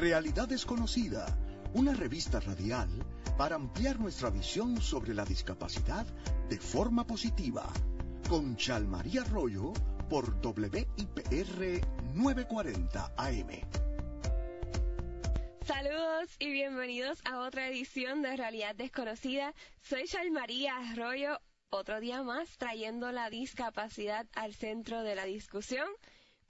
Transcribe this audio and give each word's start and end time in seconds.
Realidad 0.00 0.48
Desconocida, 0.48 1.26
una 1.74 1.92
revista 1.92 2.40
radial 2.40 2.88
para 3.36 3.56
ampliar 3.56 4.00
nuestra 4.00 4.30
visión 4.30 4.80
sobre 4.80 5.12
la 5.12 5.26
discapacidad 5.26 6.06
de 6.48 6.58
forma 6.58 7.06
positiva. 7.06 7.70
Con 8.26 8.56
Chalmaría 8.56 9.20
Arroyo 9.20 9.74
por 10.08 10.40
WIPR 10.42 11.82
940 12.14 13.12
AM. 13.14 13.48
Saludos 15.66 16.30
y 16.38 16.50
bienvenidos 16.50 17.20
a 17.26 17.40
otra 17.40 17.68
edición 17.68 18.22
de 18.22 18.38
Realidad 18.38 18.74
Desconocida. 18.74 19.52
Soy 19.82 20.04
Chalmaría 20.04 20.78
Arroyo, 20.78 21.42
otro 21.68 22.00
día 22.00 22.22
más 22.22 22.56
trayendo 22.56 23.12
la 23.12 23.28
discapacidad 23.28 24.26
al 24.32 24.54
centro 24.54 25.02
de 25.02 25.14
la 25.14 25.26
discusión. 25.26 25.86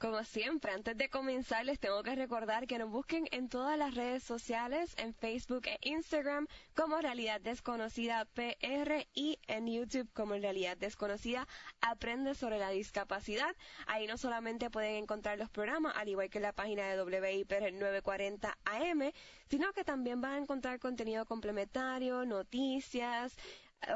Como 0.00 0.24
siempre, 0.24 0.72
antes 0.72 0.96
de 0.96 1.10
comenzar 1.10 1.66
les 1.66 1.78
tengo 1.78 2.02
que 2.02 2.14
recordar 2.14 2.66
que 2.66 2.78
nos 2.78 2.91
busquen 2.91 3.28
en 3.32 3.50
todas 3.50 3.77
las 3.77 3.95
redes 3.95 4.22
sociales, 4.22 4.95
en 4.96 5.12
Facebook 5.12 5.66
e 5.66 5.77
Instagram 5.82 6.46
como 6.74 7.02
Realidad 7.02 7.38
Desconocida 7.38 8.24
PR 8.24 9.06
y 9.12 9.38
en 9.46 9.66
YouTube 9.66 10.10
como 10.14 10.32
Realidad 10.36 10.78
Desconocida 10.78 11.46
Aprende 11.82 12.34
sobre 12.34 12.58
la 12.58 12.70
discapacidad. 12.70 13.55
Ahí 13.86 14.06
no 14.06 14.16
solamente 14.16 14.70
pueden 14.70 14.94
encontrar 14.94 15.36
los 15.36 15.50
programas, 15.50 15.94
al 15.94 16.08
igual 16.08 16.30
que 16.30 16.41
la 16.41 16.55
página 16.55 16.88
de 16.88 17.02
WIPR 17.02 17.70
940 17.70 18.56
AM, 18.64 19.12
sino 19.50 19.70
que 19.74 19.84
también 19.84 20.22
van 20.22 20.32
a 20.32 20.38
encontrar 20.38 20.78
contenido 20.78 21.27
complementario, 21.27 22.24
noticias, 22.24 23.36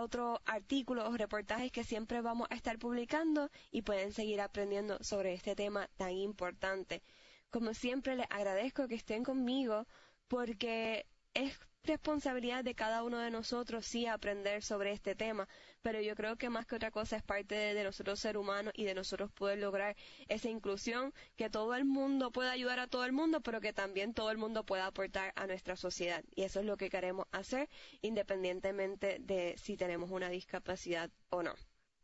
otros 0.00 0.38
artículos 0.46 1.08
o 1.08 1.16
reportajes 1.16 1.70
que 1.72 1.84
siempre 1.84 2.20
vamos 2.20 2.48
a 2.50 2.54
estar 2.54 2.78
publicando 2.78 3.50
y 3.70 3.82
pueden 3.82 4.12
seguir 4.12 4.40
aprendiendo 4.40 4.98
sobre 5.02 5.34
este 5.34 5.54
tema 5.54 5.88
tan 5.96 6.12
importante. 6.12 7.02
Como 7.50 7.74
siempre 7.74 8.16
les 8.16 8.26
agradezco 8.30 8.88
que 8.88 8.94
estén 8.94 9.24
conmigo 9.24 9.86
porque 10.28 11.06
es 11.34 11.58
responsabilidad 11.84 12.64
de 12.64 12.74
cada 12.74 13.02
uno 13.02 13.18
de 13.18 13.30
nosotros 13.30 13.84
sí 13.86 14.06
aprender 14.06 14.62
sobre 14.62 14.92
este 14.92 15.14
tema, 15.14 15.48
pero 15.84 16.00
yo 16.00 16.14
creo 16.16 16.36
que 16.36 16.48
más 16.48 16.64
que 16.64 16.76
otra 16.76 16.90
cosa 16.90 17.18
es 17.18 17.22
parte 17.22 17.54
de, 17.54 17.84
nosotros 17.84 18.18
ser 18.18 18.38
humanos 18.38 18.72
y 18.74 18.84
de 18.84 18.94
nosotros 18.94 19.30
poder 19.30 19.58
lograr 19.58 19.94
esa 20.28 20.48
inclusión, 20.48 21.12
que 21.36 21.50
todo 21.50 21.74
el 21.74 21.84
mundo 21.84 22.32
pueda 22.32 22.52
ayudar 22.52 22.80
a 22.80 22.86
todo 22.86 23.04
el 23.04 23.12
mundo, 23.12 23.42
pero 23.42 23.60
que 23.60 23.74
también 23.74 24.14
todo 24.14 24.30
el 24.30 24.38
mundo 24.38 24.64
pueda 24.64 24.86
aportar 24.86 25.34
a 25.36 25.46
nuestra 25.46 25.76
sociedad. 25.76 26.24
Y 26.34 26.44
eso 26.44 26.60
es 26.60 26.64
lo 26.64 26.78
que 26.78 26.88
queremos 26.88 27.26
hacer 27.32 27.68
independientemente 28.00 29.18
de 29.20 29.56
si 29.58 29.76
tenemos 29.76 30.10
una 30.10 30.30
discapacidad 30.30 31.10
o 31.28 31.42
no. 31.42 31.54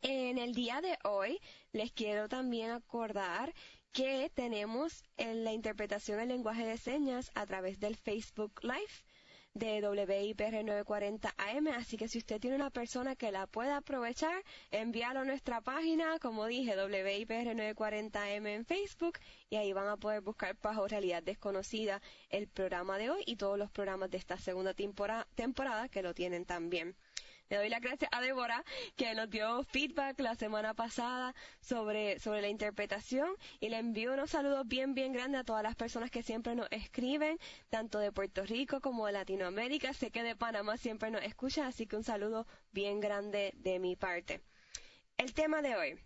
En 0.03 0.37
el 0.37 0.53
día 0.53 0.79
de 0.81 0.99
hoy 1.03 1.39
les 1.71 1.91
quiero 1.91 2.29
también 2.29 2.69
acordar 2.69 3.51
que 3.93 4.31
tenemos 4.35 5.03
en 5.17 5.43
la 5.43 5.53
interpretación 5.53 6.19
del 6.19 6.27
lenguaje 6.27 6.67
de 6.67 6.77
señas 6.77 7.31
a 7.33 7.47
través 7.47 7.79
del 7.79 7.95
Facebook 7.95 8.59
Live 8.61 9.03
de 9.53 9.81
WIPR 9.81 10.63
940 10.63 11.33
AM, 11.37 11.67
así 11.69 11.97
que 11.97 12.07
si 12.07 12.19
usted 12.19 12.39
tiene 12.39 12.55
una 12.55 12.69
persona 12.69 13.15
que 13.15 13.31
la 13.31 13.47
pueda 13.47 13.77
aprovechar, 13.77 14.43
envíalo 14.71 15.19
a 15.19 15.25
nuestra 15.25 15.59
página, 15.61 16.19
como 16.19 16.45
dije, 16.45 16.73
WIPR 16.75 17.55
940 17.55 18.23
AM 18.23 18.47
en 18.47 18.65
Facebook, 18.65 19.19
y 19.49 19.57
ahí 19.57 19.73
van 19.73 19.89
a 19.89 19.97
poder 19.97 20.21
buscar 20.21 20.57
bajo 20.61 20.87
realidad 20.87 21.21
desconocida 21.21 22.01
el 22.29 22.47
programa 22.47 22.97
de 22.97 23.09
hoy 23.09 23.23
y 23.25 23.35
todos 23.35 23.57
los 23.57 23.69
programas 23.71 24.09
de 24.09 24.17
esta 24.17 24.37
segunda 24.37 24.73
temporada 24.73 25.89
que 25.89 26.01
lo 26.01 26.13
tienen 26.13 26.45
también. 26.45 26.95
Le 27.51 27.57
doy 27.57 27.67
las 27.67 27.81
gracias 27.81 28.09
a 28.13 28.21
Débora 28.21 28.63
que 28.95 29.13
nos 29.13 29.29
dio 29.29 29.61
feedback 29.65 30.17
la 30.21 30.35
semana 30.35 30.73
pasada 30.73 31.35
sobre, 31.59 32.17
sobre 32.17 32.41
la 32.41 32.47
interpretación 32.47 33.29
y 33.59 33.67
le 33.67 33.77
envío 33.77 34.13
unos 34.13 34.29
saludos 34.29 34.65
bien, 34.65 34.93
bien 34.93 35.11
grandes 35.11 35.41
a 35.41 35.43
todas 35.43 35.61
las 35.61 35.75
personas 35.75 36.09
que 36.11 36.23
siempre 36.23 36.55
nos 36.55 36.69
escriben, 36.71 37.37
tanto 37.69 37.99
de 37.99 38.13
Puerto 38.13 38.45
Rico 38.45 38.79
como 38.79 39.05
de 39.05 39.11
Latinoamérica. 39.11 39.91
Sé 39.91 40.11
que 40.11 40.23
de 40.23 40.37
Panamá 40.37 40.77
siempre 40.77 41.11
nos 41.11 41.23
escuchan, 41.23 41.65
así 41.65 41.87
que 41.87 41.97
un 41.97 42.05
saludo 42.05 42.47
bien 42.71 43.01
grande 43.01 43.51
de 43.57 43.79
mi 43.79 43.97
parte. 43.97 44.39
El 45.17 45.33
tema 45.33 45.61
de 45.61 45.75
hoy 45.75 45.99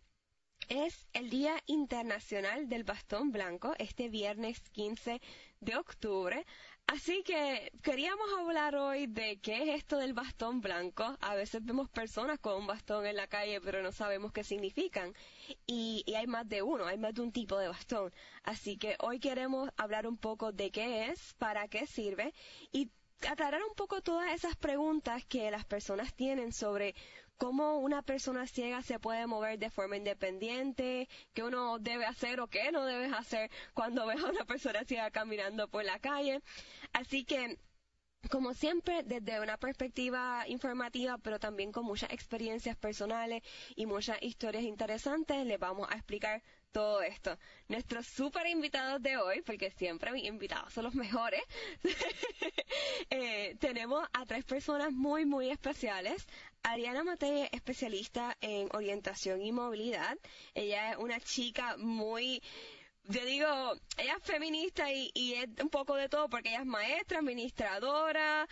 es 0.68 1.08
el 1.14 1.30
Día 1.30 1.62
Internacional 1.68 2.70
del 2.70 2.86
Bastón 2.86 3.32
Blanco, 3.32 3.76
este 3.78 4.10
viernes 4.10 4.62
15 4.72 5.22
de 5.60 5.76
octubre. 5.76 6.44
Así 6.88 7.24
que 7.24 7.72
queríamos 7.82 8.28
hablar 8.40 8.76
hoy 8.76 9.08
de 9.08 9.40
qué 9.40 9.64
es 9.64 9.78
esto 9.80 9.98
del 9.98 10.14
bastón 10.14 10.62
blanco. 10.62 11.18
A 11.20 11.34
veces 11.34 11.66
vemos 11.66 11.90
personas 11.90 12.40
con 12.40 12.56
un 12.56 12.68
bastón 12.68 13.08
en 13.08 13.16
la 13.16 13.28
calle, 13.28 13.60
pero 13.60 13.82
no 13.82 13.92
sabemos 13.92 14.32
qué 14.32 14.44
significan. 14.44 15.14
Y, 15.66 16.04
hay 16.16 16.28
más 16.28 16.48
de 16.48 16.62
uno, 16.62 16.86
hay 16.86 16.98
más 16.98 17.16
de 17.16 17.22
un 17.22 17.32
tipo 17.32 17.58
de 17.58 17.70
bastón. 17.70 18.14
Así 18.44 18.78
que 18.78 18.96
hoy 19.00 19.20
queremos 19.20 19.70
hablar 19.78 20.06
un 20.06 20.18
poco 20.18 20.52
de 20.52 20.70
qué 20.72 21.08
es, 21.08 21.34
para 21.34 21.68
qué 21.68 21.88
sirve 21.88 22.34
y 22.72 22.92
aclarar 23.28 23.62
un 23.68 23.74
poco 23.76 24.02
todas 24.02 24.32
esas 24.34 24.56
preguntas 24.56 25.26
que 25.26 25.50
las 25.50 25.66
personas 25.66 26.14
tienen 26.14 26.54
sobre 26.54 26.94
cómo 27.38 27.78
una 27.80 28.02
persona 28.02 28.48
ciega 28.48 28.82
se 28.82 29.00
puede 29.00 29.28
mover 29.28 29.60
de 29.60 29.70
forma 29.70 29.98
independiente, 29.98 31.10
qué 31.34 31.44
uno 31.44 31.80
debe 31.80 32.06
hacer 32.06 32.40
o 32.40 32.48
qué 32.48 32.72
no 32.72 32.86
debes 32.86 33.14
hacer 33.14 33.50
cuando 33.74 34.06
ves 34.08 34.24
a 34.24 34.30
una 34.30 34.46
persona 34.46 34.84
ciega 34.86 35.12
caminando 35.12 35.68
por 35.68 35.84
la 35.84 36.00
calle. 36.00 36.42
Así 36.94 37.26
que 37.26 37.58
como 38.30 38.54
siempre, 38.54 39.04
desde 39.04 39.40
una 39.40 39.58
perspectiva 39.58 40.46
informativa, 40.48 41.18
pero 41.20 41.40
también 41.40 41.72
con 41.72 41.86
muchas 41.86 42.12
experiencias 42.12 42.76
personales 42.76 43.44
y 43.76 43.86
muchas 43.86 44.18
historias 44.22 44.64
interesantes, 44.64 45.46
les 45.46 45.60
vamos 45.60 45.88
a 45.92 45.96
explicar 45.96 46.42
todo 46.76 47.02
esto. 47.02 47.38
Nuestros 47.70 48.06
super 48.06 48.46
invitados 48.48 49.02
de 49.02 49.16
hoy, 49.16 49.42
porque 49.44 49.72
siempre 49.72 50.12
mis 50.12 50.26
invitados 50.26 50.74
son 50.74 50.84
los 50.84 50.94
mejores, 50.94 51.40
eh, 53.10 53.56
tenemos 53.62 54.06
a 54.12 54.26
tres 54.26 54.44
personas 54.44 54.92
muy, 54.92 55.26
muy 55.26 55.50
especiales. 55.50 56.28
Ariana 56.64 57.06
Matei 57.06 57.48
especialista 57.54 58.36
en 58.42 58.68
orientación 58.74 59.42
y 59.42 59.54
movilidad. 59.54 60.18
Ella 60.54 60.92
es 60.92 60.98
una 60.98 61.22
chica 61.22 61.78
muy 61.78 62.44
yo 63.08 63.24
digo, 63.26 63.48
ella 63.98 64.16
es 64.18 64.24
feminista 64.24 64.92
y, 64.92 65.12
es 65.36 65.48
un 65.62 65.70
poco 65.70 65.96
de 65.96 66.10
todo 66.10 66.28
porque 66.30 66.50
ella 66.50 66.62
es 66.62 66.66
maestra, 66.66 67.20
administradora, 67.20 68.48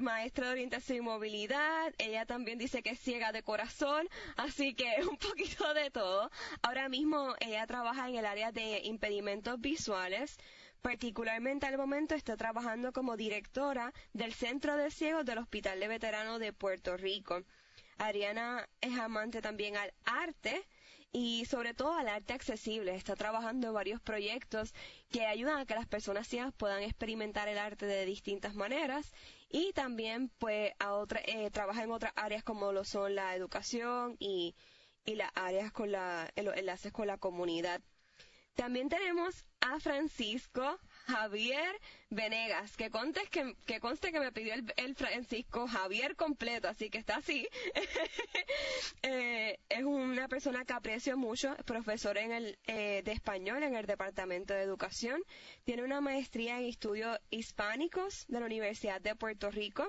maestra 0.00 0.46
de 0.46 0.52
orientación 0.52 0.98
y 0.98 1.00
movilidad, 1.00 1.94
ella 1.98 2.26
también 2.26 2.58
dice 2.58 2.82
que 2.82 2.90
es 2.90 3.00
ciega 3.00 3.32
de 3.32 3.42
corazón, 3.42 4.08
así 4.36 4.74
que 4.74 4.96
es 4.96 5.06
un 5.06 5.16
poquito 5.16 5.72
de 5.74 5.90
todo. 5.90 6.30
Ahora 6.62 6.88
mismo 6.88 7.34
ella 7.40 7.66
trabaja 7.66 8.08
en 8.08 8.16
el 8.16 8.26
área 8.26 8.52
de 8.52 8.80
impedimentos 8.84 9.60
visuales, 9.60 10.36
particularmente 10.82 11.66
al 11.66 11.78
momento 11.78 12.14
está 12.14 12.36
trabajando 12.36 12.92
como 12.92 13.16
directora 13.16 13.92
del 14.12 14.34
Centro 14.34 14.76
de 14.76 14.90
Ciegos 14.90 15.24
del 15.24 15.38
Hospital 15.38 15.80
de 15.80 15.88
Veteranos 15.88 16.38
de 16.38 16.52
Puerto 16.52 16.96
Rico. 16.96 17.42
Ariana 17.98 18.68
es 18.80 18.98
amante 18.98 19.40
también 19.40 19.76
al 19.76 19.92
arte, 20.04 20.66
y 21.18 21.46
sobre 21.46 21.72
todo 21.72 21.94
al 21.94 22.08
arte 22.08 22.34
accesible. 22.34 22.94
Está 22.94 23.16
trabajando 23.16 23.68
en 23.68 23.72
varios 23.72 24.02
proyectos 24.02 24.74
que 25.10 25.24
ayudan 25.24 25.58
a 25.60 25.64
que 25.64 25.74
las 25.74 25.86
personas 25.86 26.28
ciegas 26.28 26.52
puedan 26.52 26.82
experimentar 26.82 27.48
el 27.48 27.56
arte 27.56 27.86
de 27.86 28.04
distintas 28.04 28.54
maneras 28.54 29.14
y 29.48 29.72
también 29.72 30.30
pues 30.36 30.74
a 30.78 30.92
otra, 30.92 31.22
eh, 31.24 31.50
trabaja 31.50 31.84
en 31.84 31.90
otras 31.90 32.12
áreas 32.16 32.44
como 32.44 32.70
lo 32.70 32.84
son 32.84 33.14
la 33.14 33.34
educación 33.34 34.16
y, 34.18 34.56
y 35.06 35.14
las 35.14 35.30
áreas 35.34 35.72
con 35.72 35.90
la, 35.90 36.30
los 36.36 36.54
enlaces 36.54 36.92
con 36.92 37.06
la 37.06 37.16
comunidad. 37.16 37.80
También 38.54 38.90
tenemos 38.90 39.46
a 39.62 39.80
Francisco 39.80 40.78
Javier 41.06 41.80
Venegas, 42.10 42.76
que 42.76 42.90
conste 42.90 43.22
que, 43.30 43.54
que, 43.64 43.80
conste 43.80 44.10
que 44.12 44.20
me 44.20 44.32
pidió 44.32 44.54
el, 44.54 44.94
Francisco 44.94 45.68
Javier 45.68 46.16
completo, 46.16 46.68
así 46.68 46.90
que 46.90 46.98
está 46.98 47.16
así. 47.16 47.48
Eh, 49.02 49.60
es 49.68 49.84
una 49.84 50.26
persona 50.26 50.64
que 50.64 50.72
aprecio 50.72 51.16
mucho, 51.16 51.54
profesor 51.64 52.18
en 52.18 52.32
el, 52.32 52.58
eh, 52.66 53.02
de 53.04 53.12
español 53.12 53.62
en 53.62 53.76
el 53.76 53.86
Departamento 53.86 54.54
de 54.54 54.62
Educación, 54.62 55.22
tiene 55.64 55.84
una 55.84 56.00
maestría 56.00 56.58
en 56.58 56.66
estudios 56.66 57.18
hispánicos 57.30 58.26
de 58.28 58.40
la 58.40 58.46
Universidad 58.46 59.00
de 59.00 59.14
Puerto 59.14 59.50
Rico 59.50 59.86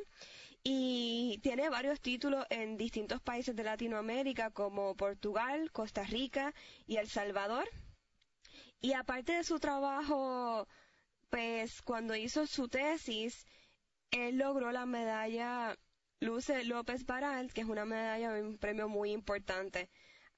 y 0.64 1.40
tiene 1.42 1.70
varios 1.70 2.00
títulos 2.02 2.46
en 2.50 2.78
distintos 2.78 3.22
países 3.22 3.56
de 3.56 3.64
Latinoamérica 3.64 4.52
como 4.52 4.96
Portugal, 4.96 5.72
Costa 5.72 6.04
Rica 6.04 6.54
y 6.86 6.98
El 6.98 7.08
Salvador. 7.08 7.68
Y 8.82 8.94
aparte 8.94 9.34
de 9.34 9.44
su 9.44 9.60
trabajo 9.60 10.68
pues 11.30 11.82
cuando 11.82 12.16
hizo 12.16 12.48
su 12.48 12.68
tesis, 12.68 13.46
él 14.12 14.38
logró 14.38 14.72
la 14.72 14.86
medalla 14.86 15.78
Luce 16.20 16.64
López 16.64 17.06
Baral, 17.06 17.54
que 17.54 17.62
es 17.62 17.68
una 17.68 17.86
medalla, 17.86 18.34
un 18.34 18.58
premio 18.58 18.88
muy 18.90 19.12
importante. 19.12 19.90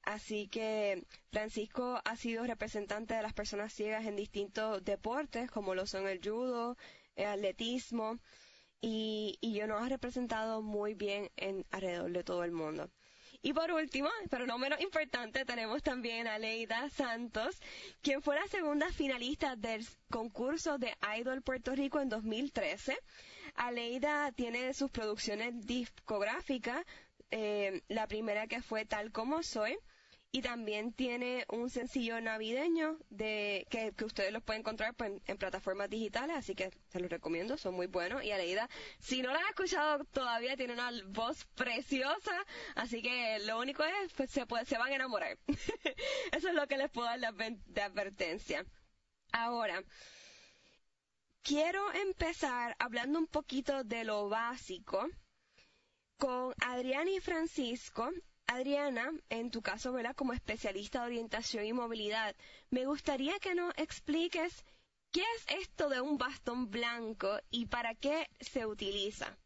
Así 0.04 0.48
que 0.48 1.06
Francisco 1.32 2.02
ha 2.04 2.16
sido 2.16 2.46
representante 2.46 3.14
de 3.14 3.22
las 3.22 3.34
personas 3.34 3.74
ciegas 3.74 4.06
en 4.06 4.16
distintos 4.16 4.84
deportes, 4.84 5.52
como 5.52 5.76
lo 5.76 5.86
son 5.86 6.08
el 6.08 6.20
judo, 6.24 6.78
el 7.16 7.28
atletismo, 7.28 8.20
y, 8.82 9.38
y 9.42 9.54
yo 9.54 9.68
nos 9.68 9.82
ha 9.82 9.90
representado 9.90 10.62
muy 10.62 10.94
bien 10.96 11.30
en 11.38 11.66
alrededor 11.72 12.12
de 12.12 12.24
todo 12.24 12.44
el 12.44 12.52
mundo. 12.52 12.90
Y 13.42 13.54
por 13.54 13.72
último, 13.72 14.10
pero 14.30 14.46
no 14.46 14.58
menos 14.58 14.82
importante, 14.82 15.46
tenemos 15.46 15.82
también 15.82 16.28
a 16.28 16.38
Leida 16.38 16.90
Santos, 16.90 17.58
quien 18.02 18.22
fue 18.22 18.36
la 18.36 18.46
segunda 18.48 18.92
finalista 18.92 19.56
del 19.56 19.88
concurso 20.10 20.78
de 20.78 20.94
Idol 21.18 21.42
Puerto 21.42 21.74
Rico 21.74 22.02
en 22.02 22.10
2013. 22.10 22.98
Aleida 23.56 24.34
tiene 24.34 24.74
sus 24.74 24.92
producciones 24.92 25.66
discográficas, 25.66 26.86
eh, 27.32 27.82
la 27.88 28.08
primera 28.08 28.48
que 28.48 28.62
fue 28.62 28.86
Tal 28.86 29.14
como 29.14 29.42
Soy, 29.42 29.78
y 30.32 30.42
también 30.42 30.94
tiene 30.94 31.46
un 31.50 31.70
sencillo 31.70 32.22
navideño 32.22 33.00
de 33.10 33.66
que, 33.70 33.94
ustedes 34.04 34.32
los 34.32 34.44
pueden 34.44 34.62
encontrar 34.62 34.94
pues, 34.94 35.14
en, 35.26 35.38
plataformas 35.38 35.90
digitales, 35.90 36.36
así 36.36 36.54
que 36.54 36.72
se 36.90 37.00
los 37.00 37.10
recomiendo, 37.10 37.58
son 37.58 37.74
muy 37.74 37.88
buenos. 37.88 38.24
Y 38.24 38.32
Aleida, 38.32 38.70
si 39.00 39.24
no 39.24 39.32
la 39.34 39.40
has 39.40 39.50
escuchado 39.50 40.04
todavía, 40.06 40.56
tiene 40.56 40.74
una 40.74 40.92
voz 41.08 41.46
preciosa, 41.56 42.46
así 42.76 43.02
que 43.02 43.40
lo 43.40 43.60
único 43.60 43.84
es, 43.84 44.14
pues 44.14 44.30
se, 44.30 44.46
puede, 44.46 44.66
se 44.66 44.78
van 44.78 44.92
a 44.92 44.96
enamorar. 44.96 45.38
Eso 46.32 46.50
es 46.50 46.54
lo 46.54 46.68
que 46.68 46.78
les 46.78 46.92
puedo 46.92 47.08
dar 47.08 47.20
de 47.20 47.82
advertencia. 47.82 48.66
Ahora, 49.32 49.84
quiero 51.42 51.92
empezar 51.94 52.76
hablando 52.78 53.18
un 53.18 53.28
poquito 53.28 53.84
de 53.84 54.04
lo 54.04 54.30
básico 54.30 55.10
con 56.18 56.54
Adriana 56.62 57.10
y 57.10 57.20
Francisco 57.20 58.12
Adriana, 58.52 59.12
en 59.30 59.52
tu 59.52 59.62
caso, 59.62 59.94
¿verdad? 59.94 60.16
Como 60.16 60.34
especialista 60.34 61.02
de 61.02 61.06
orientación 61.06 61.66
y 61.66 61.72
movilidad, 61.72 62.36
me 62.72 62.88
gustaría 62.88 63.38
que 63.38 63.54
nos 63.54 63.72
expliques 63.78 64.66
qué 65.12 65.22
es 65.38 65.60
esto 65.62 65.88
de 65.88 66.02
un 66.02 66.18
bastón 66.18 66.72
blanco 66.72 67.40
y 67.52 67.68
para 67.68 67.94
qué 67.94 68.28
se 68.40 68.66
utiliza. 68.66 69.38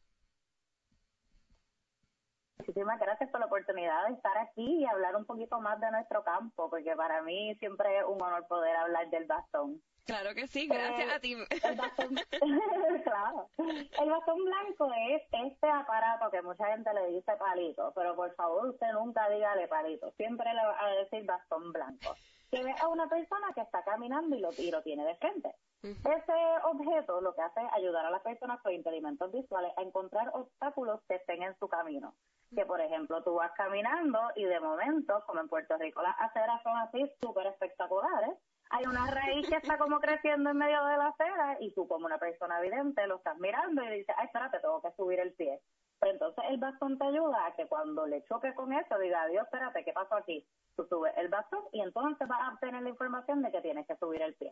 Muchísimas 2.65 2.98
gracias 2.98 3.30
por 3.30 3.42
la 3.42 3.48
oportunidad 3.48 4.07
de 4.07 4.13
estar 4.13 4.38
aquí 4.38 4.80
y 4.80 4.86
hablar 4.86 5.18
un 5.18 5.25
poquito 5.25 5.60
más 5.60 5.81
de 5.81 5.92
nuestro 5.92 6.24
campo, 6.24 6.69
porque 6.69 6.95
para 6.95 7.21
mí 7.21 7.54
siempre 7.56 7.98
es 7.98 8.06
un 8.06 8.21
honor 8.21 8.48
poder 8.48 8.74
hablar 8.77 9.10
del 9.10 9.25
bastón. 9.25 9.81
Claro 10.06 10.33
que 10.33 10.48
sí, 10.48 10.68
gracias 10.68 11.13
a 11.13 11.19
ti. 11.19 11.33
El 11.33 11.75
bastón, 11.75 12.15
claro. 13.04 13.50
El 13.57 14.10
bastón 14.10 14.45
blanco 14.45 14.89
es 15.10 15.24
este 15.30 15.68
aparato 15.68 16.31
que 16.31 16.42
mucha 16.42 16.68
gente 16.68 16.94
le 16.94 17.07
dice 17.07 17.33
palito, 17.38 17.92
pero 17.95 18.15
por 18.15 18.33
favor 18.36 18.69
usted 18.69 18.94
nunca 18.94 19.27
dígale 19.27 19.68
palito, 19.68 20.12
siempre 20.12 20.54
le 20.54 20.63
va 20.63 20.86
a 20.86 20.89
decir 20.95 21.25
bastón 21.25 21.74
blanco. 21.74 22.15
Que 22.50 22.63
ve 22.63 22.74
a 22.80 22.88
una 22.88 23.10
persona 23.10 23.51
que 23.54 23.62
está 23.62 23.83
caminando 23.83 24.38
y 24.38 24.39
lo, 24.39 24.51
y 24.57 24.71
lo 24.71 24.81
tiene 24.83 25.04
de 25.04 25.15
frente. 25.15 25.54
Ese 25.81 26.33
objeto 26.63 27.19
lo 27.19 27.36
que 27.36 27.42
hace 27.42 27.60
es 27.60 27.74
ayudar 27.74 28.06
a 28.06 28.12
las 28.12 28.21
personas 28.21 28.62
con 28.62 28.71
impedimentos 28.71 29.30
visuales 29.33 29.74
a 29.75 29.81
encontrar 29.81 30.31
obstáculos 30.33 31.01
que 31.10 31.15
estén 31.15 31.44
en 31.44 31.60
su 31.60 31.68
camino. 31.68 32.15
Que, 32.56 32.66
por 32.66 32.80
ejemplo, 32.82 33.24
tú 33.24 33.34
vas 33.36 33.52
caminando 33.54 34.20
y 34.36 34.46
de 34.46 34.60
momento, 34.60 35.24
como 35.26 35.42
en 35.42 35.50
Puerto 35.50 35.78
Rico, 35.78 36.02
las 36.02 36.20
aceras 36.20 36.62
son 36.64 36.78
así 36.78 37.04
súper 37.22 37.48
espectaculares, 37.48 38.38
hay 38.70 38.86
una 38.86 39.06
raíz 39.06 39.48
que 39.48 39.56
está 39.56 39.78
como 39.78 40.00
creciendo 40.00 40.50
en 40.50 40.58
medio 40.58 40.84
de 40.86 40.98
la 40.98 41.08
acera 41.08 41.58
y 41.60 41.74
tú 41.74 41.88
como 41.88 42.06
una 42.08 42.18
persona 42.18 42.60
evidente 42.60 43.06
lo 43.06 43.18
estás 43.18 43.38
mirando 43.38 43.84
y 43.84 44.00
dices, 44.00 44.16
ay, 44.18 44.26
espérate, 44.26 44.60
tengo 44.60 44.82
que 44.82 44.92
subir 44.94 45.20
el 45.20 45.34
pie. 45.34 45.62
Pero 46.00 46.14
entonces 46.14 46.44
el 46.50 46.58
bastón 46.58 46.98
te 46.98 47.06
ayuda 47.06 47.46
a 47.46 47.54
que 47.54 47.68
cuando 47.68 48.08
le 48.08 48.24
choque 48.24 48.54
con 48.56 48.74
eso 48.74 48.98
diga, 48.98 49.28
Dios, 49.28 49.46
espérate, 49.46 49.86
¿qué 49.86 49.94
pasó 49.94 50.16
aquí? 50.16 50.48
Tú 50.75 50.86
subes 50.90 51.14
el 51.18 51.28
bastón 51.30 51.62
y 51.72 51.81
entonces 51.81 52.28
vas 52.28 52.42
a 52.42 52.54
obtener 52.54 52.81
la 52.81 52.90
información 52.90 53.42
de 53.42 53.52
que 53.52 53.62
tienes 53.62 53.86
que 53.86 53.96
subir 53.98 54.22
el 54.22 54.34
pie. 54.36 54.52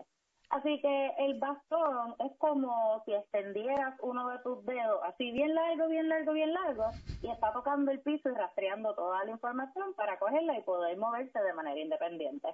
Así 0.49 0.81
que 0.81 1.11
el 1.17 1.39
bastón 1.39 2.13
es 2.19 2.31
como 2.37 3.01
si 3.05 3.13
extendieras 3.13 3.97
uno 4.01 4.27
de 4.29 4.39
tus 4.39 4.65
dedos, 4.65 5.01
así 5.05 5.31
bien 5.31 5.55
largo, 5.55 5.87
bien 5.87 6.09
largo, 6.09 6.33
bien 6.33 6.53
largo, 6.53 6.91
y 7.21 7.29
está 7.29 7.53
tocando 7.53 7.89
el 7.89 8.01
piso 8.01 8.29
y 8.29 8.33
rastreando 8.33 8.93
toda 8.93 9.23
la 9.23 9.31
información 9.31 9.93
para 9.93 10.19
cogerla 10.19 10.57
y 10.57 10.63
poder 10.63 10.97
moverse 10.97 11.39
de 11.39 11.53
manera 11.53 11.79
independiente. 11.79 12.49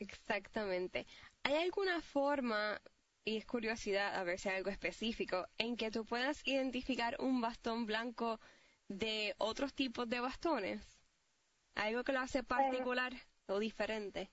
Exactamente. 0.00 1.06
¿Hay 1.44 1.54
alguna 1.54 2.00
forma, 2.00 2.80
y 3.24 3.36
es 3.36 3.46
curiosidad 3.46 4.16
a 4.16 4.24
ver 4.24 4.38
si 4.38 4.48
hay 4.48 4.56
algo 4.56 4.70
específico, 4.70 5.46
en 5.58 5.76
que 5.76 5.92
tú 5.92 6.04
puedas 6.04 6.44
identificar 6.44 7.16
un 7.20 7.40
bastón 7.40 7.86
blanco 7.86 8.40
de 8.88 9.34
otros 9.38 9.74
tipos 9.74 10.08
de 10.08 10.18
bastones? 10.20 10.97
¿Algo 11.78 12.02
que 12.02 12.12
lo 12.12 12.18
hace 12.18 12.42
particular 12.42 13.12
o 13.46 13.60
diferente? 13.60 14.30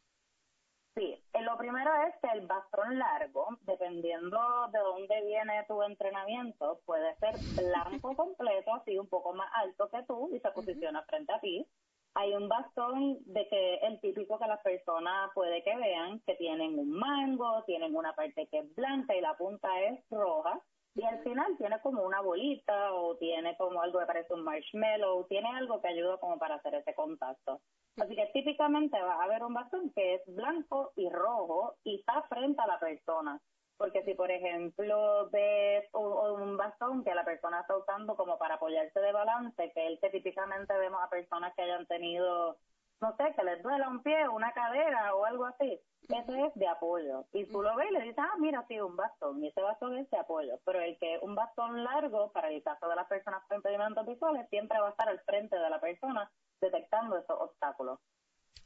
Sí, 0.96 1.14
eh, 1.34 1.42
lo 1.44 1.56
primero 1.58 1.92
es 2.08 2.16
que 2.20 2.30
el 2.36 2.48
bastón 2.48 2.98
largo, 2.98 3.50
dependiendo 3.62 4.40
de 4.72 4.80
dónde 4.80 5.22
viene 5.26 5.64
tu 5.68 5.84
entrenamiento, 5.84 6.80
puede 6.86 7.16
ser 7.18 7.36
blanco 7.56 8.16
completo, 8.16 8.74
así 8.74 8.98
un 8.98 9.08
poco 9.08 9.34
más 9.34 9.52
alto 9.54 9.90
que 9.90 10.02
tú 10.08 10.32
y 10.34 10.40
se 10.40 10.50
posiciona 10.52 11.04
frente 11.04 11.34
a 11.34 11.40
ti. 11.40 11.68
Hay 12.16 12.34
un 12.34 12.50
bastón 12.50 13.20
de 13.26 13.48
que 13.48 13.76
el 13.76 14.00
típico 14.00 14.40
que 14.40 14.48
las 14.48 14.62
personas 14.62 15.30
puede 15.36 15.64
que 15.64 15.76
vean, 15.76 16.22
que 16.22 16.34
tienen 16.36 16.80
un 16.80 16.90
mango, 16.92 17.64
tienen 17.66 17.96
una 17.96 18.16
parte 18.16 18.48
que 18.48 18.60
es 18.60 18.76
blanca 18.76 19.16
y 19.16 19.22
la 19.22 19.38
punta 19.38 19.68
es 19.82 20.00
roja, 20.10 20.60
y 20.96 21.04
al 21.04 21.22
final 21.24 21.58
tiene 21.58 21.80
como 21.82 22.04
una 22.04 22.22
bolita 22.22 22.94
o 22.94 23.18
tiene 23.18 23.56
como 23.58 23.82
algo 23.82 24.00
que 24.00 24.06
parece 24.06 24.34
un 24.34 24.44
marshmallow, 24.44 25.28
tiene 25.28 25.50
algo 25.50 25.82
que 25.82 25.90
ayuda 25.90 26.18
como 26.18 26.40
para 26.40 26.56
hacer 26.56 26.74
ese 26.76 26.96
contacto. 26.96 27.60
Así 27.98 28.16
que 28.16 28.26
típicamente 28.34 29.00
va 29.02 29.16
a 29.16 29.24
haber 29.24 29.44
un 29.44 29.54
bastón 29.54 29.92
que 29.94 30.16
es 30.16 30.22
blanco 30.28 30.94
y 30.96 31.10
rojo 31.10 31.76
y 31.84 32.00
está 32.00 32.22
frente 32.24 32.62
a 32.62 32.68
la 32.68 32.80
persona. 32.80 33.42
Porque 33.78 34.04
si, 34.04 34.14
por 34.14 34.32
ejemplo, 34.32 35.30
ves 35.32 35.86
un, 35.94 36.56
bastón 36.56 37.04
que 37.04 37.14
la 37.14 37.26
persona 37.26 37.60
está 37.60 37.76
usando 37.76 38.16
como 38.16 38.38
para 38.38 38.56
apoyarse 38.56 38.98
de 39.02 39.12
balance, 39.12 39.72
que 39.74 39.94
es 39.94 40.00
que 40.00 40.10
típicamente 40.10 40.78
vemos 40.78 41.02
a 41.04 41.10
personas 41.10 41.54
que 41.56 41.64
hayan 41.64 41.86
tenido, 41.88 42.56
no 43.02 43.16
sé, 43.18 43.34
que 43.36 43.44
les 43.44 43.62
duela 43.62 43.90
un 43.90 44.02
pie, 44.02 44.28
una 44.30 44.52
cadera 44.54 45.16
o 45.16 45.26
algo 45.26 45.46
así, 45.46 45.80
ese 46.08 46.46
es 46.46 46.56
de 46.56 46.68
apoyo. 46.68 47.26
Y 47.34 47.46
tú 47.46 47.62
lo 47.62 47.76
ves 47.76 47.90
y 47.90 47.94
le 47.94 48.02
dices, 48.02 48.20
ah, 48.20 48.36
mira, 48.40 48.66
sí, 48.68 48.80
un 48.80 48.96
bastón. 48.96 49.44
Y 49.44 49.48
ese 49.48 49.62
bastón 49.62 49.98
es 49.98 50.10
de 50.10 50.18
apoyo. 50.18 50.60
Pero 50.64 50.80
el 50.82 50.98
que 51.00 51.20
un 51.22 51.36
bastón 51.36 51.84
largo, 51.84 52.32
para 52.32 52.50
el 52.50 52.62
caso 52.64 52.88
de 52.88 52.96
las 52.96 53.08
personas 53.08 53.44
con 53.48 53.58
impedimentos 53.58 54.06
visuales, 54.06 54.48
siempre 54.50 54.80
va 54.80 54.88
a 54.88 54.92
estar 54.92 55.10
al 55.10 55.20
frente 55.22 55.58
de 55.58 55.70
la 55.70 55.80
persona 55.80 56.32
detectando 56.62 57.18
esos 57.18 57.40
obstáculos. 57.40 58.00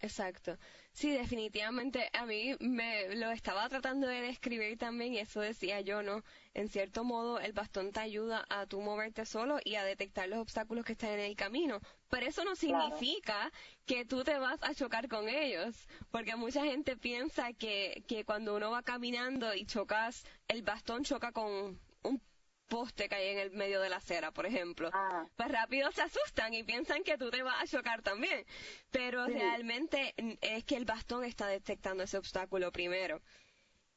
Exacto. 0.02 0.58
Sí, 0.94 1.12
definitivamente 1.12 2.10
a 2.14 2.26
mí 2.26 2.56
me 2.60 3.16
lo 3.16 3.32
estaba 3.32 3.68
tratando 3.68 4.08
de 4.08 4.22
describir 4.22 4.78
también 4.78 5.14
y 5.14 5.20
eso 5.20 5.42
decía 5.42 5.82
yo, 5.82 6.02
¿no? 6.04 6.24
En 6.54 6.70
cierto 6.70 7.04
modo 7.04 7.40
el 7.40 7.54
bastón 7.54 7.92
te 7.92 8.00
ayuda 8.00 8.46
a 8.50 8.66
tú 8.66 8.82
moverte 8.82 9.26
solo 9.26 9.60
y 9.64 9.76
a 9.76 9.84
detectar 9.84 10.30
los 10.30 10.40
obstáculos 10.40 10.86
que 10.86 10.94
están 10.94 11.12
en 11.12 11.20
el 11.20 11.36
camino. 11.36 11.80
Pero 12.10 12.26
eso 12.28 12.44
no 12.46 12.56
significa 12.56 13.52
que 13.86 14.06
tú 14.06 14.24
te 14.24 14.38
vas 14.38 14.60
a 14.64 14.74
chocar 14.74 15.10
con 15.10 15.28
ellos, 15.28 15.76
porque 16.12 16.36
mucha 16.36 16.64
gente 16.64 16.96
piensa 16.96 17.54
que, 17.54 18.04
que 18.08 18.24
cuando 18.24 18.56
uno 18.56 18.72
va 18.72 18.84
caminando 18.84 19.54
y 19.54 19.66
chocas, 19.66 20.24
el 20.48 20.64
bastón 20.64 21.04
choca 21.04 21.32
con 21.32 21.80
un 22.04 22.22
poste 22.70 23.10
que 23.10 23.16
hay 23.16 23.30
en 23.30 23.40
el 23.40 23.52
medio 23.52 23.82
de 23.82 23.90
la 23.90 23.98
acera, 23.98 24.32
por 24.32 24.46
ejemplo, 24.46 24.90
ah. 24.94 25.26
pues 25.36 25.52
rápido 25.52 25.92
se 25.92 26.04
asustan 26.04 26.54
y 26.54 26.64
piensan 26.64 27.04
que 27.04 27.18
tú 27.18 27.30
te 27.30 27.44
vas 27.44 27.62
a 27.62 27.68
chocar 27.68 28.02
también. 28.02 28.46
Pero 28.92 29.26
realmente 29.28 30.14
es 30.40 30.64
que 30.64 30.78
el 30.78 30.86
bastón 30.86 31.26
está 31.26 31.48
detectando 31.48 32.04
ese 32.04 32.18
obstáculo 32.18 32.72
primero. 32.72 33.22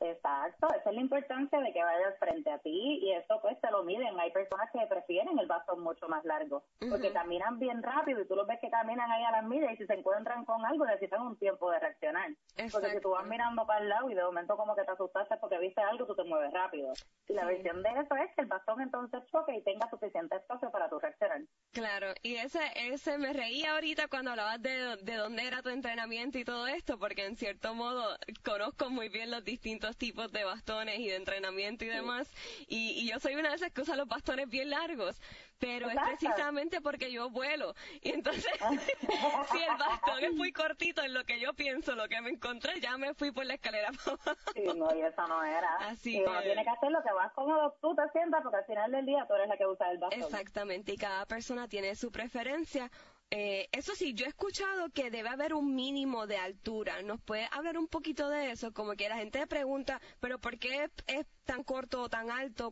Exacto, 0.04 0.68
esa 0.74 0.90
es 0.90 0.96
la 0.96 1.00
importancia 1.00 1.60
de 1.60 1.72
que 1.72 1.82
vayas 1.82 2.18
frente 2.18 2.50
a 2.50 2.58
ti 2.58 2.98
y 3.02 3.12
eso 3.12 3.38
pues 3.40 3.60
te 3.60 3.70
lo 3.70 3.84
miden. 3.84 4.18
Hay 4.18 4.32
personas 4.32 4.68
que 4.72 4.84
prefieren 4.86 5.38
el 5.38 5.46
bastón 5.46 5.80
mucho 5.80 6.08
más 6.08 6.24
largo 6.24 6.64
porque 6.90 7.12
caminan 7.12 7.58
bien 7.58 7.82
rápido 7.82 8.20
y 8.20 8.26
tú 8.26 8.34
los 8.34 8.46
ves 8.46 8.58
que 8.60 8.70
caminan 8.70 9.10
ahí 9.10 9.22
a 9.22 9.30
las 9.30 9.44
millas 9.44 9.72
y 9.72 9.76
si 9.76 9.86
se 9.86 9.94
encuentran 9.94 10.44
con 10.44 10.64
algo 10.66 10.84
necesitan 10.86 11.22
un 11.22 11.36
tiempo 11.36 11.70
de 11.70 11.78
reaccionar. 11.78 12.30
Porque 12.72 12.90
si 12.90 13.00
tú 13.00 13.10
vas 13.10 13.26
mirando 13.26 13.64
para 13.66 13.80
el 13.80 13.88
lado 13.88 14.10
y 14.10 14.14
de 14.14 14.22
momento 14.22 14.56
como 14.56 14.74
que 14.74 14.82
te 14.84 14.90
asustaste 14.90 15.36
porque 15.36 15.58
viste 15.58 15.80
algo, 15.80 16.06
tú 16.06 16.14
te 16.14 16.24
mueves 16.24 16.52
rápido. 16.52 16.92
Y 17.28 17.34
la 17.34 17.44
versión 17.44 17.82
de 17.82 17.90
eso 17.90 18.16
es 18.16 18.34
que 18.34 18.42
el 18.42 18.48
bastón 18.48 18.80
entonces 18.80 19.22
choque 19.30 19.56
y 19.56 19.62
tenga 19.62 19.88
suficiente 19.88 20.36
espacio 20.36 20.70
para 20.70 20.88
tu 20.88 20.98
reaccionar. 20.98 21.42
Claro, 21.72 22.08
y 22.22 22.36
ese, 22.36 22.60
ese 22.74 23.18
me 23.18 23.32
reía 23.32 23.74
ahorita 23.74 24.08
cuando 24.08 24.32
hablabas 24.32 24.60
de, 24.60 24.96
de 24.96 25.14
dónde 25.14 25.46
era 25.46 25.62
tu 25.62 25.68
entrenamiento 25.68 26.38
y 26.38 26.44
todo 26.44 26.66
esto 26.66 26.98
porque 26.98 27.24
en 27.24 27.36
cierto 27.36 27.74
modo 27.74 28.16
conozco 28.44 28.90
muy 28.90 29.08
bien 29.08 29.30
los 29.30 29.44
distintos 29.44 29.91
tipos 29.96 30.32
de 30.32 30.44
bastones 30.44 30.98
y 30.98 31.08
de 31.08 31.16
entrenamiento 31.16 31.84
y 31.84 31.88
demás. 31.88 32.32
Y, 32.68 33.08
yo 33.08 33.18
soy 33.18 33.34
una 33.34 33.50
de 33.50 33.56
esas 33.56 33.72
que 33.72 33.82
usa 33.82 33.96
los 33.96 34.08
bastones 34.08 34.48
bien 34.48 34.70
largos, 34.70 35.20
pero 35.58 35.88
es 35.88 35.96
precisamente 35.96 36.80
porque 36.80 37.12
yo 37.12 37.30
vuelo. 37.30 37.74
Y 38.00 38.10
entonces, 38.10 38.52
si 39.52 39.58
el 39.58 39.76
bastón 39.78 40.24
es 40.24 40.32
muy 40.34 40.52
cortito 40.52 41.02
en 41.02 41.14
lo 41.14 41.24
que 41.24 41.40
yo 41.40 41.52
pienso, 41.54 41.94
lo 41.94 42.08
que 42.08 42.20
me 42.20 42.30
encontré, 42.30 42.80
ya 42.80 42.96
me 42.96 43.14
fui 43.14 43.30
por 43.30 43.44
la 43.44 43.54
escalera 43.54 43.90
Sí, 44.54 44.64
no, 44.64 44.94
y 44.94 45.02
eso 45.02 45.26
no 45.28 45.44
era. 45.44 45.76
Así 45.80 46.16
y 46.16 46.20
uno 46.22 46.42
tiene 46.42 46.64
que 46.64 46.70
hacer 46.70 46.90
lo 46.90 47.02
que 47.02 47.12
vas 47.12 47.32
cómodo 47.32 47.76
tú 47.80 47.94
te 47.94 48.02
sientas, 48.12 48.42
porque 48.42 48.58
al 48.58 48.66
final 48.66 48.92
del 48.92 49.06
día 49.06 49.24
tú 49.26 49.34
eres 49.34 49.48
la 49.48 49.56
que 49.56 49.66
usa 49.66 49.90
el 49.90 49.98
bastón. 49.98 50.22
Exactamente, 50.22 50.92
y 50.92 50.96
cada 50.96 51.26
persona 51.26 51.68
tiene 51.68 51.94
su 51.94 52.10
preferencia. 52.10 52.90
Eh, 53.34 53.70
eso 53.72 53.94
sí, 53.94 54.12
yo 54.12 54.26
he 54.26 54.28
escuchado 54.28 54.90
que 54.90 55.10
debe 55.10 55.30
haber 55.30 55.54
un 55.54 55.74
mínimo 55.74 56.26
de 56.26 56.36
altura. 56.36 57.00
¿Nos 57.00 57.18
puede 57.22 57.48
hablar 57.50 57.78
un 57.78 57.88
poquito 57.88 58.28
de 58.28 58.50
eso? 58.50 58.74
Como 58.74 58.92
que 58.92 59.08
la 59.08 59.16
gente 59.16 59.46
pregunta, 59.46 60.02
pero 60.20 60.38
¿por 60.38 60.58
qué 60.58 60.90
es 61.06 61.26
tan 61.46 61.64
corto 61.64 62.02
o 62.02 62.08
tan 62.10 62.30
alto, 62.30 62.70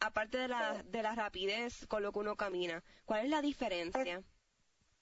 aparte 0.00 0.36
de 0.36 0.48
la, 0.48 0.82
de 0.82 1.02
la 1.02 1.14
rapidez 1.14 1.86
con 1.86 2.02
lo 2.02 2.12
que 2.12 2.18
uno 2.18 2.36
camina? 2.36 2.84
¿Cuál 3.06 3.24
es 3.24 3.30
la 3.30 3.40
diferencia? 3.40 4.22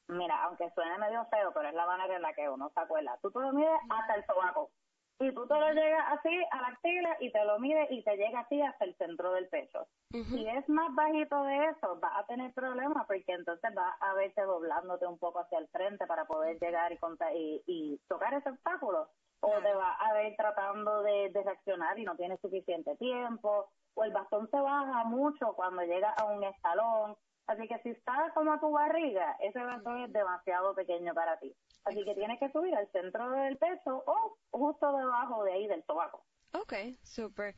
mira, 0.07 0.45
aunque 0.45 0.71
suene 0.71 0.97
medio 0.99 1.25
feo, 1.27 1.53
pero 1.55 1.69
es 1.69 1.75
la 1.75 1.87
manera 1.87 2.15
en 2.15 2.23
la 2.23 2.33
que 2.33 2.49
uno 2.49 2.71
se 2.73 2.79
acuerda. 2.79 3.19
Tú 3.21 3.33
te 3.33 3.41
lo 3.41 3.53
mides 3.53 3.81
hasta 3.89 4.15
el 4.15 4.25
sobaco. 4.27 4.71
Y 5.21 5.35
tú 5.35 5.47
te 5.47 5.55
lo 5.55 5.71
llegas 5.73 6.19
así 6.19 6.35
a 6.51 6.63
la 6.63 6.69
axila 6.69 7.17
y 7.21 7.31
te 7.31 7.45
lo 7.45 7.59
mides 7.59 7.89
y 7.91 8.03
te 8.03 8.17
llega 8.17 8.41
así 8.41 8.61
hasta 8.63 8.87
el 8.87 8.97
centro 8.97 9.33
del 9.33 9.49
pecho. 9.49 9.87
Si 10.11 10.49
es 10.49 10.67
más 10.71 10.95
bajito 10.95 11.45
de 11.45 11.67
eso, 11.67 12.01
vas 12.01 12.17
a 12.17 12.27
tener 12.27 12.55
problemas 12.55 13.07
porque 13.07 13.25
entonces 13.29 13.75
vas 13.75 13.95
a 14.01 14.15
verte 14.15 14.41
doblándote 14.41 15.07
un 15.07 15.19
poco 15.19 15.41
hacia 15.41 15.59
el 15.59 15.69
frente 15.69 16.07
para 16.07 16.25
poder 16.25 16.59
llegar 16.59 16.91
y, 16.91 16.99
y, 17.35 17.63
y 17.67 17.99
tocar 18.09 18.33
ese 18.33 18.49
obstáculo. 18.49 19.11
O 19.41 19.51
te 19.61 19.75
vas 19.75 19.97
a 20.01 20.15
ver 20.15 20.35
tratando 20.37 21.03
de, 21.03 21.29
de 21.31 21.43
reaccionar 21.43 21.99
y 21.99 22.05
no 22.05 22.17
tienes 22.17 22.41
suficiente 22.41 22.97
tiempo. 22.97 23.69
O 23.95 24.05
el 24.05 24.13
bastón 24.13 24.49
se 24.51 24.59
baja 24.59 25.05
mucho 25.05 25.53
cuando 25.55 25.83
llega 25.83 26.15
a 26.15 26.25
un 26.25 26.43
escalón 26.45 27.15
Así 27.51 27.67
que 27.67 27.81
si 27.83 27.89
está 27.89 28.31
como 28.33 28.61
tu 28.61 28.71
barriga, 28.71 29.37
ese 29.41 29.59
bastón 29.59 30.05
es 30.05 30.13
demasiado 30.13 30.73
pequeño 30.73 31.13
para 31.15 31.37
ti. 31.41 31.53
Así 31.85 32.05
que 32.05 32.15
tienes 32.15 32.39
que 32.39 32.49
subir 32.53 32.73
al 32.77 32.87
centro 32.93 33.29
del 33.29 33.59
peso 33.59 34.05
o 34.07 34.39
justo 34.53 34.97
debajo 34.97 35.43
de 35.43 35.55
ahí 35.55 35.67
del 35.67 35.85
sobaco. 35.85 36.25
Ok, 36.53 36.75
super. 37.03 37.57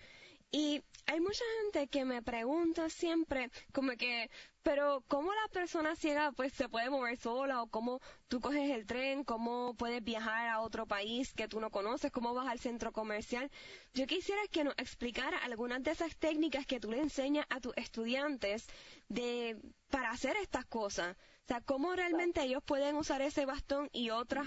Y 0.51 0.83
hay 1.07 1.19
mucha 1.19 1.45
gente 1.63 1.89
que 1.89 2.05
me 2.05 2.21
pregunta 2.23 2.91
siempre, 2.91 3.51
como 3.73 3.93
que, 3.93 4.31
pero 4.63 5.03
¿cómo 5.09 5.33
la 5.33 5.49
persona 5.51 5.97
ciega 5.97 6.31
pues 6.33 6.53
se 6.53 6.69
puede 6.69 6.91
mover 6.91 7.17
sola 7.17 7.63
o 7.63 7.69
cómo 7.69 8.01
tú 8.29 8.39
coges 8.39 8.71
el 8.71 8.87
tren, 8.87 9.25
cómo 9.25 9.75
puedes 9.75 10.05
viajar 10.05 10.49
a 10.49 10.61
otro 10.61 10.87
país 10.87 11.33
que 11.33 11.49
tú 11.49 11.59
no 11.59 11.71
conoces, 11.71 12.13
cómo 12.13 12.35
vas 12.35 12.49
al 12.49 12.59
centro 12.59 12.93
comercial? 12.93 13.51
Yo 13.95 14.07
quisiera 14.07 14.43
que 14.51 14.63
nos 14.65 14.75
explicara 14.75 15.39
algunas 15.39 15.83
de 15.83 15.93
esas 15.93 16.17
técnicas 16.17 16.67
que 16.67 16.81
tú 16.81 16.91
le 16.91 17.01
enseñas 17.01 17.47
a 17.49 17.61
tus 17.61 17.75
estudiantes 17.79 18.69
de 19.13 19.61
para 19.91 20.11
hacer 20.11 20.37
estas 20.37 20.65
cosas. 20.65 21.17
O 21.17 21.47
sea, 21.47 21.61
cómo 21.61 21.95
realmente 21.95 22.43
ellos 22.43 22.63
pueden 22.65 22.97
usar 22.97 23.21
ese 23.21 23.47
bastón 23.47 23.89
y 23.93 24.11
otras 24.11 24.47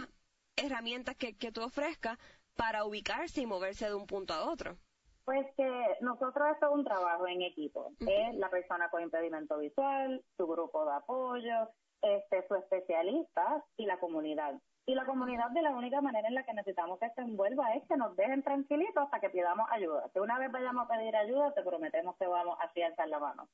herramientas 0.56 1.16
que, 1.16 1.38
que 1.38 1.52
tú 1.52 1.62
ofrezcas 1.62 2.18
para 2.56 2.86
ubicarse 2.86 3.42
y 3.42 3.46
moverse 3.46 3.86
de 3.86 3.96
un 3.96 4.08
punto 4.08 4.34
a 4.34 4.50
otro. 4.50 4.78
Pues 5.26 5.46
que 5.58 5.98
nosotros 6.02 6.48
esto 6.54 6.68
es 6.68 6.72
un 6.72 6.86
trabajo 6.86 7.28
en 7.28 7.42
equipo. 7.42 7.92
Es 8.00 8.36
la 8.36 8.50
persona 8.50 8.90
con 8.90 9.02
impedimento 9.02 9.58
visual, 9.58 10.24
su 10.38 10.48
grupo 10.48 10.86
de 10.86 10.94
apoyo, 10.94 11.70
este, 12.02 12.48
su 12.48 12.56
especialista 12.56 13.64
y 13.78 13.86
la 13.86 13.98
comunidad. 14.00 14.54
Y 14.86 14.94
la 14.94 15.06
comunidad 15.06 15.50
de 15.50 15.64
la 15.64 15.72
única 15.72 16.00
manera 16.00 16.28
en 16.28 16.36
la 16.36 16.44
que 16.44 16.54
necesitamos 16.54 17.00
que 17.00 17.10
se 17.10 17.22
envuelva 17.22 17.74
es 17.74 17.84
que 17.88 17.98
nos 17.98 18.16
dejen 18.16 18.44
tranquilitos 18.44 19.04
hasta 19.04 19.20
que 19.20 19.32
pidamos 19.32 19.68
ayuda. 19.72 20.08
Si 20.14 20.20
una 20.20 20.38
vez 20.38 20.52
vayamos 20.52 20.86
a 20.86 20.96
pedir 20.96 21.16
ayuda, 21.16 21.54
te 21.54 21.64
prometemos 21.64 22.16
que 22.18 22.28
vamos 22.28 22.58
a 22.60 22.72
alzar 22.86 23.10
la 23.10 23.20
mano. 23.20 23.48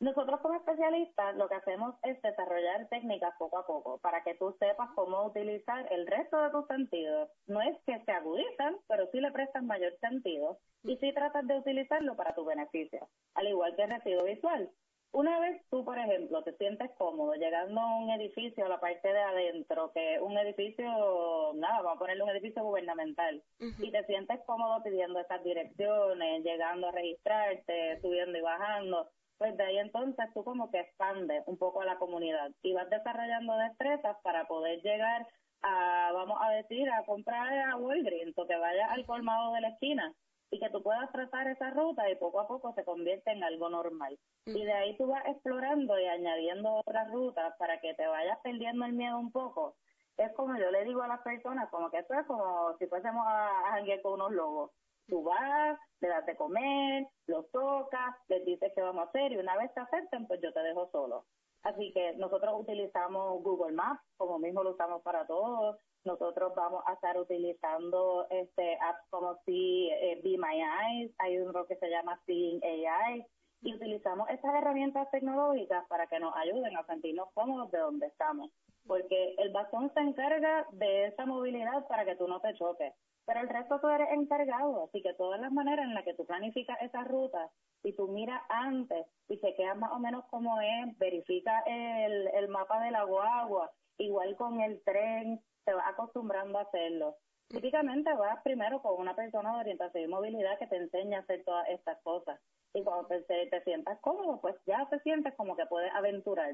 Nosotros 0.00 0.40
como 0.40 0.54
especialistas 0.54 1.36
lo 1.36 1.46
que 1.46 1.56
hacemos 1.56 1.94
es 2.04 2.20
desarrollar 2.22 2.88
técnicas 2.88 3.34
poco 3.38 3.58
a 3.58 3.66
poco 3.66 3.98
para 3.98 4.22
que 4.22 4.34
tú 4.34 4.56
sepas 4.58 4.88
cómo 4.94 5.26
utilizar 5.26 5.86
el 5.92 6.06
resto 6.06 6.38
de 6.42 6.50
tus 6.50 6.66
sentidos. 6.68 7.28
No 7.46 7.60
es 7.60 7.76
que 7.84 8.02
se 8.06 8.10
agudizan, 8.10 8.78
pero 8.88 9.10
sí 9.12 9.20
le 9.20 9.30
prestan 9.30 9.66
mayor 9.66 9.92
sentido 10.00 10.58
y 10.84 10.96
sí 10.96 11.12
tratas 11.12 11.46
de 11.46 11.58
utilizarlo 11.58 12.16
para 12.16 12.34
tu 12.34 12.46
beneficio, 12.46 13.08
al 13.34 13.48
igual 13.48 13.76
que 13.76 13.82
el 13.82 13.90
residuo 13.90 14.24
visual. 14.24 14.70
Una 15.12 15.38
vez 15.40 15.60
tú, 15.70 15.84
por 15.84 15.98
ejemplo, 15.98 16.42
te 16.44 16.56
sientes 16.56 16.90
cómodo 16.96 17.34
llegando 17.34 17.80
a 17.80 17.98
un 17.98 18.10
edificio, 18.10 18.64
a 18.64 18.68
la 18.68 18.80
parte 18.80 19.12
de 19.12 19.20
adentro, 19.20 19.90
que 19.92 20.20
un 20.20 20.38
edificio, 20.38 21.52
nada, 21.56 21.82
vamos 21.82 21.96
a 21.96 21.98
ponerle 21.98 22.22
un 22.22 22.30
edificio 22.30 22.62
gubernamental, 22.62 23.42
y 23.58 23.90
te 23.90 24.04
sientes 24.04 24.40
cómodo 24.46 24.80
pidiendo 24.84 25.18
esas 25.18 25.42
direcciones, 25.42 26.44
llegando 26.44 26.88
a 26.88 26.92
registrarte, 26.92 28.00
subiendo 28.00 28.38
y 28.38 28.40
bajando, 28.40 29.08
pues 29.40 29.56
de 29.56 29.64
ahí 29.64 29.78
entonces 29.78 30.26
tú 30.34 30.44
como 30.44 30.70
que 30.70 30.80
expandes 30.80 31.42
un 31.46 31.56
poco 31.56 31.80
a 31.80 31.86
la 31.86 31.96
comunidad 31.96 32.50
y 32.60 32.74
vas 32.74 32.90
desarrollando 32.90 33.56
destrezas 33.56 34.18
para 34.22 34.46
poder 34.46 34.82
llegar 34.82 35.26
a, 35.62 36.12
vamos 36.12 36.36
a 36.42 36.50
decir, 36.50 36.86
a 36.90 37.06
comprar 37.06 37.50
a 37.70 37.76
Walgreens 37.76 38.36
o 38.36 38.46
que 38.46 38.56
vayas 38.56 38.90
al 38.90 39.06
colmado 39.06 39.54
de 39.54 39.62
la 39.62 39.68
esquina 39.70 40.12
y 40.50 40.60
que 40.60 40.68
tú 40.68 40.82
puedas 40.82 41.10
trazar 41.10 41.48
esa 41.48 41.70
ruta 41.70 42.10
y 42.10 42.16
poco 42.16 42.40
a 42.40 42.48
poco 42.48 42.74
se 42.74 42.84
convierte 42.84 43.30
en 43.30 43.42
algo 43.42 43.70
normal. 43.70 44.18
Y 44.44 44.62
de 44.62 44.72
ahí 44.74 44.94
tú 44.98 45.06
vas 45.06 45.24
explorando 45.24 45.98
y 45.98 46.04
añadiendo 46.04 46.74
otras 46.74 47.10
rutas 47.10 47.54
para 47.58 47.80
que 47.80 47.94
te 47.94 48.06
vayas 48.06 48.38
perdiendo 48.42 48.84
el 48.84 48.92
miedo 48.92 49.18
un 49.18 49.32
poco. 49.32 49.74
Es 50.18 50.30
como 50.34 50.58
yo 50.58 50.70
le 50.70 50.84
digo 50.84 51.00
a 51.00 51.08
las 51.08 51.22
personas, 51.22 51.70
como 51.70 51.90
que 51.90 52.00
esto 52.00 52.12
es 52.12 52.26
como 52.26 52.76
si 52.78 52.86
fuésemos 52.88 53.26
a, 53.26 53.74
a 53.74 54.02
con 54.02 54.12
unos 54.12 54.32
lobos 54.32 54.70
Tú 55.10 55.24
vas, 55.24 55.78
le 56.00 56.08
das 56.08 56.24
de 56.24 56.36
comer, 56.36 57.06
los 57.26 57.50
tocas, 57.50 58.14
les 58.28 58.44
dices 58.44 58.72
qué 58.74 58.80
vamos 58.80 59.06
a 59.06 59.08
hacer 59.08 59.32
y 59.32 59.36
una 59.38 59.56
vez 59.56 59.74
te 59.74 59.80
acepten, 59.80 60.26
pues 60.26 60.40
yo 60.40 60.52
te 60.52 60.60
dejo 60.60 60.88
solo. 60.90 61.26
Así 61.62 61.92
que 61.92 62.14
nosotros 62.16 62.54
utilizamos 62.58 63.42
Google 63.42 63.72
Maps, 63.72 64.00
como 64.16 64.38
mismo 64.38 64.62
lo 64.62 64.70
usamos 64.70 65.02
para 65.02 65.26
todos. 65.26 65.76
Nosotros 66.04 66.54
vamos 66.54 66.82
a 66.86 66.94
estar 66.94 67.18
utilizando 67.18 68.26
este 68.30 68.78
apps 68.80 69.04
como 69.10 69.36
si 69.44 69.90
eh, 69.90 70.20
Be 70.24 70.38
My 70.38 70.62
Eyes, 70.62 71.12
hay 71.18 71.38
uno 71.38 71.66
que 71.66 71.76
se 71.76 71.90
llama 71.90 72.18
Seeing 72.24 72.62
AI, 72.64 73.26
y 73.62 73.74
utilizamos 73.74 74.30
estas 74.30 74.54
herramientas 74.54 75.10
tecnológicas 75.10 75.86
para 75.88 76.06
que 76.06 76.18
nos 76.18 76.34
ayuden 76.36 76.76
a 76.76 76.86
sentirnos 76.86 77.28
cómodos 77.34 77.70
de 77.70 77.78
donde 77.78 78.06
estamos. 78.06 78.50
Porque 78.86 79.34
el 79.38 79.50
bastón 79.52 79.92
se 79.94 80.00
encarga 80.00 80.66
de 80.72 81.06
esa 81.06 81.26
movilidad 81.26 81.86
para 81.86 82.04
que 82.04 82.16
tú 82.16 82.26
no 82.26 82.40
te 82.40 82.54
choques 82.54 82.92
pero 83.30 83.42
el 83.42 83.48
resto 83.48 83.78
tú 83.80 83.88
eres 83.88 84.08
encargado, 84.10 84.86
así 84.86 85.02
que 85.02 85.14
todas 85.14 85.40
las 85.40 85.52
maneras 85.52 85.84
en 85.84 85.94
las 85.94 86.02
que 86.02 86.14
tú 86.14 86.26
planificas 86.26 86.76
esas 86.82 87.06
rutas 87.06 87.48
y 87.84 87.92
tú 87.92 88.08
miras 88.08 88.42
antes 88.48 89.06
y 89.28 89.38
chequeas 89.38 89.76
más 89.76 89.92
o 89.92 90.00
menos 90.00 90.24
cómo 90.30 90.60
es, 90.60 90.98
verifica 90.98 91.60
el, 91.60 92.26
el 92.34 92.48
mapa 92.48 92.82
de 92.82 92.90
la 92.90 93.04
guagua, 93.04 93.70
igual 93.98 94.34
con 94.34 94.60
el 94.60 94.82
tren, 94.82 95.40
te 95.64 95.72
vas 95.72 95.86
acostumbrando 95.86 96.58
a 96.58 96.62
hacerlo. 96.62 97.18
Típicamente 97.46 98.12
vas 98.14 98.42
primero 98.42 98.82
con 98.82 99.00
una 99.00 99.14
persona 99.14 99.52
de 99.54 99.60
orientación 99.60 100.02
y 100.02 100.08
movilidad 100.08 100.58
que 100.58 100.66
te 100.66 100.78
enseña 100.78 101.18
a 101.18 101.22
hacer 101.22 101.44
todas 101.44 101.68
estas 101.68 102.00
cosas. 102.02 102.40
Y 102.74 102.82
cuando 102.82 103.06
te, 103.06 103.20
te 103.22 103.62
sientas 103.62 104.00
cómodo, 104.00 104.40
pues 104.40 104.56
ya 104.66 104.88
te 104.90 104.98
sientes 105.00 105.34
como 105.36 105.54
que 105.54 105.66
puedes 105.66 105.92
aventurar. 105.94 106.52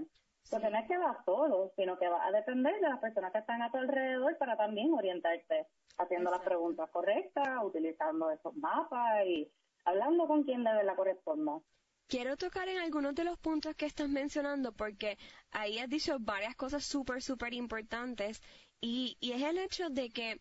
Porque 0.50 0.70
no 0.70 0.78
es 0.78 0.86
que 0.86 0.96
vas 0.98 1.16
solo, 1.24 1.72
sino 1.76 1.98
que 1.98 2.08
vas 2.08 2.22
a 2.26 2.30
depender 2.30 2.74
de 2.80 2.88
las 2.88 3.00
personas 3.00 3.32
que 3.32 3.38
están 3.38 3.62
a 3.62 3.70
tu 3.70 3.78
alrededor 3.78 4.36
para 4.38 4.56
también 4.56 4.92
orientarte, 4.92 5.66
haciendo 5.98 6.30
las 6.30 6.40
preguntas 6.40 6.88
correctas, 6.90 7.48
utilizando 7.64 8.30
esos 8.30 8.54
mapas 8.56 9.26
y 9.26 9.50
hablando 9.84 10.26
con 10.26 10.44
quien 10.44 10.64
debe 10.64 10.84
la 10.84 10.94
corresponda. 10.94 11.60
Quiero 12.08 12.36
tocar 12.36 12.68
en 12.68 12.78
algunos 12.78 13.14
de 13.16 13.24
los 13.24 13.38
puntos 13.38 13.74
que 13.74 13.86
estás 13.86 14.08
mencionando 14.08 14.72
porque 14.72 15.18
ahí 15.50 15.78
has 15.80 15.88
dicho 15.88 16.16
varias 16.20 16.54
cosas 16.54 16.84
súper, 16.84 17.20
súper 17.20 17.52
importantes 17.52 18.40
y, 18.80 19.16
y 19.20 19.32
es 19.32 19.42
el 19.42 19.58
hecho 19.58 19.90
de 19.90 20.10
que 20.10 20.40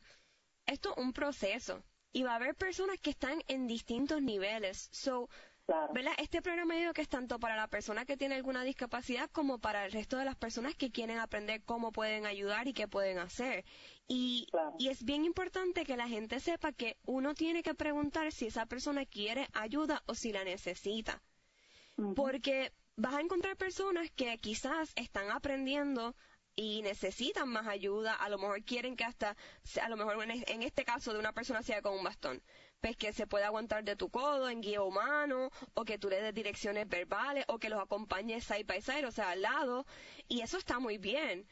esto 0.67 0.91
es 0.91 1.03
un 1.03 1.13
proceso 1.13 1.83
y 2.11 2.23
va 2.23 2.33
a 2.33 2.35
haber 2.35 2.55
personas 2.55 2.99
que 2.99 3.09
están 3.09 3.41
en 3.47 3.67
distintos 3.67 4.21
niveles. 4.21 4.89
So, 4.91 5.27
este 6.17 6.41
programa 6.41 6.75
digo 6.75 6.93
que 6.93 7.01
es 7.01 7.09
tanto 7.09 7.39
para 7.39 7.55
la 7.55 7.67
persona 7.67 8.05
que 8.05 8.17
tiene 8.17 8.35
alguna 8.35 8.63
discapacidad 8.63 9.29
como 9.31 9.59
para 9.59 9.85
el 9.85 9.91
resto 9.91 10.17
de 10.17 10.25
las 10.25 10.35
personas 10.35 10.75
que 10.75 10.91
quieren 10.91 11.17
aprender 11.17 11.63
cómo 11.63 11.91
pueden 11.91 12.25
ayudar 12.25 12.67
y 12.67 12.73
qué 12.73 12.87
pueden 12.87 13.19
hacer. 13.19 13.65
Y, 14.07 14.47
y 14.77 14.89
es 14.89 15.03
bien 15.03 15.25
importante 15.25 15.83
que 15.83 15.97
la 15.97 16.07
gente 16.07 16.39
sepa 16.39 16.71
que 16.71 16.97
uno 17.05 17.33
tiene 17.33 17.63
que 17.63 17.73
preguntar 17.73 18.31
si 18.31 18.47
esa 18.47 18.65
persona 18.65 19.05
quiere 19.05 19.47
ayuda 19.53 20.03
o 20.05 20.15
si 20.15 20.31
la 20.31 20.43
necesita. 20.43 21.21
Porque 22.15 22.73
vas 22.97 23.13
a 23.13 23.21
encontrar 23.21 23.55
personas 23.55 24.11
que 24.11 24.37
quizás 24.37 24.91
están 24.95 25.31
aprendiendo 25.31 26.15
y 26.55 26.81
necesitan 26.81 27.49
más 27.49 27.67
ayuda, 27.67 28.13
a 28.13 28.29
lo 28.29 28.37
mejor 28.37 28.63
quieren 28.63 28.95
que 28.95 29.03
hasta, 29.03 29.35
a 29.81 29.89
lo 29.89 29.97
mejor 29.97 30.17
en, 30.23 30.63
este 30.63 30.85
caso 30.85 31.13
de 31.13 31.19
una 31.19 31.33
persona 31.33 31.61
sea 31.61 31.81
con 31.81 31.97
un 31.97 32.03
bastón, 32.03 32.41
pues 32.81 32.97
que 32.97 33.13
se 33.13 33.27
pueda 33.27 33.47
aguantar 33.47 33.83
de 33.83 33.95
tu 33.95 34.09
codo 34.09 34.49
en 34.49 34.61
guía 34.61 34.81
humano, 34.81 35.49
o 35.73 35.85
que 35.85 35.97
tú 35.97 36.09
le 36.09 36.21
des 36.21 36.33
direcciones 36.33 36.87
verbales, 36.87 37.45
o 37.47 37.59
que 37.59 37.69
los 37.69 37.81
acompañes 37.81 38.43
side 38.43 38.65
by 38.65 38.81
side, 38.81 39.05
o 39.05 39.11
sea, 39.11 39.31
al 39.31 39.41
lado, 39.41 39.85
y 40.27 40.41
eso 40.41 40.57
está 40.57 40.79
muy 40.79 40.97
bien. 40.97 41.47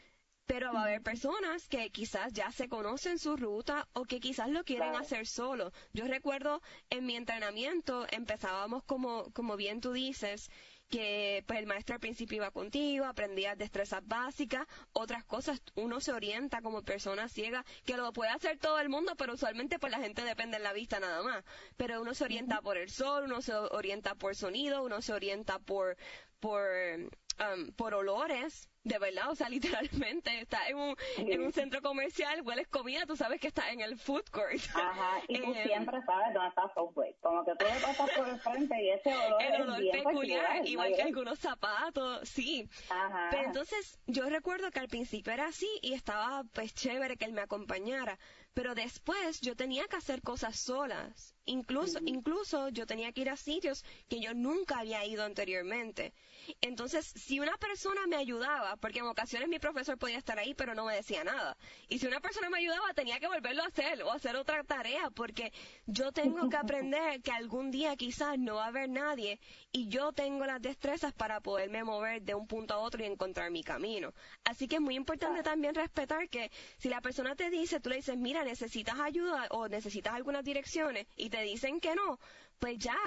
Pero 0.46 0.74
va 0.74 0.82
a 0.82 0.84
haber 0.84 1.02
personas 1.02 1.70
que 1.70 1.90
quizás 1.90 2.34
ya 2.34 2.52
se 2.52 2.68
conocen 2.68 3.18
su 3.18 3.38
ruta 3.38 3.88
o 3.94 4.04
que 4.04 4.20
quizás 4.20 4.50
lo 4.50 4.66
quieren 4.66 4.94
hacer 4.96 5.26
solo. 5.26 5.72
Yo 5.94 6.06
recuerdo 6.06 6.62
en 6.90 7.06
mi 7.06 7.16
entrenamiento 7.16 8.06
empezábamos 8.12 8.84
como, 8.84 9.32
como 9.32 9.56
bien 9.56 9.80
tú 9.80 9.94
dices, 9.94 10.52
que 10.94 11.44
pues 11.48 11.58
el 11.58 11.66
maestro 11.66 11.96
al 11.96 12.00
principio 12.00 12.36
iba 12.36 12.52
contigo, 12.52 13.06
aprendías 13.06 13.58
destrezas 13.58 14.08
básicas, 14.08 14.68
otras 14.92 15.26
cosas, 15.26 15.60
uno 15.74 16.00
se 16.00 16.12
orienta 16.14 16.62
como 16.62 16.84
persona 16.84 17.28
ciega, 17.30 17.66
que 17.84 17.98
lo 17.98 18.14
puede 18.14 18.30
hacer 18.30 18.60
todo 18.60 18.80
el 18.80 18.90
mundo, 18.90 19.16
pero 19.18 19.34
usualmente 19.34 19.80
pues 19.80 19.92
la 19.92 19.98
gente 19.98 20.24
depende 20.24 20.58
de 20.58 20.64
la 20.64 20.72
vista 20.72 21.00
nada 21.00 21.24
más. 21.24 21.44
Pero 21.78 22.00
uno 22.00 22.14
se 22.14 22.26
orienta 22.26 22.62
por 22.62 22.78
el 22.78 22.92
sol, 22.92 23.24
uno 23.24 23.42
se 23.42 23.56
orienta 23.56 24.14
por 24.14 24.36
sonido, 24.36 24.84
uno 24.84 25.02
se 25.02 25.14
orienta 25.14 25.58
por, 25.58 25.98
por, 26.40 26.62
um, 26.64 27.72
por 27.72 27.96
olores, 27.96 28.70
de 28.84 29.00
verdad, 29.00 29.30
o 29.30 29.36
sea, 29.36 29.50
literalmente, 29.50 30.40
está 30.40 30.68
en 30.68 30.78
un, 30.78 30.96
en 31.18 31.42
un 31.42 31.52
centro 31.52 31.82
comercial, 31.82 32.42
hueles 32.42 32.68
comida, 32.68 33.06
tú 33.06 33.16
sabes 33.16 33.40
que 33.40 33.48
está 33.48 33.72
en 33.72 33.82
el 33.82 33.98
food 33.98 34.26
court. 34.32 34.62
Ajá, 34.74 35.22
y 35.28 35.40
tú 35.40 35.52
eh, 35.56 35.64
siempre 35.66 36.00
sabes 36.06 36.34
dónde 36.34 36.50
está 36.50 36.72
Subway, 36.74 37.16
como 37.22 37.46
que 37.46 37.52
tú 37.56 37.66
le 37.66 37.80
pasas 37.82 38.10
por 38.12 38.28
el 38.28 38.40
frente 38.40 38.84
y 38.84 38.90
ese 38.90 39.16
olor 39.16 39.42
El 39.42 39.62
olor 39.62 39.76
es 39.76 39.82
bien 39.82 40.04
peculiar, 40.04 40.66
igual 40.66 40.96
que 40.96 41.02
algunos 41.02 41.40
zapatos, 41.40 42.28
sí. 42.28 42.70
Ajá. 42.90 43.28
Pero 43.32 43.44
entonces, 43.44 44.00
yo 44.08 44.30
recuerdo 44.30 44.72
que 44.72 44.80
al 44.80 44.88
principio 44.88 45.34
era 45.34 45.48
así 45.48 45.70
y 45.82 45.94
estaba 45.94 46.44
pues 46.54 46.74
chévere 46.74 47.18
que 47.18 47.26
él 47.26 47.34
me 47.34 47.42
acompañara, 47.42 48.18
pero 48.54 48.76
después 48.76 49.42
yo 49.42 49.56
tenía 49.56 49.88
que 49.88 49.96
hacer 49.96 50.22
cosas 50.22 50.60
solas. 50.60 51.34
Incluso, 51.46 52.00
incluso 52.06 52.70
yo 52.70 52.86
tenía 52.86 53.12
que 53.12 53.22
ir 53.22 53.30
a 53.30 53.36
sitios 53.36 53.84
que 54.08 54.22
yo 54.22 54.34
nunca 54.34 54.80
había 54.80 55.06
ido 55.06 55.26
anteriormente. 55.26 56.14
Entonces, 56.62 57.06
si 57.06 57.40
una 57.40 57.58
persona 57.58 58.08
me 58.08 58.16
ayudaba, 58.16 58.78
porque 58.78 59.00
en 59.00 59.06
ocasiones 59.06 59.50
mi 59.50 59.60
profesor 59.60 59.98
podía 59.98 60.18
estar 60.18 60.40
ahí, 60.40 60.54
pero 60.54 60.74
no 60.74 60.86
me 60.86 60.96
decía 60.96 61.24
nada. 61.24 61.58
Y 61.90 62.00
si 62.00 62.08
una 62.08 62.22
persona 62.22 62.50
me 62.50 62.60
ayudaba, 62.60 62.94
tenía 62.94 63.20
que 63.20 63.28
volverlo 63.28 63.64
a 63.64 63.68
hacer 63.68 64.04
o 64.04 64.12
hacer 64.12 64.38
otra 64.38 64.64
tarea, 64.64 65.10
porque 65.10 65.52
yo 65.86 66.12
tengo 66.14 66.50
que 66.50 66.56
aprender 66.58 67.22
que 67.22 67.32
algún 67.32 67.72
día 67.72 67.96
quizás 67.98 68.40
no 68.40 68.56
va 68.56 68.66
a 68.66 68.68
haber 68.68 68.90
nadie 68.90 69.40
y 69.72 69.90
yo 69.90 70.14
tengo 70.14 70.46
las 70.46 70.62
destrezas 70.62 71.14
para 71.14 71.42
poderme 71.42 71.84
mover 71.84 72.22
de 72.22 72.36
un 72.36 72.48
punto 72.48 72.74
a 72.74 72.78
otro 72.78 73.04
y 73.04 73.06
encontrar 73.06 73.52
mi 73.52 73.64
camino. 73.64 74.14
Así 74.46 74.68
que 74.68 74.76
es 74.76 74.82
muy 74.82 74.96
importante 74.96 75.44
también 75.44 75.76
respetar 75.76 76.30
que 76.30 76.52
si 76.78 76.88
la 76.90 77.02
persona 77.02 77.36
te 77.36 77.50
dice, 77.50 77.82
tú 77.82 77.90
le 77.90 77.98
dices, 77.98 78.18
mira, 78.18 78.43
necesitas 78.44 79.00
ayuda 79.00 79.48
o 79.52 79.68
necesitas 79.68 80.14
algunas 80.14 80.44
direcciones 80.44 81.08
y 81.16 81.30
te 81.30 81.42
dicen 81.42 81.80
que 81.80 81.96
no, 81.96 82.20
pues 82.60 82.78
ya, 82.80 82.98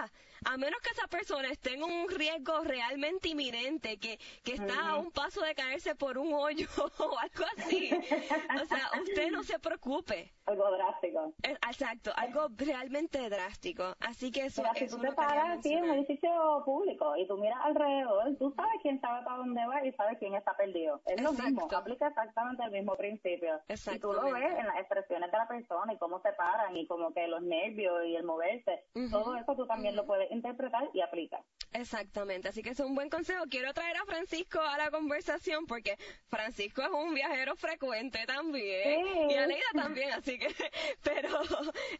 a 0.45 0.57
menos 0.57 0.81
que 0.81 0.91
esa 0.91 1.07
persona 1.07 1.49
esté 1.49 1.75
en 1.75 1.83
un 1.83 2.09
riesgo 2.09 2.61
realmente 2.61 3.29
inminente, 3.29 3.99
que, 3.99 4.19
que 4.45 4.55
está 4.55 4.91
a 4.91 4.97
un 4.97 5.11
paso 5.11 5.43
de 5.43 5.55
caerse 5.55 5.95
por 5.95 6.19
un 6.19 6.33
hoyo 6.33 6.69
o 6.99 7.19
algo 7.19 7.45
así. 7.57 7.91
O 7.93 8.65
sea, 8.67 8.91
usted 9.01 9.31
no 9.31 9.43
se 9.43 9.59
preocupe. 9.59 10.33
Algo 10.47 10.71
drástico. 10.71 11.33
Eh, 11.43 11.57
exacto, 11.69 12.13
algo 12.17 12.49
realmente 12.57 13.29
drástico. 13.29 13.97
Así 14.01 14.31
que 14.31 14.47
eso, 14.47 14.63
Mira, 14.63 14.75
si 14.75 14.87
tú 14.87 14.99
te 14.99 15.13
paras 15.13 15.59
aquí 15.59 15.73
en 15.73 15.85
un 15.85 15.91
edificio 15.91 16.31
público 16.65 17.17
y 17.17 17.27
tú 17.27 17.37
miras 17.37 17.59
alrededor, 17.65 18.37
tú 18.37 18.53
sabes 18.57 18.75
quién 18.83 19.01
sabe 19.01 19.25
para 19.25 19.39
dónde 19.39 19.67
va 19.67 19.85
y 19.85 19.93
sabes 19.93 20.19
quién 20.19 20.35
está 20.35 20.57
perdido. 20.57 21.01
Es 21.07 21.21
lo 21.21 21.33
mismo, 21.33 21.69
aplica 21.71 22.09
exactamente 22.09 22.63
el 22.65 22.71
mismo 22.71 22.95
principio. 22.97 23.61
Y 23.69 23.99
tú 23.99 24.13
lo 24.13 24.33
ves 24.33 24.57
en 24.57 24.67
las 24.67 24.77
expresiones 24.79 25.31
de 25.31 25.39
la 25.39 25.49
persona 25.49 25.93
y 25.93 25.99
cómo 25.99 26.21
se 26.21 26.33
paran 26.33 26.77
y 26.77 26.87
como 26.87 27.13
que 27.13 27.27
los 27.27 27.43
nervios 27.43 28.05
y 28.07 28.17
el 28.17 28.25
moverse. 28.25 28.85
Todo 29.11 29.37
eso 29.37 29.55
tú 29.55 29.67
también 29.67 29.97
lo 29.97 30.07
puedes 30.07 30.26
interpretar 30.31 30.89
y 30.93 31.01
aplicar. 31.01 31.43
Exactamente, 31.73 32.49
así 32.49 32.63
que 32.63 32.71
es 32.71 32.81
un 32.81 32.95
buen 32.95 33.11
consejo. 33.11 33.45
Quiero 33.51 33.75
traer 33.75 33.97
a 33.97 34.05
Francisco 34.05 34.61
a 34.61 34.79
la 34.79 34.91
conversación 34.91 35.67
porque 35.67 35.99
Francisco 36.29 36.83
es 36.83 36.91
un 36.91 37.15
viajero 37.15 37.55
frecuente 37.57 38.25
también 38.27 39.07
y 39.31 39.35
Aleida 39.35 39.67
también, 39.75 40.13
así 40.13 40.39
que, 40.39 40.49
pero 41.03 41.41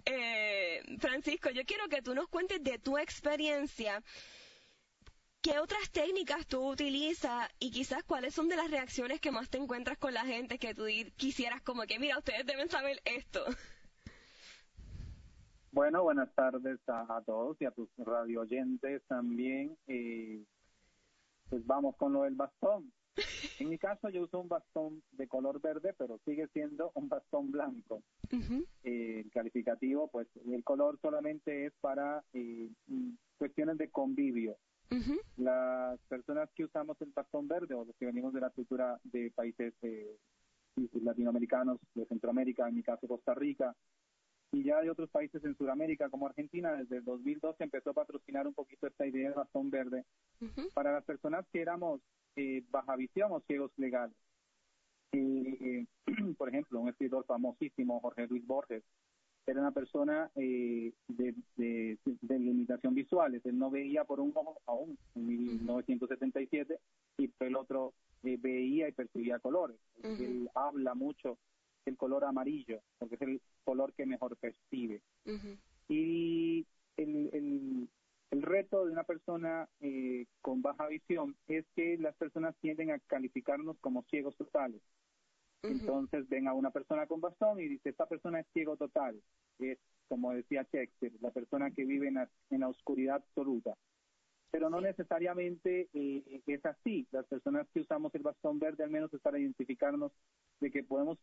eh, 0.05 0.83
Francisco, 0.99 1.51
yo 1.51 1.65
quiero 1.65 1.89
que 1.89 2.03
tú 2.03 2.15
nos 2.15 2.29
cuentes 2.29 2.63
de 2.63 2.79
tu 2.79 2.97
experiencia. 2.97 4.03
¿Qué 5.43 5.61
otras 5.61 5.91
técnicas 5.91 6.47
tú 6.47 6.71
utilizas 6.71 7.49
y 7.61 7.71
quizás 7.71 8.03
cuáles 8.03 8.35
son 8.35 8.49
de 8.49 8.57
las 8.57 8.69
reacciones 8.71 9.21
que 9.21 9.31
más 9.31 9.49
te 9.49 9.59
encuentras 9.59 9.97
con 9.97 10.13
la 10.13 10.25
gente 10.25 10.59
que 10.59 10.75
tú 10.75 10.87
quisieras 11.17 11.63
como 11.63 11.83
que, 11.83 12.01
mira, 12.01 12.19
ustedes 12.19 12.47
deben 12.47 12.69
saber 12.69 13.01
esto? 13.05 13.45
Bueno, 15.77 16.05
buenas 16.05 16.35
tardes 16.35 16.81
a, 16.87 17.23
todos 17.27 17.61
y 17.61 17.67
a 17.67 17.71
tus 17.71 17.91
radio 17.99 18.41
oyentes 18.41 19.03
también. 19.09 19.77
Eh, 19.87 20.43
pues 21.51 21.67
vamos 21.67 21.95
con 21.97 22.15
lo 22.15 22.23
del 22.23 22.35
bastón. 22.35 22.91
En 23.59 23.69
mi 23.69 23.77
caso 23.77 24.09
yo 24.09 24.23
uso 24.23 24.41
un 24.41 24.49
bastón 24.49 25.03
de 25.13 25.29
color 25.29 25.61
verde, 25.61 25.93
pero 25.99 26.19
sigue 26.25 26.49
siendo 26.55 26.93
un 26.95 27.11
bastón 27.11 27.51
blanco. 27.51 28.03
Eh, 28.85 29.21
el 29.23 29.31
calificativo, 29.31 30.09
pues 30.09 30.29
el 30.51 30.65
color 30.65 30.99
solamente 31.03 31.67
es 31.67 31.75
para 31.83 32.25
eh, 32.33 32.71
cuestiones 33.37 33.77
de 33.77 33.91
convivio. 33.91 34.57
Las 35.37 36.01
personas 36.09 36.49
que 36.55 36.65
usamos 36.65 36.97
el 37.03 37.13
bastón 37.15 37.49
verde 37.49 37.75
o 37.75 37.85
los 37.85 37.95
que 37.97 38.07
venimos 38.07 38.33
de 38.33 38.41
la 38.41 38.49
cultura 38.49 38.99
de 39.05 39.31
países 39.31 39.75
latinoamericanos, 41.03 41.79
de 41.95 42.07
Centroamérica, 42.07 42.67
en 42.67 42.77
mi 42.77 42.83
caso 42.83 43.07
Costa 43.07 43.35
Rica, 43.35 43.77
y 44.57 44.63
ya 44.63 44.79
hay 44.79 44.89
otros 44.89 45.11
países 45.11 45.45
en 45.45 45.55
Sudamérica 45.55 46.09
como 46.09 46.27
Argentina 46.27 46.73
desde 46.73 46.97
el 46.97 47.05
2012 47.05 47.63
empezó 47.63 47.91
a 47.91 47.95
patrocinar 47.95 48.47
un 48.47 48.55
poquito 48.55 48.87
esta 48.87 49.07
idea 49.07 49.29
de 49.29 49.35
bastón 49.35 49.71
verde 49.71 50.05
para 50.73 50.93
las 50.93 51.05
personas 51.05 51.45
que 51.53 51.61
éramos 51.61 52.01
eh, 52.37 52.63
baja 52.71 52.97
visión 52.97 53.33
o 53.33 53.41
ciegos 53.41 53.71
legales. 53.77 54.17
Eh, 55.13 55.85
por 56.39 56.49
ejemplo, 56.49 56.81
un 56.81 56.89
escritor 56.89 57.27
famosísimo, 57.27 58.01
Jorge 58.01 58.27
Luis 58.29 58.47
Borges, 58.47 58.83
era 59.47 59.61
una 59.61 59.73
persona 59.73 60.31
eh, 60.35 60.93
de, 61.07 61.35
de, 61.57 62.39
limitación 62.39 62.95
visual, 62.95 63.39
él 63.45 63.59
no 63.59 63.71
veía 63.71 64.05
por 64.05 64.21
un 64.21 64.33
ojo 64.35 64.59
aún 64.67 64.99
en 65.15 65.27
1977 65.27 66.81
y 67.19 67.29
por 67.29 67.47
el 67.47 67.57
otro 67.57 67.93
eh, 68.25 68.39
veía 68.41 68.89
y 68.89 68.93
percibía 68.93 69.39
colores. 69.39 69.77
Él 70.03 70.49
habla 70.55 70.95
mucho 70.95 71.39
el 71.87 71.97
color 71.97 72.25
amarillo, 72.25 72.81
porque 72.99 73.15
es 73.15 73.23
el 73.23 73.41
color 73.65 73.93
que 73.95 74.07
mejor 74.07 74.37
percibe. 74.37 75.03
Y 75.89 76.67
el, 76.97 77.31
el, 77.33 77.89
el, 78.31 78.43
reto 78.43 78.85
de 78.85 78.93
una 78.93 79.05
persona 79.05 79.69
eh, 79.81 80.27
con 80.41 80.63
baja 80.63 80.89
visión 80.89 81.37
es 81.47 81.65
que 81.75 81.97
las 81.99 82.17
personas 82.17 82.55
tienden 82.61 82.91
a 82.91 82.99
calificarnos 82.99 83.79
como 83.81 84.03
ciegos 84.05 84.37
totales. 84.37 84.83
Entonces 85.63 86.29
ven 86.29 86.47
a 86.47 86.55
una 86.55 86.71
persona 86.71 87.07
con 87.07 87.21
bastón 87.21 87.59
y 87.59 87.67
dice, 87.67 87.89
esta 87.89 88.07
persona 88.07 88.41
es 88.41 88.47
ciego 88.53 88.77
total. 88.77 89.21
Es, 89.59 89.79
como 90.09 90.33
decía 90.33 90.67
Shakespeare, 90.73 91.15
la 91.21 91.33
persona 91.33 91.73
que 91.73 91.85
vive 91.85 92.09
en 92.09 92.15
la, 92.15 92.31
en 92.51 92.61
la 92.61 92.69
oscuridad 92.69 93.17
absoluta 93.17 93.77
pero 94.57 94.71
no 94.71 94.81
necesariamente 94.81 95.91
eh, 95.93 96.41
es 96.47 96.65
así. 96.65 97.07
Las 97.11 97.27
personas 97.27 97.67
que 97.75 97.81
usamos 97.81 98.15
el 98.15 98.23
bastón 98.23 98.59
verde 98.59 98.85
al 98.85 98.91
menos 98.91 99.13
es 99.13 99.21
para 99.21 99.39
identificarnos 99.39 100.13
de 100.61 100.71
que 100.71 100.83
podemos 100.83 101.19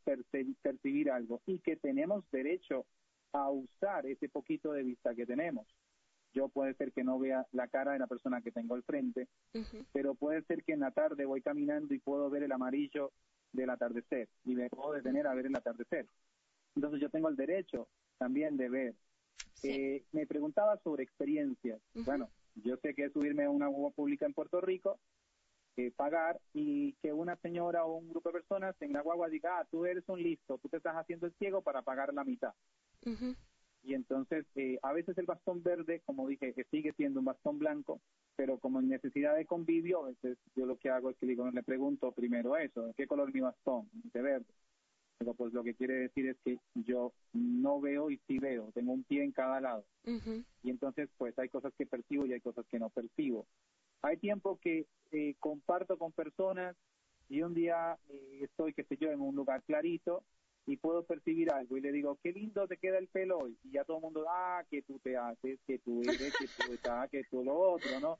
percibir 0.62 1.12
algo 1.12 1.41
y 1.46 1.60
que 1.60 1.76
tenemos 1.76 2.24
derecho 2.32 2.86
a 3.32 3.50
usar 3.50 4.06
ese 4.06 4.30
poquito 4.30 4.72
de 4.74 4.84
vista 4.84 5.15
que 5.15 5.26
tenemos. 5.26 5.67
Yo 6.34 6.50
puede 6.50 6.74
ser 6.76 6.91
que 6.91 7.04
no 7.04 7.19
vea 7.19 7.46
la 7.52 7.67
cara 7.67 7.93
de 7.93 8.00
la 8.00 8.08
persona 8.08 8.41
que 8.41 8.52
tengo 8.52 8.76
al 8.76 8.84
frente, 8.84 9.28
pero 9.91 10.15
puede 10.15 10.41
ser 10.43 10.63
que 10.63 10.74
en 10.74 10.80
la 10.80 10.91
tarde 10.91 11.26
voy 11.26 11.41
caminando 11.41 11.93
y 11.93 12.00
puedo 12.00 12.30
ver 12.30 12.43
el 12.43 12.52
amarillo 12.52 13.12
del 13.52 13.69
atardecer 13.69 14.30
y 14.43 14.56
me 14.56 14.69
puedo 14.69 14.93
detener 14.93 15.28
a 15.28 15.34
ver 15.36 15.46
el 15.46 15.56
atardecer. 15.56 16.08
Entonces 16.76 17.02
yo 17.02 17.10
tengo 17.10 17.30
el 17.30 17.36
derecho 17.36 17.88
también 18.17 18.58
de 18.58 18.69
ver. 18.69 18.96
Eh, 19.62 20.04
me 20.12 20.26
preguntaba 20.26 20.78
sobre 20.84 21.04
experiencias. 21.04 21.80
Bueno, 21.93 22.30
yo 22.56 22.78
sé 22.78 22.93
que 22.93 23.06
es 23.06 23.13
subirme 23.13 23.46
a 23.46 23.50
una 23.50 23.67
guagua 23.67 23.91
pública 23.91 24.26
en 24.26 24.34
Puerto 24.34 24.60
Rico, 24.60 25.00
eh, 25.77 25.91
pagar 25.95 26.39
y 26.53 26.93
que 27.01 27.13
una 27.13 27.36
señora 27.38 27.86
o 27.86 27.97
un 27.97 28.09
grupo 28.09 28.29
de 28.29 28.33
personas 28.33 28.75
en 28.81 28.93
la 28.93 29.01
guagua 29.01 29.29
diga, 29.29 29.59
ah, 29.59 29.67
tú 29.69 29.86
eres 29.86 30.03
un 30.07 30.21
listo, 30.21 30.57
tú 30.59 30.69
te 30.69 30.77
estás 30.77 30.95
haciendo 30.95 31.27
el 31.27 31.33
ciego 31.33 31.62
para 31.62 31.81
pagar 31.81 32.13
la 32.13 32.23
mitad. 32.23 32.53
Y 33.86 33.95
entonces, 33.95 34.45
eh, 34.55 34.79
a 34.81 34.93
veces 34.93 35.17
el 35.17 35.25
bastón 35.25 35.62
verde, 35.62 36.01
como 36.05 36.27
dije, 36.27 36.53
que 36.53 36.63
sigue 36.65 36.93
siendo 36.93 37.19
un 37.19 37.25
bastón 37.25 37.59
blanco, 37.59 37.99
pero 38.36 38.57
como 38.57 38.79
en 38.79 38.88
necesidad 38.88 39.36
de 39.36 39.45
convivio, 39.45 40.05
a 40.05 40.07
veces 40.07 40.38
yo 40.55 40.65
lo 40.65 40.77
que 40.77 40.89
hago 40.89 41.09
es 41.09 41.17
que 41.17 41.25
digo, 41.25 41.49
le 41.51 41.63
pregunto 41.63 42.12
primero 42.13 42.55
eso, 42.55 42.93
¿qué 42.95 43.07
color 43.07 43.33
mi 43.33 43.41
bastón? 43.41 43.89
De 44.13 44.21
verde 44.21 44.45
pero 45.23 45.36
pues 45.36 45.53
lo 45.53 45.63
que 45.63 45.73
quiere 45.75 45.93
decir 45.93 46.27
es 46.27 46.38
que 46.43 46.59
yo 46.75 47.13
no 47.31 47.79
veo 47.79 48.12
y 48.12 48.19
sí 48.27 48.39
veo, 48.39 48.71
tengo 48.73 48.91
un 48.91 49.03
pie 49.03 49.23
en 49.23 49.31
cada 49.31 49.62
lado. 49.62 49.86
Y 50.63 50.69
entonces 50.69 51.09
pues 51.17 51.38
hay 51.39 51.49
cosas 51.49 51.73
que 51.77 51.86
percibo 51.86 52.25
y 52.25 52.33
hay 52.33 52.41
cosas 52.41 52.65
que 52.67 52.77
no 52.79 52.89
percibo. 52.89 53.47
Hay 54.03 54.17
tiempo 54.17 54.59
que 54.61 54.85
eh, 55.11 55.35
comparto 55.39 55.97
con 55.97 56.11
personas 56.11 56.75
y 57.29 57.41
un 57.41 57.53
día 57.53 57.97
eh, 58.09 58.39
estoy, 58.41 58.73
qué 58.73 58.83
sé 58.83 58.97
yo, 58.97 59.09
en 59.09 59.21
un 59.21 59.35
lugar 59.35 59.63
clarito 59.63 60.23
y 60.65 60.77
puedo 60.77 61.03
percibir 61.03 61.51
algo 61.51 61.77
y 61.77 61.81
le 61.81 61.91
digo, 61.91 62.17
qué 62.21 62.31
lindo 62.31 62.67
te 62.67 62.77
queda 62.77 62.97
el 62.97 63.07
pelo 63.07 63.37
hoy. 63.39 63.57
Y 63.63 63.71
ya 63.71 63.83
todo 63.83 63.97
el 63.97 64.03
mundo, 64.03 64.25
ah, 64.29 64.63
que 64.69 64.81
tú 64.81 64.99
te 64.99 65.17
haces, 65.17 65.59
que 65.65 65.79
tú 65.79 66.01
eres, 66.01 66.33
que 66.37 66.47
tú 66.47 66.73
estás, 66.73 67.09
que 67.09 67.23
tú 67.29 67.43
lo 67.43 67.57
otro, 67.57 67.99
¿no? 67.99 68.17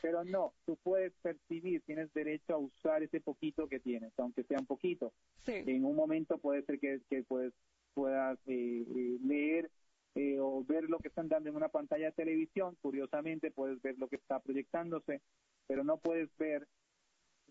Pero 0.00 0.24
no, 0.24 0.54
tú 0.66 0.76
puedes 0.82 1.12
percibir, 1.22 1.82
tienes 1.82 2.12
derecho 2.12 2.54
a 2.54 2.58
usar 2.58 3.02
ese 3.02 3.20
poquito 3.20 3.68
que 3.68 3.80
tienes, 3.80 4.12
aunque 4.18 4.44
sea 4.44 4.58
un 4.58 4.66
poquito. 4.66 5.12
En 5.46 5.84
un 5.84 5.96
momento 5.96 6.38
puede 6.38 6.62
ser 6.62 6.78
que, 6.78 7.00
que 7.08 7.22
puedes, 7.22 7.52
puedas 7.94 8.38
eh, 8.46 8.84
eh, 8.88 9.18
leer 9.24 9.70
eh, 10.14 10.38
o 10.40 10.64
ver 10.64 10.84
lo 10.84 10.98
que 10.98 11.08
están 11.08 11.28
dando 11.28 11.50
en 11.50 11.56
una 11.56 11.68
pantalla 11.68 12.06
de 12.06 12.12
televisión, 12.12 12.76
curiosamente 12.80 13.50
puedes 13.50 13.80
ver 13.82 13.98
lo 13.98 14.08
que 14.08 14.16
está 14.16 14.40
proyectándose, 14.40 15.20
pero 15.66 15.84
no 15.84 15.98
puedes 15.98 16.28
ver 16.36 16.66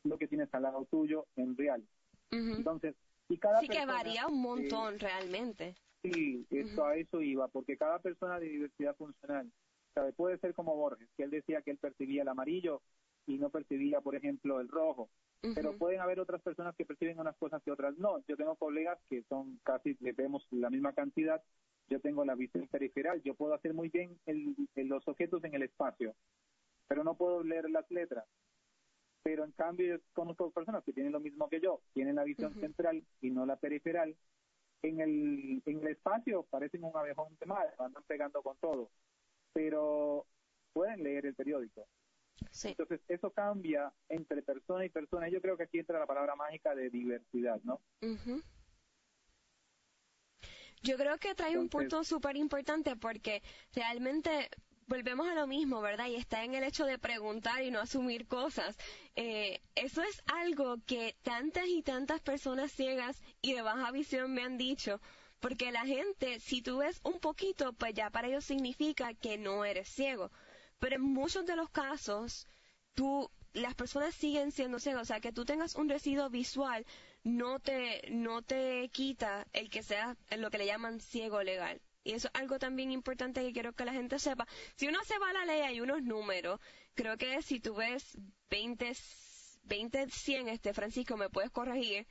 lo 0.03 0.17
que 0.17 0.27
tienes 0.27 0.53
al 0.53 0.63
lado 0.63 0.85
tuyo 0.85 1.25
en 1.35 1.57
real. 1.57 1.83
Entonces, 2.31 2.95
sí 3.27 3.37
que 3.67 3.85
varía 3.85 4.27
un 4.27 4.41
montón 4.41 4.97
realmente. 4.99 5.75
Sí, 6.01 6.45
a 6.81 6.95
eso 6.95 7.21
iba, 7.21 7.47
porque 7.47 7.77
cada 7.77 7.99
persona 7.99 8.39
de 8.39 8.49
diversidad 8.49 8.95
funcional, 8.95 9.51
¿sabe? 9.93 10.11
puede 10.11 10.37
ser 10.39 10.53
como 10.53 10.75
Borges, 10.75 11.07
que 11.15 11.23
él 11.23 11.29
decía 11.29 11.61
que 11.61 11.71
él 11.71 11.77
percibía 11.77 12.23
el 12.23 12.27
amarillo 12.27 12.81
y 13.25 13.37
no 13.37 13.49
percibía, 13.49 14.01
por 14.01 14.15
ejemplo, 14.15 14.59
el 14.59 14.67
rojo. 14.67 15.09
Pero 15.55 15.77
pueden 15.77 15.99
haber 15.99 16.21
otras 16.21 16.41
personas 16.41 16.73
que 16.75 16.85
perciben 16.85 17.19
unas 17.19 17.35
cosas 17.35 17.61
que 17.63 17.71
otras 17.71 17.97
no. 17.97 18.23
Yo 18.27 18.37
tengo 18.37 18.55
colegas 18.55 18.97
que 19.09 19.23
son 19.23 19.59
casi, 19.63 19.97
le 19.99 20.13
vemos 20.13 20.47
la 20.51 20.69
misma 20.69 20.93
cantidad. 20.93 21.41
Yo 21.93 21.99
tengo 21.99 22.25
la 22.25 22.33
visión 22.33 22.67
periferal. 22.69 23.21
Yo 23.21 23.35
puedo 23.35 23.53
hacer 23.53 23.75
muy 23.75 23.89
bien 23.89 24.17
los 24.75 25.07
objetos 25.07 25.43
en 25.43 25.53
el 25.53 25.61
espacio, 25.61 26.15
pero 26.87 27.03
no 27.03 27.15
puedo 27.15 27.43
leer 27.43 27.69
las 27.69 27.85
letras. 27.91 28.25
Pero 29.21 29.45
en 29.45 29.51
cambio, 29.51 29.95
yo 29.95 30.03
conozco 30.13 30.49
personas 30.49 30.83
que 30.83 30.91
tienen 30.91 31.11
lo 31.11 31.19
mismo 31.19 31.47
que 31.49 31.61
yo, 31.61 31.81
tienen 31.93 32.15
la 32.15 32.23
visión 32.23 32.51
central 32.55 33.03
y 33.21 33.29
no 33.29 33.45
la 33.45 33.57
periferal. 33.57 34.15
En 34.81 35.01
el, 35.01 35.61
en 35.67 35.81
el 35.81 35.87
espacio 35.89 36.47
parecen 36.49 36.83
un 36.83 36.97
abejón 36.97 37.37
de 37.39 37.45
madre, 37.45 37.73
andan 37.77 38.03
pegando 38.07 38.41
con 38.41 38.57
todo. 38.57 38.89
Pero 39.53 40.25
pueden 40.73 41.03
leer 41.03 41.27
el 41.27 41.35
periódico. 41.35 41.85
Entonces, 42.63 43.01
eso 43.07 43.29
cambia 43.29 43.93
entre 44.09 44.41
persona 44.41 44.83
y 44.83 44.89
persona. 44.89 45.29
Yo 45.29 45.41
creo 45.41 45.57
que 45.57 45.63
aquí 45.63 45.77
entra 45.77 45.99
la 45.99 46.07
palabra 46.07 46.35
mágica 46.35 46.73
de 46.73 46.89
diversidad, 46.89 47.61
¿no? 47.63 47.81
Yo 50.83 50.97
creo 50.97 51.17
que 51.17 51.33
trae 51.33 51.57
un 51.57 51.69
punto 51.69 52.03
súper 52.03 52.35
importante 52.35 52.95
porque 52.97 53.41
realmente 53.73 54.49
volvemos 54.87 55.27
a 55.27 55.33
lo 55.33 55.47
mismo, 55.47 55.81
¿verdad? 55.81 56.07
Y 56.07 56.15
está 56.15 56.43
en 56.43 56.55
el 56.55 56.63
hecho 56.63 56.85
de 56.85 56.97
preguntar 56.99 57.63
y 57.63 57.71
no 57.71 57.79
asumir 57.79 58.27
cosas. 58.27 58.77
Eh, 59.15 59.61
eso 59.75 60.01
es 60.01 60.21
algo 60.25 60.77
que 60.85 61.15
tantas 61.23 61.67
y 61.67 61.81
tantas 61.81 62.21
personas 62.21 62.71
ciegas 62.71 63.21
y 63.41 63.53
de 63.53 63.61
baja 63.61 63.91
visión 63.91 64.33
me 64.33 64.43
han 64.43 64.57
dicho. 64.57 64.99
Porque 65.39 65.71
la 65.71 65.85
gente, 65.85 66.39
si 66.39 66.61
tú 66.61 66.77
ves 66.77 66.99
un 67.03 67.19
poquito, 67.19 67.73
pues 67.73 67.93
ya 67.93 68.09
para 68.09 68.27
ellos 68.27 68.45
significa 68.45 69.13
que 69.13 69.37
no 69.37 69.65
eres 69.65 69.87
ciego. 69.87 70.31
Pero 70.79 70.95
en 70.97 71.01
muchos 71.01 71.45
de 71.45 71.55
los 71.55 71.69
casos, 71.69 72.47
tú, 72.93 73.29
las 73.53 73.75
personas 73.75 74.13
siguen 74.15 74.51
siendo 74.51 74.79
ciegas. 74.79 75.03
O 75.03 75.05
sea, 75.05 75.21
que 75.21 75.31
tú 75.31 75.45
tengas 75.45 75.75
un 75.75 75.89
residuo 75.89 76.29
visual 76.29 76.85
no 77.23 77.59
te, 77.59 78.09
no 78.11 78.41
te 78.41 78.89
quita 78.89 79.47
el 79.53 79.69
que 79.69 79.83
sea 79.83 80.15
lo 80.37 80.49
que 80.49 80.57
le 80.57 80.65
llaman 80.65 80.99
ciego 80.99 81.41
legal. 81.41 81.81
Y 82.03 82.13
eso 82.13 82.27
es 82.27 82.41
algo 82.41 82.59
también 82.59 82.91
importante 82.91 83.41
que 83.41 83.53
quiero 83.53 83.73
que 83.73 83.85
la 83.85 83.93
gente 83.93 84.19
sepa. 84.19 84.45
Si 84.75 84.87
uno 84.87 84.99
se 85.05 85.17
va 85.19 85.29
a 85.29 85.33
la 85.33 85.45
ley, 85.45 85.61
hay 85.61 85.79
unos 85.79 86.03
números. 86.03 86.59
Creo 86.95 87.17
que 87.17 87.41
si 87.41 87.61
tú 87.61 87.75
ves 87.75 88.17
20, 88.49 88.91
20 89.63 90.09
100, 90.09 90.49
este, 90.49 90.73
Francisco, 90.73 91.15
me 91.15 91.29
puedes 91.29 91.49
corregir. 91.49 92.05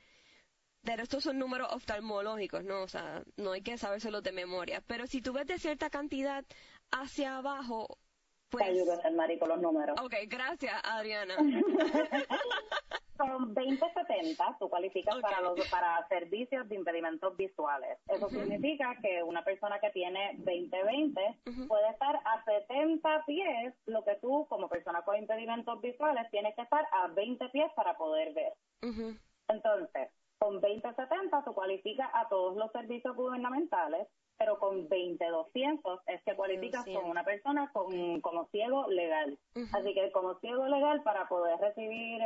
Pero 0.81 1.03
estos 1.03 1.23
son 1.23 1.37
números 1.37 1.71
oftalmológicos, 1.71 2.63
¿no? 2.63 2.81
O 2.81 2.87
sea, 2.87 3.23
no 3.37 3.51
hay 3.51 3.61
que 3.61 3.77
sabérselos 3.77 4.23
de 4.23 4.31
memoria. 4.31 4.83
Pero 4.87 5.05
si 5.05 5.21
tú 5.21 5.31
ves 5.31 5.45
de 5.45 5.59
cierta 5.59 5.89
cantidad 5.89 6.43
hacia 6.91 7.37
abajo, 7.37 7.99
pues... 8.49 8.65
Te 8.65 8.71
ayudo 8.71 8.93
a 8.93 9.39
con 9.39 9.49
los 9.49 9.61
números. 9.61 9.99
Ok, 10.01 10.15
gracias, 10.27 10.73
Adriana. 10.83 11.35
Con 13.17 13.53
2070 13.53 14.57
tú 14.59 14.69
cualificas 14.69 15.17
para 15.19 15.41
los 15.41 15.67
para 15.69 16.07
servicios 16.07 16.67
de 16.67 16.75
impedimentos 16.75 17.35
visuales. 17.37 17.99
Eso 18.07 18.29
significa 18.29 18.95
que 19.01 19.21
una 19.23 19.43
persona 19.43 19.79
que 19.79 19.91
tiene 19.91 20.35
2020 20.37 21.39
puede 21.67 21.89
estar 21.89 22.15
a 22.15 22.43
70 22.43 23.25
pies, 23.25 23.73
lo 23.85 24.03
que 24.03 24.15
tú 24.15 24.47
como 24.49 24.67
persona 24.67 25.03
con 25.03 25.15
impedimentos 25.17 25.79
visuales 25.81 26.29
tienes 26.31 26.55
que 26.55 26.63
estar 26.63 26.85
a 26.91 27.07
20 27.07 27.49
pies 27.49 27.71
para 27.75 27.95
poder 27.97 28.33
ver. 28.33 28.53
Entonces, 29.47 30.09
con 30.39 30.59
2070 30.59 31.43
tú 31.43 31.53
cualificas 31.53 32.09
a 32.13 32.27
todos 32.27 32.55
los 32.57 32.71
servicios 32.71 33.15
gubernamentales 33.15 34.07
pero 34.37 34.59
con 34.59 34.89
20-200 34.89 36.01
es 36.07 36.21
que 36.23 36.35
cualificas 36.35 36.85
como 36.85 37.09
una 37.09 37.23
persona 37.23 37.69
con, 37.71 38.19
como 38.21 38.45
ciego 38.47 38.87
legal. 38.89 39.37
Así 39.73 39.93
que 39.93 40.11
como 40.11 40.35
ciego 40.39 40.67
legal, 40.67 41.01
para 41.03 41.27
poder 41.27 41.59
recibir 41.59 42.21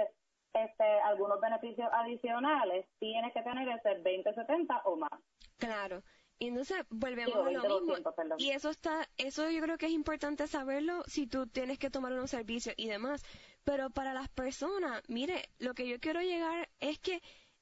este, 0.53 0.99
algunos 1.05 1.39
beneficios 1.39 1.87
adicionales, 1.91 2.85
tienes 2.99 3.33
que 3.33 3.41
tener 3.41 3.67
ese 3.69 4.01
20-70 4.03 4.81
o 4.85 4.95
más. 4.97 5.11
Claro. 5.57 6.03
Y 6.39 6.47
entonces 6.49 6.77
volvemos 6.89 7.35
a 7.35 7.51
lo 7.51 7.81
mismo. 7.81 7.95
y 8.37 8.51
eso 8.51 8.69
está, 8.69 9.07
eso 9.17 9.49
yo 9.49 9.59
creo 9.59 9.77
que 9.77 9.87
es 9.87 9.91
importante 9.91 10.45
saberlo 10.45 11.03
si 11.07 11.25
tú 11.25 11.47
tienes 11.47 11.79
que 11.79 11.89
tomar 11.89 12.13
unos 12.13 12.29
servicios 12.29 12.75
y 12.77 12.87
demás. 12.87 13.23
Pero 13.63 13.89
para 13.89 14.13
las 14.13 14.29
personas, 14.29 15.01
mire, 15.07 15.49
lo 15.57 15.73
que 15.73 15.87
yo 15.87 15.99
quiero 15.99 16.21
llegar 16.21 16.69
es 16.79 16.99
que 16.99 17.21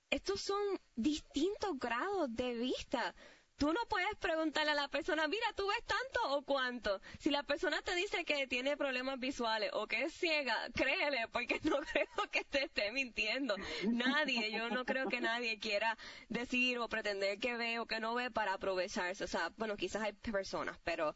estos 0.10 0.42
son 0.42 0.62
distintos 0.96 1.80
grados 1.80 2.36
de 2.36 2.54
vista. 2.54 3.16
Tú 3.58 3.72
no 3.72 3.80
puedes 3.88 4.16
preguntarle 4.20 4.72
a 4.72 4.76
la 4.76 4.90
persona, 4.90 5.30
mira, 5.30 5.46
¿tú 5.56 5.66
ves 5.68 5.84
tanto 5.86 6.36
o 6.36 6.42
cuánto? 6.42 7.00
Si 7.20 7.30
la 7.30 7.44
persona 7.44 7.82
te 7.82 7.96
dice 7.96 8.26
que 8.26 8.48
tiene 8.48 8.76
problemas 8.76 9.18
visuales 9.18 9.70
o 9.74 9.88
que 9.88 10.04
es 10.04 10.14
ciega, 10.14 10.58
créele, 10.74 11.28
porque 11.32 11.62
no 11.64 11.78
creo 11.94 12.32
que 12.32 12.44
te 12.44 12.66
esté 12.66 12.92
mintiendo. 12.92 13.56
Nadie, 13.88 14.52
yo 14.52 14.70
no 14.70 14.84
creo 14.84 15.08
que 15.08 15.22
nadie 15.22 15.58
quiera 15.58 15.98
decir 16.28 16.80
o 16.80 16.90
pretender 16.90 17.40
que 17.40 17.56
ve 17.56 17.80
o 17.80 17.86
que 17.86 18.02
no 18.02 18.14
ve 18.14 18.30
para 18.30 18.54
aprovecharse. 18.56 19.24
O 19.24 19.28
sea, 19.28 19.54
bueno, 19.56 19.78
quizás 19.78 20.02
hay 20.02 20.12
personas, 20.14 20.78
pero 20.84 21.16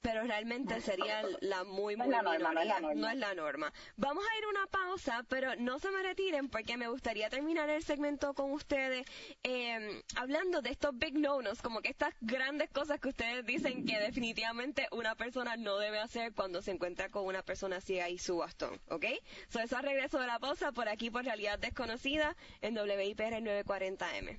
pero 0.00 0.22
realmente 0.24 0.80
sería 0.80 1.22
la 1.40 1.64
muy, 1.64 1.96
muy 1.96 2.08
no 2.08 2.22
no 2.22 3.08
es 3.08 3.16
la 3.16 3.34
norma. 3.34 3.72
Vamos 3.96 4.24
a 4.24 4.38
ir 4.38 4.44
a 4.44 4.48
una 4.48 4.66
pausa, 4.66 5.24
pero 5.28 5.54
no 5.56 5.78
se 5.78 5.90
me 5.90 6.02
retiren 6.02 6.48
porque 6.48 6.76
me 6.76 6.88
gustaría 6.88 7.28
terminar 7.28 7.68
el 7.68 7.82
segmento 7.82 8.34
con 8.34 8.52
ustedes 8.52 9.06
em, 9.42 10.02
hablando 10.16 10.62
de 10.62 10.70
estos 10.70 10.96
big 10.96 11.18
no-nos, 11.18 11.60
como 11.62 11.80
que 11.82 11.90
estas 11.90 12.14
grandes 12.20 12.70
cosas 12.70 13.00
que 13.00 13.08
ustedes 13.08 13.44
dicen 13.44 13.84
que 13.84 13.98
definitivamente 13.98 14.88
una 14.92 15.14
persona 15.14 15.56
no 15.56 15.78
debe 15.78 15.98
hacer 15.98 16.32
cuando 16.32 16.62
se 16.62 16.70
encuentra 16.70 17.08
con 17.10 17.26
una 17.26 17.42
persona 17.42 17.80
ciega 17.80 18.08
y 18.08 18.18
su 18.18 18.38
bastón, 18.38 18.80
¿ok? 18.88 19.06
So, 19.48 19.60
eso 19.60 19.76
a 19.76 19.82
regreso 19.82 20.18
de 20.18 20.26
la 20.26 20.38
pausa 20.38 20.72
por 20.72 20.88
aquí 20.88 21.10
por 21.10 21.24
Realidad 21.24 21.58
Desconocida 21.58 22.36
en 22.62 22.76
WIPR 22.76 23.42
940M. 23.42 24.38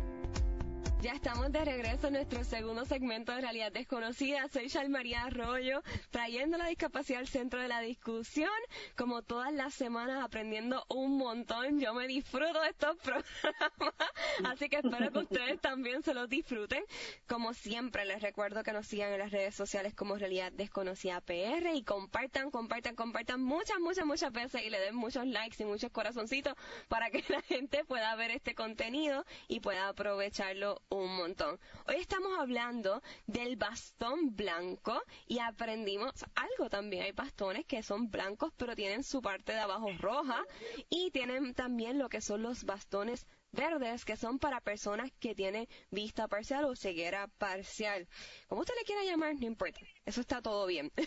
Ya 1.01 1.13
estamos 1.13 1.51
de 1.51 1.65
regreso 1.65 2.07
en 2.07 2.13
nuestro 2.13 2.43
segundo 2.43 2.85
segmento 2.85 3.31
de 3.31 3.41
Realidad 3.41 3.71
Desconocida. 3.71 4.47
Soy 4.49 4.69
María 4.87 5.23
Arroyo, 5.23 5.81
trayendo 6.11 6.59
la 6.59 6.67
discapacidad 6.67 7.21
al 7.21 7.27
centro 7.27 7.59
de 7.59 7.67
la 7.67 7.81
discusión. 7.81 8.51
Como 8.95 9.23
todas 9.23 9.51
las 9.51 9.73
semanas, 9.73 10.23
aprendiendo 10.23 10.85
un 10.89 11.17
montón. 11.17 11.79
Yo 11.79 11.95
me 11.95 12.05
disfruto 12.05 12.61
de 12.61 12.69
estos 12.69 12.97
programas, 13.03 14.11
así 14.45 14.69
que 14.69 14.75
espero 14.75 15.11
que 15.11 15.17
ustedes 15.17 15.59
también 15.59 16.03
se 16.03 16.13
los 16.13 16.29
disfruten. 16.29 16.83
Como 17.27 17.55
siempre, 17.55 18.05
les 18.05 18.21
recuerdo 18.21 18.61
que 18.61 18.71
nos 18.71 18.85
sigan 18.85 19.11
en 19.11 19.19
las 19.19 19.31
redes 19.31 19.55
sociales 19.55 19.95
como 19.95 20.17
Realidad 20.17 20.51
Desconocida 20.51 21.19
PR 21.21 21.73
y 21.73 21.83
compartan, 21.83 22.51
compartan, 22.51 22.93
compartan 22.93 23.41
muchas, 23.41 23.79
muchas, 23.79 24.05
muchas 24.05 24.31
veces 24.31 24.61
y 24.63 24.69
le 24.69 24.79
den 24.79 24.95
muchos 24.95 25.25
likes 25.25 25.63
y 25.63 25.65
muchos 25.65 25.89
corazoncitos 25.89 26.53
para 26.89 27.09
que 27.09 27.23
la 27.29 27.41
gente 27.41 27.83
pueda 27.85 28.15
ver 28.15 28.29
este 28.29 28.53
contenido 28.53 29.25
y 29.47 29.61
pueda 29.61 29.87
aprovecharlo 29.87 30.79
un 30.91 31.15
montón. 31.15 31.59
Hoy 31.87 31.95
estamos 31.95 32.37
hablando 32.37 33.01
del 33.25 33.55
bastón 33.55 34.35
blanco 34.35 35.01
y 35.25 35.39
aprendimos 35.39 36.13
algo 36.35 36.69
también. 36.69 37.03
Hay 37.03 37.13
bastones 37.13 37.65
que 37.65 37.81
son 37.81 38.11
blancos 38.11 38.51
pero 38.57 38.75
tienen 38.75 39.03
su 39.03 39.21
parte 39.21 39.53
de 39.53 39.59
abajo 39.59 39.89
roja 39.99 40.43
y 40.89 41.11
tienen 41.11 41.53
también 41.53 41.97
lo 41.97 42.09
que 42.09 42.21
son 42.21 42.41
los 42.41 42.65
bastones 42.65 43.25
verdes 43.51 44.05
que 44.05 44.17
son 44.17 44.39
para 44.39 44.61
personas 44.61 45.11
que 45.19 45.35
tienen 45.35 45.67
vista 45.89 46.27
parcial 46.27 46.65
o 46.65 46.75
ceguera 46.75 47.27
parcial. 47.37 48.07
Como 48.47 48.61
usted 48.61 48.73
le 48.77 48.85
quiera 48.85 49.03
llamar, 49.03 49.35
no 49.35 49.45
importa. 49.45 49.79
Eso 50.05 50.21
está 50.21 50.41
todo 50.41 50.65
bien. 50.67 50.91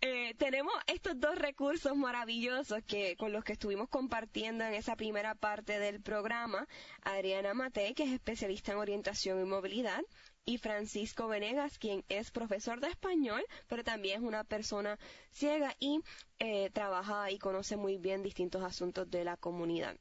Eh, 0.00 0.34
tenemos 0.34 0.72
estos 0.86 1.18
dos 1.20 1.36
recursos 1.36 1.96
maravillosos 1.96 2.82
que 2.86 3.14
con 3.16 3.32
los 3.32 3.44
que 3.44 3.52
estuvimos 3.52 3.88
compartiendo 3.88 4.64
en 4.64 4.74
esa 4.74 4.96
primera 4.96 5.34
parte 5.34 5.78
del 5.78 6.00
programa. 6.02 6.66
Adriana 7.02 7.54
Mate, 7.54 7.94
que 7.94 8.04
es 8.04 8.12
especialista 8.12 8.72
en 8.72 8.78
orientación 8.78 9.40
y 9.40 9.44
movilidad, 9.44 10.02
y 10.44 10.58
Francisco 10.58 11.28
Venegas, 11.28 11.78
quien 11.78 12.04
es 12.08 12.30
profesor 12.30 12.80
de 12.80 12.88
español, 12.88 13.44
pero 13.68 13.84
también 13.84 14.22
es 14.22 14.26
una 14.26 14.44
persona 14.44 14.98
ciega 15.30 15.74
y 15.78 16.00
eh, 16.38 16.70
trabaja 16.70 17.30
y 17.30 17.38
conoce 17.38 17.76
muy 17.76 17.98
bien 17.98 18.22
distintos 18.22 18.62
asuntos 18.62 19.10
de 19.10 19.24
la 19.24 19.36
comunidad. 19.36 19.96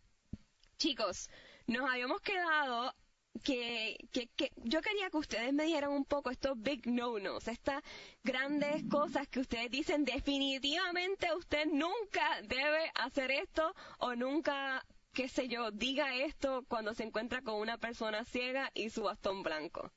Chicos, 0.82 1.30
nos 1.68 1.88
habíamos 1.88 2.22
quedado 2.22 2.96
que, 3.44 3.98
que, 4.12 4.30
que, 4.30 4.52
yo 4.64 4.82
quería 4.82 5.12
que 5.12 5.18
ustedes 5.18 5.54
me 5.54 5.66
dieran 5.66 5.92
un 5.92 6.06
poco 6.06 6.32
estos 6.32 6.60
big 6.60 6.88
no-nos, 6.88 7.48
estas 7.48 7.84
grandes 8.24 8.84
cosas 8.90 9.28
que 9.28 9.42
ustedes 9.42 9.70
dicen 9.70 10.06
definitivamente 10.06 11.32
usted 11.36 11.68
nunca 11.68 12.42
debe 12.48 12.92
hacer 12.96 13.30
esto 13.30 13.76
o 14.00 14.16
nunca, 14.16 14.84
qué 15.14 15.30
sé 15.30 15.48
yo, 15.48 15.70
diga 15.70 16.16
esto 16.16 16.66
cuando 16.68 16.96
se 16.96 17.04
encuentra 17.04 17.44
con 17.44 17.60
una 17.60 17.78
persona 17.78 18.26
ciega 18.26 18.72
y 18.74 18.90
su 18.90 19.04
bastón 19.04 19.44
blanco. 19.44 19.92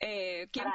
Eh, 0.00 0.48
¿quién, 0.52 0.66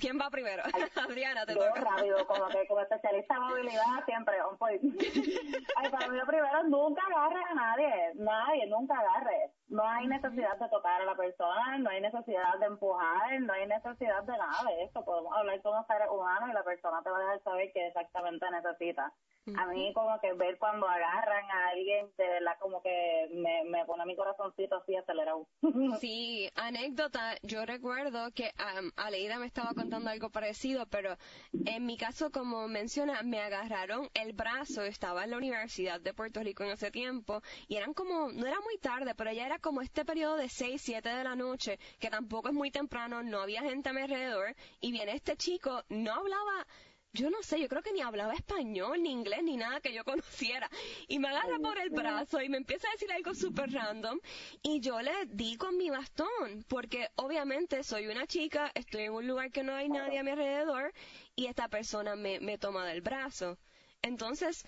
¿quién, 0.00 0.18
va 0.18 0.30
primero? 0.30 0.62
Adriana, 0.96 1.44
te 1.44 1.54
yo 1.54 1.60
toca. 1.60 1.80
rápido, 1.80 2.26
como 2.26 2.46
que 2.48 2.66
como 2.66 2.80
especialista 2.80 3.34
en 3.34 3.42
movilidad 3.42 4.04
siempre, 4.06 4.36
Ay, 5.76 5.90
para 5.90 6.08
mí 6.08 6.16
lo 6.16 6.26
primero, 6.26 6.62
nunca 6.64 7.02
agarre 7.02 7.42
a 7.50 7.54
nadie, 7.54 8.12
nadie, 8.14 8.66
nunca 8.68 8.98
agarre. 8.98 9.50
No 9.72 9.88
hay 9.88 10.06
necesidad 10.06 10.58
de 10.58 10.68
tocar 10.68 11.00
a 11.00 11.04
la 11.06 11.16
persona, 11.16 11.78
no 11.78 11.88
hay 11.88 12.02
necesidad 12.02 12.58
de 12.60 12.66
empujar, 12.66 13.40
no 13.40 13.54
hay 13.54 13.66
necesidad 13.66 14.22
de 14.22 14.36
nada 14.36 14.64
de 14.68 14.84
eso. 14.84 15.02
Podemos 15.02 15.32
hablar 15.34 15.62
con 15.62 15.74
los 15.74 15.86
seres 15.86 16.08
humanos 16.10 16.50
y 16.50 16.52
la 16.52 16.62
persona 16.62 17.02
te 17.02 17.08
va 17.08 17.16
a 17.16 17.20
dejar 17.20 17.42
saber 17.42 17.72
qué 17.72 17.86
exactamente 17.86 18.44
necesita. 18.50 19.10
A 19.56 19.66
mí 19.66 19.92
como 19.92 20.20
que 20.20 20.32
ver 20.34 20.56
cuando 20.56 20.86
agarran 20.86 21.50
a 21.50 21.70
alguien, 21.70 22.06
de 22.16 22.28
verdad 22.28 22.52
como 22.60 22.80
que 22.80 23.28
me, 23.32 23.64
me 23.64 23.84
pone 23.86 24.06
mi 24.06 24.14
corazoncito 24.14 24.76
así 24.76 24.94
acelerado. 24.94 25.48
Sí, 26.00 26.48
anécdota, 26.54 27.34
yo 27.42 27.66
recuerdo 27.66 28.30
que 28.32 28.52
um, 28.78 28.90
Aleida 28.96 29.38
me 29.38 29.46
estaba 29.46 29.72
contando 29.74 30.10
algo 30.10 30.30
parecido, 30.30 30.86
pero 30.86 31.16
en 31.66 31.86
mi 31.86 31.96
caso, 31.96 32.30
como 32.30 32.68
menciona, 32.68 33.22
me 33.22 33.40
agarraron 33.40 34.08
el 34.14 34.32
brazo, 34.32 34.82
estaba 34.82 35.24
en 35.24 35.30
la 35.30 35.38
Universidad 35.38 36.00
de 36.00 36.14
Puerto 36.14 36.40
Rico 36.40 36.62
en 36.62 36.70
ese 36.70 36.90
tiempo, 36.90 37.40
y 37.68 37.76
eran 37.76 37.94
como, 37.94 38.30
no 38.32 38.46
era 38.46 38.60
muy 38.60 38.78
tarde, 38.78 39.14
pero 39.16 39.32
ya 39.32 39.46
era 39.46 39.58
como 39.62 39.80
este 39.80 40.04
periodo 40.04 40.36
de 40.36 40.50
6, 40.50 40.82
7 40.82 41.08
de 41.08 41.24
la 41.24 41.34
noche, 41.34 41.78
que 41.98 42.10
tampoco 42.10 42.48
es 42.48 42.54
muy 42.54 42.70
temprano, 42.70 43.22
no 43.22 43.40
había 43.40 43.62
gente 43.62 43.88
a 43.88 43.92
mi 43.94 44.02
alrededor, 44.02 44.54
y 44.80 44.92
viene 44.92 45.14
este 45.14 45.36
chico, 45.36 45.82
no 45.88 46.12
hablaba 46.12 46.66
yo 47.14 47.28
no 47.28 47.42
sé, 47.42 47.60
yo 47.60 47.68
creo 47.68 47.82
que 47.82 47.92
ni 47.92 48.00
hablaba 48.00 48.32
español, 48.32 49.02
ni 49.02 49.10
inglés, 49.10 49.42
ni 49.42 49.58
nada 49.58 49.80
que 49.80 49.92
yo 49.92 50.02
conociera. 50.04 50.70
Y 51.08 51.18
me 51.18 51.28
agarra 51.28 51.58
por 51.58 51.78
el 51.78 51.90
brazo 51.90 52.40
y 52.40 52.48
me 52.48 52.56
empieza 52.56 52.88
a 52.88 52.92
decir 52.92 53.12
algo 53.12 53.34
súper 53.34 53.70
random. 53.70 54.18
Y 54.62 54.80
yo 54.80 55.00
le 55.02 55.12
di 55.26 55.56
con 55.56 55.76
mi 55.76 55.90
bastón, 55.90 56.64
porque 56.68 57.08
obviamente 57.16 57.84
soy 57.84 58.06
una 58.06 58.26
chica, 58.26 58.72
estoy 58.74 59.02
en 59.02 59.12
un 59.12 59.26
lugar 59.26 59.50
que 59.52 59.62
no 59.62 59.74
hay 59.74 59.88
nadie 59.90 60.18
a 60.18 60.22
mi 60.22 60.30
alrededor, 60.30 60.92
y 61.36 61.46
esta 61.46 61.68
persona 61.68 62.16
me, 62.16 62.40
me 62.40 62.56
toma 62.56 62.86
del 62.86 63.02
brazo. 63.02 63.58
Entonces, 64.00 64.64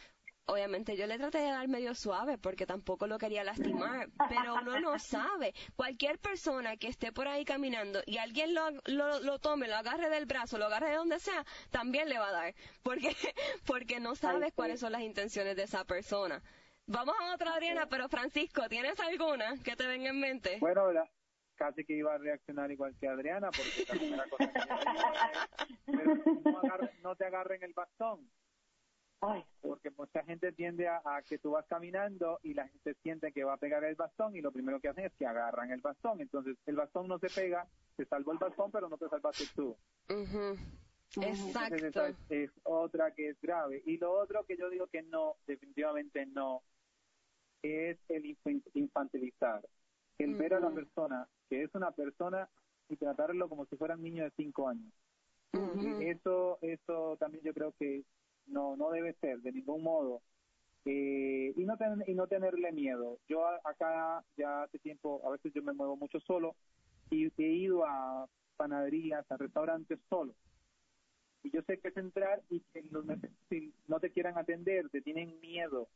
obviamente 0.46 0.96
yo 0.96 1.06
le 1.06 1.18
traté 1.18 1.38
de 1.38 1.50
dar 1.50 1.68
medio 1.68 1.94
suave 1.94 2.38
porque 2.38 2.66
tampoco 2.66 3.06
lo 3.06 3.18
quería 3.18 3.44
lastimar, 3.44 4.08
pero 4.28 4.54
uno 4.54 4.80
no 4.80 4.98
sabe. 4.98 5.54
Cualquier 5.76 6.18
persona 6.18 6.76
que 6.76 6.88
esté 6.88 7.12
por 7.12 7.28
ahí 7.28 7.44
caminando 7.44 8.00
y 8.06 8.18
alguien 8.18 8.54
lo, 8.54 8.70
lo, 8.86 9.38
tome, 9.38 9.68
lo 9.68 9.76
agarre 9.76 10.10
del 10.10 10.26
brazo, 10.26 10.58
lo 10.58 10.66
agarre 10.66 10.90
de 10.90 10.96
donde 10.96 11.18
sea, 11.18 11.44
también 11.70 12.08
le 12.08 12.18
va 12.18 12.28
a 12.28 12.32
dar, 12.32 12.54
porque, 12.82 13.08
porque 13.66 14.00
no 14.00 14.14
sabes 14.14 14.52
cuáles 14.54 14.80
son 14.80 14.92
las 14.92 15.02
intenciones 15.02 15.56
de 15.56 15.64
esa 15.64 15.84
persona. 15.84 16.42
Vamos 16.86 17.14
a 17.18 17.34
otra, 17.34 17.54
Adriana, 17.54 17.86
pero 17.88 18.08
Francisco, 18.08 18.68
¿tienes 18.68 19.00
alguna 19.00 19.54
que 19.64 19.74
te 19.74 19.86
venga 19.86 20.10
en 20.10 20.20
mente? 20.20 20.58
Bueno, 20.60 20.82
casi 21.54 21.84
que 21.84 21.94
iba 21.94 22.14
a 22.14 22.18
reaccionar 22.18 22.70
igual 22.70 22.94
que 23.00 23.08
Adriana, 23.08 23.50
porque 23.50 23.86
también 23.86 24.14
era 24.14 24.24
cosa 24.28 24.52
Pero 25.86 26.14
no, 26.44 26.90
no 27.02 27.16
te 27.16 27.24
agarren 27.24 27.62
el 27.62 27.72
bastón 27.72 28.28
porque 29.60 29.90
mucha 29.90 30.22
gente 30.24 30.52
tiende 30.52 30.86
a, 30.88 31.00
que 31.26 31.38
tú 31.38 31.52
vas 31.52 31.66
caminando 31.66 32.38
y 32.42 32.54
la 32.54 32.68
gente 32.68 32.94
siente 33.02 33.32
que 33.32 33.44
va 33.44 33.54
a 33.54 33.58
pegar 33.58 33.82
el 33.84 33.94
bastón 33.94 34.36
y 34.36 34.42
lo 34.42 34.52
primero 34.52 34.80
que 34.80 34.88
hacen 34.88 35.06
es 35.06 35.12
que 35.14 35.26
agarran 35.26 35.70
el 35.70 35.80
bastón. 35.80 36.20
Entonces 36.20 36.56
el 36.66 36.76
bastón 36.76 37.08
no 37.08 37.18
se 37.18 37.28
pega, 37.28 37.66
se 37.96 38.04
salvó 38.04 38.32
el 38.32 38.38
bastón, 38.38 38.70
pero 38.70 38.88
no 38.88 38.98
te 38.98 39.08
salvaste 39.08 39.44
tú. 39.54 39.76
Exacto. 41.16 41.74
esa 41.76 42.08
es, 42.28 42.50
otra 42.64 43.14
que 43.14 43.30
es 43.30 43.40
grave. 43.40 43.82
Y 43.86 43.98
lo 43.98 44.12
otro 44.12 44.44
que 44.44 44.56
yo 44.56 44.68
digo 44.68 44.86
que 44.88 45.02
no, 45.02 45.36
definitivamente 45.46 46.26
no, 46.26 46.62
es 47.62 47.98
el 48.08 48.36
infantilizar. 48.74 49.62
El 50.18 50.34
ver 50.36 50.54
a 50.54 50.60
la 50.60 50.70
persona 50.70 51.26
que 51.48 51.62
es 51.62 51.74
una 51.74 51.90
persona 51.90 52.48
y 52.88 52.96
tratarlo 52.96 53.48
como 53.48 53.66
si 53.66 53.76
fuera 53.76 53.94
un 53.94 54.02
niño 54.02 54.24
de 54.24 54.32
cinco 54.36 54.68
años. 54.68 54.92
Eso, 56.00 56.58
eso 56.62 57.16
también 57.18 57.44
yo 57.44 57.54
creo 57.54 57.72
que 57.78 58.04
no, 58.46 58.76
no 58.76 58.90
debe 58.90 59.14
ser 59.14 59.40
de 59.40 59.52
ningún 59.52 59.82
modo. 59.82 60.22
Eh, 60.86 61.54
y, 61.56 61.64
no 61.64 61.78
y 62.06 62.14
no 62.14 62.26
tenerle 62.26 62.72
miedo. 62.72 63.18
Yo 63.28 63.46
acá 63.46 64.22
ya 64.36 64.64
hace 64.64 64.78
tiempo, 64.78 65.22
a 65.26 65.30
veces 65.30 65.52
yo 65.54 65.62
me 65.62 65.72
muevo 65.72 65.96
mucho 65.96 66.20
solo 66.20 66.54
y 67.10 67.30
he 67.42 67.48
ido 67.48 67.86
a 67.86 68.26
panaderías, 68.56 69.30
a 69.30 69.36
restaurantes 69.36 69.98
solo. 70.08 70.34
Y 71.42 71.50
yo 71.50 71.62
sé 71.62 71.78
que 71.78 71.88
es 71.88 71.96
entrar 71.96 72.42
y 72.48 72.60
que 72.60 72.82
si 73.50 73.74
no 73.86 74.00
te 74.00 74.10
quieran 74.10 74.38
atender, 74.38 74.88
te 74.90 75.02
tienen 75.02 75.40
miedo. 75.40 75.88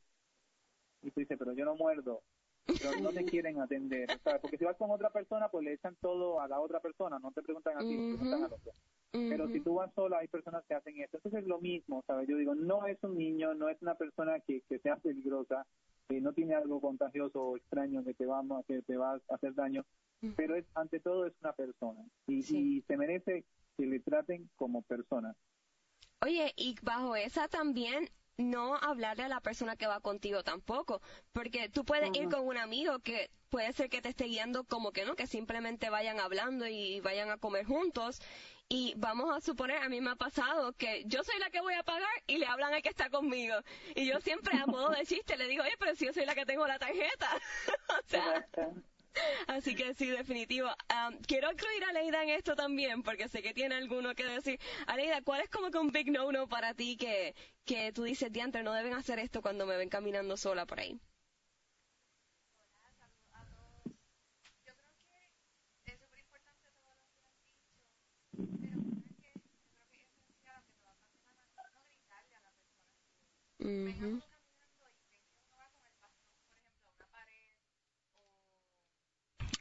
Y 1.03 1.11
tú 1.11 1.21
dices, 1.21 1.39
pero 1.39 1.53
yo 1.55 1.65
no 1.65 1.75
muerdo. 1.75 2.23
Pero 2.67 3.01
no 3.01 3.11
te 3.11 3.25
quieren 3.43 3.61
atender. 3.61 4.09
Porque 4.43 4.59
si 4.59 4.65
vas 4.65 4.77
con 4.77 4.91
otra 4.91 5.11
persona, 5.11 5.49
pues 5.49 5.65
le 5.65 5.73
echan 5.73 5.97
todo 6.01 6.41
a 6.41 6.49
la 6.49 6.61
otra 6.61 6.81
persona, 6.81 7.19
no 7.19 7.33
te 7.33 7.43
preguntan 7.43 7.79
a 7.79 7.81
ti, 7.81 7.97
preguntan 7.97 8.45
al 8.45 8.53
otro. 8.53 8.73
Pero 9.11 9.49
si 9.49 9.61
tú 9.61 9.75
vas 9.75 9.93
sola, 9.95 10.19
hay 10.19 10.29
personas 10.29 10.65
que 10.67 10.75
hacen 10.75 11.01
esto. 11.01 11.17
Entonces 11.17 11.43
es 11.43 11.49
lo 11.49 11.59
mismo, 11.61 12.03
¿sabes? 12.07 12.29
Yo 12.29 12.37
digo, 12.37 12.55
no 12.55 12.87
es 12.87 13.03
un 13.03 13.17
niño, 13.17 13.55
no 13.55 13.69
es 13.69 13.81
una 13.81 13.95
persona 13.95 14.39
que, 14.41 14.61
que 14.69 14.79
sea 14.81 14.97
peligrosa, 14.97 15.67
que 16.09 16.21
no 16.21 16.33
tiene 16.33 16.55
algo 16.55 16.81
contagioso 16.81 17.41
o 17.43 17.57
extraño 17.57 18.05
que 18.05 18.15
te 18.15 18.27
va, 18.27 18.43
que 18.67 18.83
te 18.83 18.97
va 18.97 19.13
a 19.13 19.35
hacer 19.35 19.55
daño, 19.55 19.85
pero 20.37 20.57
es 20.57 20.67
ante 20.75 21.01
todo 21.01 21.27
es 21.27 21.35
una 21.41 21.53
persona 21.53 22.03
y, 22.27 22.39
y 22.39 22.83
se 22.83 22.97
merece 22.97 23.45
que 23.77 23.87
le 23.87 24.01
traten 24.01 24.49
como 24.57 24.83
persona. 24.83 25.35
Oye, 26.21 26.53
y 26.57 26.75
bajo 26.83 27.15
esa 27.15 27.49
también 27.49 28.09
no 28.39 28.77
hablarle 28.77 29.25
a 29.25 29.29
la 29.29 29.41
persona 29.41 29.77
que 29.77 29.87
va 29.87 30.01
contigo 30.01 30.43
tampoco, 30.43 31.01
porque 31.33 31.69
tú 31.69 31.85
puedes 31.85 32.17
ir 32.17 32.29
con 32.29 32.47
un 32.47 32.57
amigo 32.57 33.01
que 33.01 33.31
puede 33.51 33.73
ser 33.73 33.89
que 33.89 34.01
te 34.01 34.11
esté 34.11 34.25
guiando 34.25 34.65
como 34.65 34.93
que 34.93 35.05
no, 35.05 35.17
que 35.17 35.27
simplemente 35.27 35.91
vayan 35.91 36.21
hablando 36.21 36.67
y 36.67 37.01
vayan 37.01 37.31
a 37.31 37.39
comer 37.39 37.67
juntos 37.67 38.21
y 38.69 38.95
vamos 38.97 39.35
a 39.35 39.41
suponer, 39.41 39.79
a 39.79 39.89
mí 39.89 40.01
me 40.01 40.11
ha 40.11 40.17
pasado 40.17 40.73
que 40.75 41.05
yo 41.07 41.25
soy 41.25 41.39
la 41.39 41.51
que 41.51 41.61
voy 41.61 41.75
a 41.75 41.83
pagar 41.83 42.09
y 42.27 42.39
le 42.39 42.47
hablan 42.47 42.75
al 42.75 42.83
que 42.83 42.91
está 42.91 43.09
conmigo. 43.09 43.55
Y 43.95 44.07
yo 44.07 44.21
siempre 44.21 44.59
a 44.59 44.67
modo 44.67 44.91
de 44.91 45.07
chiste 45.07 45.37
le 45.37 45.49
digo, 45.49 45.63
oye, 45.63 45.77
pero 45.79 45.95
si 45.95 46.05
yo 46.07 46.13
soy 46.13 46.27
la 46.27 46.35
que 46.35 46.45
tengo 46.45 46.67
la 46.67 46.79
tarjeta. 46.79 47.31
o 47.89 48.09
sea, 48.09 48.47
Así 49.47 49.75
que 49.75 49.95
sí, 49.95 50.07
definitivo. 50.11 50.69
quiero 51.27 51.51
incluir 51.51 51.85
a 51.85 51.93
Leida 51.93 52.23
en 52.23 52.29
esto 52.31 52.55
también, 52.55 53.03
porque 53.03 53.29
sé 53.29 53.43
que 53.43 53.55
tiene 53.55 53.75
alguno 53.75 54.15
que 54.15 54.25
decir. 54.25 54.61
Aleida, 54.87 55.23
¿cuál 55.23 55.41
es 55.41 55.51
como 55.51 55.71
que 55.71 55.79
un 55.79 55.91
big 55.91 56.11
no-no 56.11 56.47
para 56.49 56.75
ti 56.75 56.97
que, 56.97 57.35
que 57.65 57.93
tú 57.93 58.05
dices, 58.05 58.31
diantre, 58.33 58.63
no 58.63 58.73
deben 58.75 58.95
hacer 58.95 59.19
esto 59.19 59.43
cuando 59.43 59.67
me 59.67 59.77
ven 59.77 59.89
caminando 59.89 60.37
sola 60.37 60.67
por 60.67 60.81
ahí? 60.81 61.01
Uh 73.65 74.21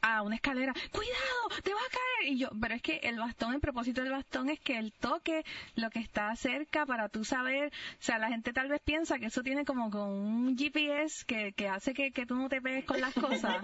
a 0.08 0.22
una 0.22 0.36
escalera, 0.36 0.74
cuidado, 0.92 1.62
te 1.64 1.74
va 1.74 1.80
a 1.80 1.92
caer. 1.92 2.34
Y 2.34 2.38
yo, 2.40 2.50
pero 2.60 2.76
es 2.76 2.82
que 2.82 2.98
el 3.04 3.18
bastón, 3.18 3.54
el 3.54 3.60
propósito 3.60 4.02
del 4.02 4.12
bastón 4.12 4.50
es 4.50 4.60
que 4.60 4.78
el 4.78 4.94
toque 4.94 5.44
lo 5.76 5.90
que 5.90 6.00
está 6.00 6.36
cerca 6.36 6.86
para 6.86 7.10
tú 7.10 7.26
saber, 7.26 7.68
o 7.68 7.98
sea, 8.00 8.18
la 8.18 8.30
gente 8.30 8.54
tal 8.54 8.70
vez 8.70 8.82
piensa 8.84 9.20
que 9.20 9.28
eso 9.28 9.44
tiene 9.44 9.66
como 9.66 9.92
con 9.92 10.10
un 10.10 10.58
GPS 10.58 11.26
que, 11.26 11.52
que 11.54 11.68
hace 11.68 11.94
que, 11.94 12.12
que 12.12 12.26
tú 12.26 12.36
no 12.36 12.48
te 12.50 12.62
pegues 12.62 12.86
con 12.86 13.02
las 13.02 13.14
cosas. 13.14 13.58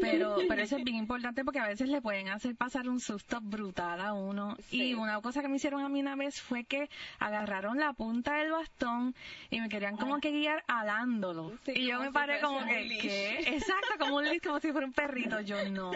pero, 0.00 0.36
pero 0.48 0.62
eso 0.62 0.76
es 0.76 0.84
bien 0.84 0.96
importante 0.96 1.44
porque 1.44 1.60
a 1.60 1.68
veces 1.68 1.88
le 1.88 2.00
pueden 2.02 2.28
hacer 2.28 2.56
pasar 2.56 2.88
un 2.88 3.00
susto 3.00 3.40
brutal 3.40 4.00
a 4.00 4.12
uno. 4.12 4.56
Y 4.70 4.94
una 4.94 5.20
cosa 5.20 5.42
que 5.42 5.48
me 5.48 5.56
hicieron 5.56 5.82
a 5.82 5.88
mí 5.88 6.00
una 6.00 6.16
vez 6.16 6.40
fue 6.40 6.64
que 6.64 6.88
agarraron 7.18 7.78
la 7.78 7.92
punta 7.92 8.34
del 8.34 8.50
bastón 8.50 9.14
y 9.50 9.60
me 9.60 9.68
querían 9.68 9.96
como 9.96 10.18
que 10.20 10.30
guiar 10.32 10.64
alándolo. 10.66 11.52
y 11.66 11.86
yo 11.86 12.00
me 12.00 12.12
paré 12.12 12.40
como 12.40 12.64
que, 12.66 12.98
¿qué? 13.00 13.38
Exacto, 13.54 13.94
como 13.98 14.16
un 14.16 14.30
como 14.42 14.60
si 14.60 14.72
fuera 14.72 14.86
un 14.86 14.92
perrito 14.92 15.19
yo 15.44 15.68
no. 15.70 15.92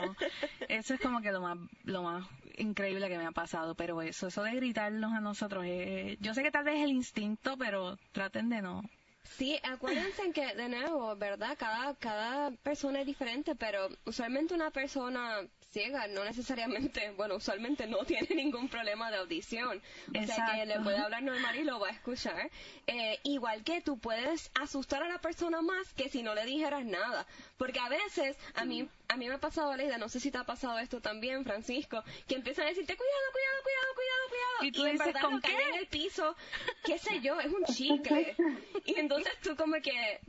Eso 0.69 0.95
es 0.95 1.01
como 1.01 1.21
que 1.21 1.33
lo 1.33 1.41
más, 1.41 1.59
lo 1.85 2.03
más 2.03 2.27
increíble 2.57 3.09
que 3.09 3.19
me 3.19 3.27
ha 3.27 3.33
pasado, 3.33 3.75
pero 3.75 4.01
eso, 4.03 4.29
eso 4.29 4.43
de 4.43 4.55
gritarnos 4.55 5.13
a 5.13 5.21
nosotros, 5.21 5.65
eh, 5.67 6.17
yo 6.21 6.35
sé 6.35 6.43
que 6.43 6.51
tal 6.51 6.65
vez 6.65 6.77
es 6.77 6.85
el 6.85 6.93
instinto, 6.93 7.57
pero 7.57 7.97
traten 8.13 8.49
de 8.49 8.63
no. 8.63 8.83
Sí, 9.25 9.59
acuérdense 9.63 10.31
que, 10.33 10.55
de 10.55 10.69
nuevo, 10.69 11.17
¿verdad? 11.17 11.57
Cada, 11.59 11.95
cada 11.95 12.51
persona 12.51 13.01
es 13.01 13.07
diferente, 13.07 13.55
pero 13.55 13.89
usualmente 14.05 14.55
una 14.55 14.71
persona 14.71 15.41
ciega 15.75 16.07
no 16.07 16.25
necesariamente, 16.25 17.11
bueno, 17.17 17.35
usualmente 17.35 17.87
no 17.87 18.05
tiene 18.05 18.29
ningún 18.35 18.69
problema 18.69 19.11
de 19.11 19.19
audición. 19.19 19.83
O 20.09 20.27
sea 20.27 20.53
que 20.55 20.67
le 20.67 20.81
puede 20.81 20.99
hablar 20.99 21.23
normal 21.23 21.57
y 21.57 21.65
lo 21.65 21.81
va 21.81 21.89
a 21.89 21.91
escuchar. 21.91 22.51
Eh, 22.87 23.19
igual 23.25 23.65
que 23.65 23.81
tú 23.81 23.99
puedes 23.99 24.51
asustar 24.55 25.03
a 25.03 25.09
la 25.09 25.19
persona 25.19 25.61
más 25.61 25.93
que 25.95 26.09
si 26.09 26.23
no 26.23 26.35
le 26.35 26.47
dijeras 26.47 26.85
nada. 26.85 27.27
Porque 27.57 27.81
a 27.81 27.89
veces, 27.89 28.37
a 28.55 28.65
mí, 28.65 28.89
a 29.09 29.17
mí 29.17 29.29
me 29.29 29.35
ha 29.35 29.39
pasado, 29.39 29.77
Leida, 29.77 29.99
no 29.99 30.09
sé 30.09 30.21
si 30.21 30.31
te 30.31 30.39
ha 30.39 30.45
pasado 30.45 30.79
esto 30.79 31.01
también, 31.01 31.45
Francisco, 31.45 32.03
que 32.29 32.37
empiezan 32.37 32.67
a 32.67 32.69
decirte, 32.69 32.97
cuidado, 32.97 33.33
cuidado, 33.33 33.63
cuidado, 33.63 33.95
cuidado, 33.95 34.29
cuidado. 34.29 34.65
Y 34.65 34.73
tú 34.73 34.87
en 34.87 34.99
verdad 34.99 35.21
¿con 35.23 35.43
en 35.45 35.79
el 35.81 35.87
piso, 35.89 36.37
qué 36.85 36.99
sé 36.99 37.21
yo, 37.21 37.41
es 37.41 37.53
un 37.53 37.65
chicle. 37.75 38.37
y 38.85 38.99
entonces 38.99 39.33
tú 39.43 39.57
como 39.57 39.75
que 39.83 40.21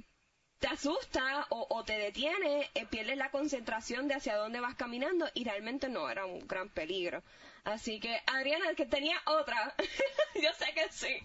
te 0.59 0.67
asusta 0.67 1.47
o, 1.49 1.83
te 1.83 1.97
detiene, 1.97 2.69
eh, 2.73 2.85
pierdes 2.85 3.17
la 3.17 3.31
concentración 3.31 4.07
de 4.07 4.13
hacia 4.15 4.35
dónde 4.35 4.59
vas 4.59 4.75
caminando 4.75 5.27
y 5.33 5.43
realmente 5.43 5.89
no 5.89 6.09
era 6.09 6.25
un 6.25 6.47
gran 6.47 6.69
peligro. 6.69 7.23
Así 7.63 7.99
que, 7.99 8.21
Adriana, 8.27 8.75
que 8.75 8.85
tenía 8.85 9.17
otra, 9.25 9.73
yo 10.35 10.53
sé 10.53 10.73
que 10.73 10.87
sí. 10.91 11.17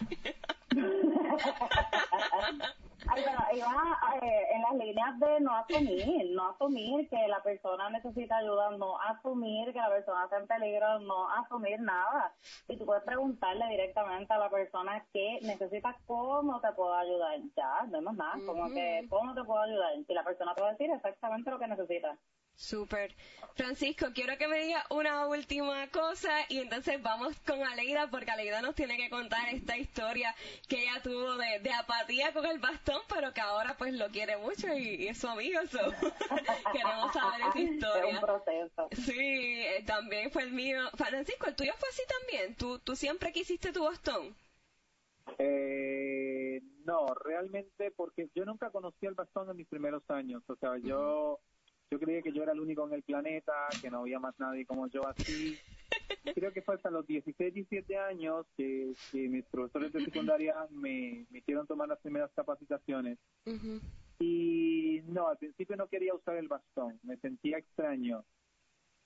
Ay, 3.08 3.22
pero 3.24 3.38
iba 3.56 3.98
eh, 4.22 4.46
en 4.54 4.62
las 4.62 4.74
líneas 4.74 5.18
de 5.18 5.40
no 5.40 5.54
asumir, 5.56 6.30
no 6.30 6.50
asumir 6.50 7.08
que 7.08 7.28
la 7.28 7.42
persona 7.42 7.90
necesita 7.90 8.38
ayuda, 8.38 8.70
no 8.72 9.00
asumir 9.00 9.72
que 9.72 9.78
la 9.78 9.88
persona 9.88 10.24
está 10.24 10.38
en 10.38 10.46
peligro, 10.46 10.98
no 11.00 11.30
asumir 11.30 11.80
nada. 11.80 12.32
Y 12.68 12.76
tú 12.76 12.86
puedes 12.86 13.02
preguntarle 13.04 13.66
directamente 13.68 14.32
a 14.32 14.38
la 14.38 14.50
persona 14.50 15.04
que 15.12 15.40
necesita 15.42 15.96
cómo 16.06 16.60
te 16.60 16.72
puedo 16.72 16.94
ayudar. 16.94 17.38
Ya, 17.56 17.86
no 17.90 17.98
es 17.98 18.04
más 18.04 18.16
nada, 18.16 18.34
como 18.46 18.68
que 18.70 19.06
cómo 19.08 19.34
te 19.34 19.44
puedo 19.44 19.60
ayudar. 19.60 19.92
Y 20.06 20.14
la 20.14 20.24
persona 20.24 20.54
te 20.54 20.62
va 20.62 20.68
a 20.68 20.72
decir 20.72 20.90
exactamente 20.90 21.50
lo 21.50 21.58
que 21.58 21.66
necesita. 21.68 22.18
Super. 22.60 23.10
Francisco, 23.56 24.08
quiero 24.14 24.36
que 24.36 24.46
me 24.46 24.60
diga 24.60 24.84
una 24.90 25.26
última 25.26 25.88
cosa 25.88 26.30
y 26.50 26.58
entonces 26.58 27.02
vamos 27.02 27.34
con 27.46 27.62
Aleida 27.62 28.08
porque 28.10 28.30
Aleida 28.30 28.60
nos 28.60 28.74
tiene 28.74 28.98
que 28.98 29.08
contar 29.08 29.48
esta 29.48 29.78
historia 29.78 30.34
que 30.68 30.82
ella 30.82 31.00
tuvo 31.02 31.36
de, 31.36 31.72
apatía 31.72 32.34
con 32.34 32.44
el 32.44 32.58
bastón, 32.58 33.00
pero 33.08 33.32
que 33.32 33.40
ahora 33.40 33.76
pues 33.78 33.94
lo 33.94 34.08
quiere 34.08 34.36
mucho 34.36 34.68
y, 34.74 35.08
es 35.08 35.16
su 35.16 35.26
amigo. 35.26 35.58
Queremos 36.72 37.12
saber 37.14 37.40
esa 37.48 37.58
historia. 37.58 38.14
un 38.14 38.20
proceso. 38.20 38.88
Sí, 38.92 39.62
eh, 39.62 39.82
también 39.86 40.30
fue 40.30 40.42
el 40.42 40.52
mío. 40.52 40.82
Francisco, 40.94 41.46
¿el 41.46 41.56
tuyo 41.56 41.72
fue 41.78 41.88
así 41.88 42.02
también? 42.06 42.54
¿Tú, 42.56 42.78
tú 42.78 42.94
siempre 42.94 43.32
quisiste 43.32 43.72
tu 43.72 43.84
bastón? 43.84 44.34
Eh, 45.38 46.60
no, 46.84 47.06
realmente 47.24 47.90
porque 47.90 48.28
yo 48.34 48.44
nunca 48.44 48.70
conocí 48.70 49.06
el 49.06 49.14
bastón 49.14 49.48
en 49.48 49.56
mis 49.56 49.66
primeros 49.66 50.02
años. 50.10 50.42
O 50.46 50.56
sea, 50.56 50.76
yo 50.76 51.40
yo 51.90 51.98
creía 51.98 52.22
que 52.22 52.32
yo 52.32 52.42
era 52.42 52.52
el 52.52 52.60
único 52.60 52.86
en 52.86 52.94
el 52.94 53.02
planeta, 53.02 53.52
que 53.82 53.90
no 53.90 54.00
había 54.00 54.20
más 54.20 54.38
nadie 54.38 54.64
como 54.64 54.86
yo 54.86 55.06
así. 55.08 55.58
Creo 56.34 56.52
que 56.52 56.62
fue 56.62 56.76
hasta 56.76 56.90
los 56.90 57.04
16, 57.06 57.52
17 57.52 57.98
años 57.98 58.46
que, 58.56 58.94
mis 59.12 59.44
profesores 59.46 59.92
de 59.92 60.04
secundaria 60.04 60.54
me, 60.70 61.26
hicieron 61.32 61.66
tomar 61.66 61.88
las 61.88 61.98
primeras 61.98 62.30
capacitaciones. 62.32 63.18
Y 64.20 65.00
no, 65.06 65.28
al 65.28 65.38
principio 65.38 65.76
no 65.76 65.88
quería 65.88 66.14
usar 66.14 66.36
el 66.36 66.46
bastón, 66.46 67.00
me 67.02 67.16
sentía 67.16 67.58
extraño, 67.58 68.24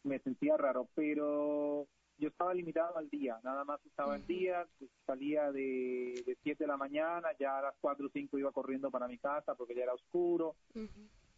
me 0.03 0.19
sentía 0.19 0.57
raro, 0.57 0.89
pero 0.95 1.87
yo 2.19 2.29
estaba 2.29 2.53
limitado 2.53 2.99
al 2.99 3.09
día, 3.09 3.39
nada 3.45 3.65
más 3.65 3.81
usaba 3.87 4.17
el 4.17 4.27
día, 4.27 4.67
salía 5.07 5.51
de, 5.53 6.23
de 6.27 6.37
7 6.43 6.65
de 6.65 6.69
la 6.69 6.77
mañana, 6.77 7.29
ya 7.39 7.59
a 7.59 7.63
las 7.63 7.75
4 7.81 8.07
o 8.07 8.11
5 8.13 8.39
iba 8.39 8.53
corriendo 8.53 8.91
para 8.91 9.09
mi 9.09 9.19
casa 9.19 9.55
porque 9.55 9.75
ya 9.75 9.85
era 9.85 9.95
oscuro 9.95 10.57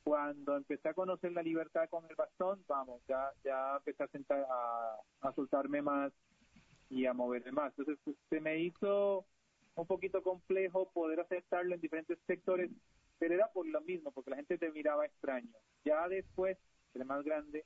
cuando 0.06 0.56
empecé 0.56 0.88
a 0.88 0.94
conocer 0.94 1.32
la 1.32 1.42
libertad 1.42 1.88
con 1.90 2.04
el 2.08 2.14
bastón, 2.14 2.62
vamos, 2.68 3.02
ya 3.08 3.28
ya 3.42 3.74
empecé 3.78 4.04
a, 4.04 4.06
sentar, 4.06 4.46
a, 5.20 5.32
soltarme 5.32 5.82
más 5.82 6.12
y 6.88 7.06
a 7.06 7.12
moverme 7.12 7.50
más. 7.50 7.76
Entonces 7.76 8.14
se 8.30 8.40
me 8.40 8.56
hizo 8.60 9.26
un 9.74 9.86
poquito 9.88 10.22
complejo 10.22 10.88
poder 10.92 11.18
aceptarlo 11.18 11.74
en 11.74 11.80
diferentes 11.80 12.20
sectores, 12.24 12.70
pero 13.18 13.34
era 13.34 13.50
por 13.52 13.66
lo 13.66 13.80
mismo, 13.80 14.12
porque 14.12 14.30
la 14.30 14.36
gente 14.36 14.58
te 14.58 14.70
miraba 14.70 15.06
extraño. 15.06 15.50
Ya 15.84 16.06
después, 16.06 16.56
el 16.94 17.04
más 17.04 17.24
grande, 17.24 17.64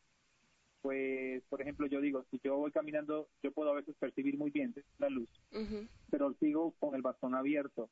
pues, 0.81 1.43
por 1.51 1.61
ejemplo, 1.61 1.89
yo 1.89 2.01
digo, 2.01 2.25
si 2.31 2.41
yo 2.43 2.57
voy 2.57 2.73
caminando, 2.73 3.29
yo 3.43 3.53
puedo 3.53 3.73
a 3.73 3.75
veces 3.75 3.95
percibir 3.97 4.39
muy 4.39 4.51
bien 4.51 4.75
la 4.97 5.11
luz, 5.11 5.29
pero 6.11 6.33
sigo 6.41 6.73
con 6.79 6.95
el 6.95 7.03
bastón 7.03 7.35
abierto 7.35 7.91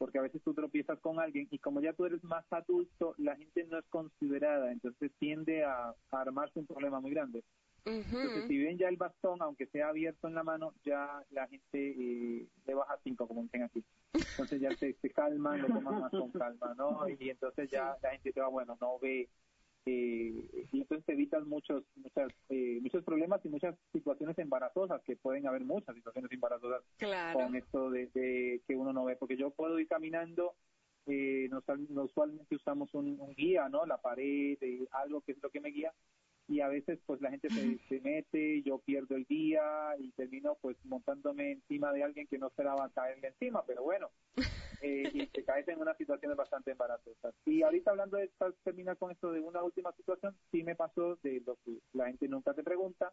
porque 0.00 0.18
a 0.18 0.22
veces 0.22 0.40
tú 0.42 0.54
tropiezas 0.54 0.98
con 1.00 1.19
alguien 1.30 1.48
y 1.50 1.58
como 1.58 1.80
ya 1.80 1.92
tú 1.92 2.04
eres 2.04 2.22
más 2.24 2.44
adulto, 2.50 3.14
la 3.18 3.36
gente 3.36 3.64
no 3.64 3.78
es 3.78 3.86
considerada, 3.86 4.72
entonces 4.72 5.12
tiende 5.18 5.64
a, 5.64 5.94
armarse 6.10 6.58
un 6.58 6.66
problema 6.66 7.00
muy 7.00 7.12
grande. 7.12 7.44
Entonces, 7.82 8.44
si 8.46 8.58
ven 8.58 8.76
ya 8.76 8.88
el 8.88 8.98
bastón, 8.98 9.40
aunque 9.40 9.66
sea 9.66 9.88
abierto 9.88 10.28
en 10.28 10.34
la 10.34 10.42
mano, 10.42 10.74
ya 10.84 11.24
la 11.30 11.48
gente 11.48 11.62
eh, 11.72 12.46
le 12.66 12.74
baja 12.74 12.98
cinco, 13.02 13.26
como 13.26 13.42
dicen 13.42 13.62
aquí. 13.62 13.82
Entonces 14.12 14.60
ya 14.60 14.76
se, 14.76 14.92
se 15.00 15.10
calman, 15.10 15.62
lo 15.62 15.68
toman 15.68 16.00
más 16.02 16.10
con 16.10 16.30
calma, 16.30 16.74
¿no? 16.76 17.08
Y 17.08 17.30
entonces 17.30 17.70
ya 17.70 17.96
la 18.02 18.10
gente 18.10 18.32
te 18.32 18.40
va, 18.40 18.48
bueno, 18.48 18.76
no 18.82 18.98
ve 18.98 19.30
eh, 19.86 20.66
y 20.72 20.80
entonces 20.80 21.06
te 21.06 21.12
evitas 21.14 21.44
muchos 21.46 21.82
muchas, 21.96 22.30
eh, 22.50 22.78
muchos 22.82 23.02
problemas 23.02 23.42
y 23.44 23.48
muchas 23.48 23.74
situaciones 23.92 24.38
embarazosas 24.38 25.02
que 25.02 25.16
pueden 25.16 25.46
haber 25.46 25.64
muchas 25.64 25.94
situaciones 25.94 26.30
embarazosas 26.32 26.82
con 27.32 27.56
esto 27.56 27.90
de, 27.90 28.60
que 28.66 28.76
uno 28.76 28.92
no 28.92 29.04
ve 29.04 29.16
porque 29.16 29.38
yo 29.38 29.50
puedo 29.50 29.78
ir 29.78 29.88
caminando 29.88 30.54
eh, 31.10 31.48
nos, 31.50 31.64
usualmente 31.90 32.54
usamos 32.54 32.94
un, 32.94 33.18
guía 33.34 33.68
no 33.68 33.84
la 33.84 33.98
pared 33.98 34.56
algo 34.92 35.20
que 35.22 35.32
es 35.32 35.42
lo 35.42 35.50
que 35.50 35.60
me 35.60 35.70
guía 35.70 35.92
y 36.50 36.60
a 36.60 36.68
veces 36.68 36.98
pues 37.06 37.20
la 37.20 37.30
gente 37.30 37.48
se, 37.48 37.78
se, 37.88 38.00
mete, 38.00 38.62
yo 38.62 38.78
pierdo 38.78 39.14
el 39.14 39.24
día 39.24 39.62
y 39.98 40.10
termino 40.12 40.58
pues 40.60 40.76
montándome 40.84 41.52
encima 41.52 41.92
de 41.92 42.02
alguien 42.02 42.26
que 42.26 42.38
no 42.38 42.48
esperaba 42.48 42.90
caerle 42.90 43.28
encima, 43.28 43.64
pero 43.64 43.84
bueno, 43.84 44.10
eh, 44.82 45.08
y 45.12 45.26
te 45.28 45.44
caes 45.44 45.68
en 45.68 45.80
una 45.80 45.94
situación 45.94 46.36
bastante 46.36 46.72
embarazosa. 46.72 47.32
Y 47.44 47.62
ahorita 47.62 47.92
hablando 47.92 48.16
de 48.16 48.32
terminar 48.64 48.96
con 48.98 49.12
esto 49.12 49.30
de 49.30 49.38
una 49.38 49.62
última 49.62 49.92
situación, 49.92 50.36
sí 50.50 50.64
me 50.64 50.74
pasó 50.74 51.16
de 51.22 51.40
lo 51.46 51.56
que 51.64 51.78
la 51.92 52.06
gente 52.08 52.26
nunca 52.26 52.52
te 52.52 52.64
pregunta, 52.64 53.12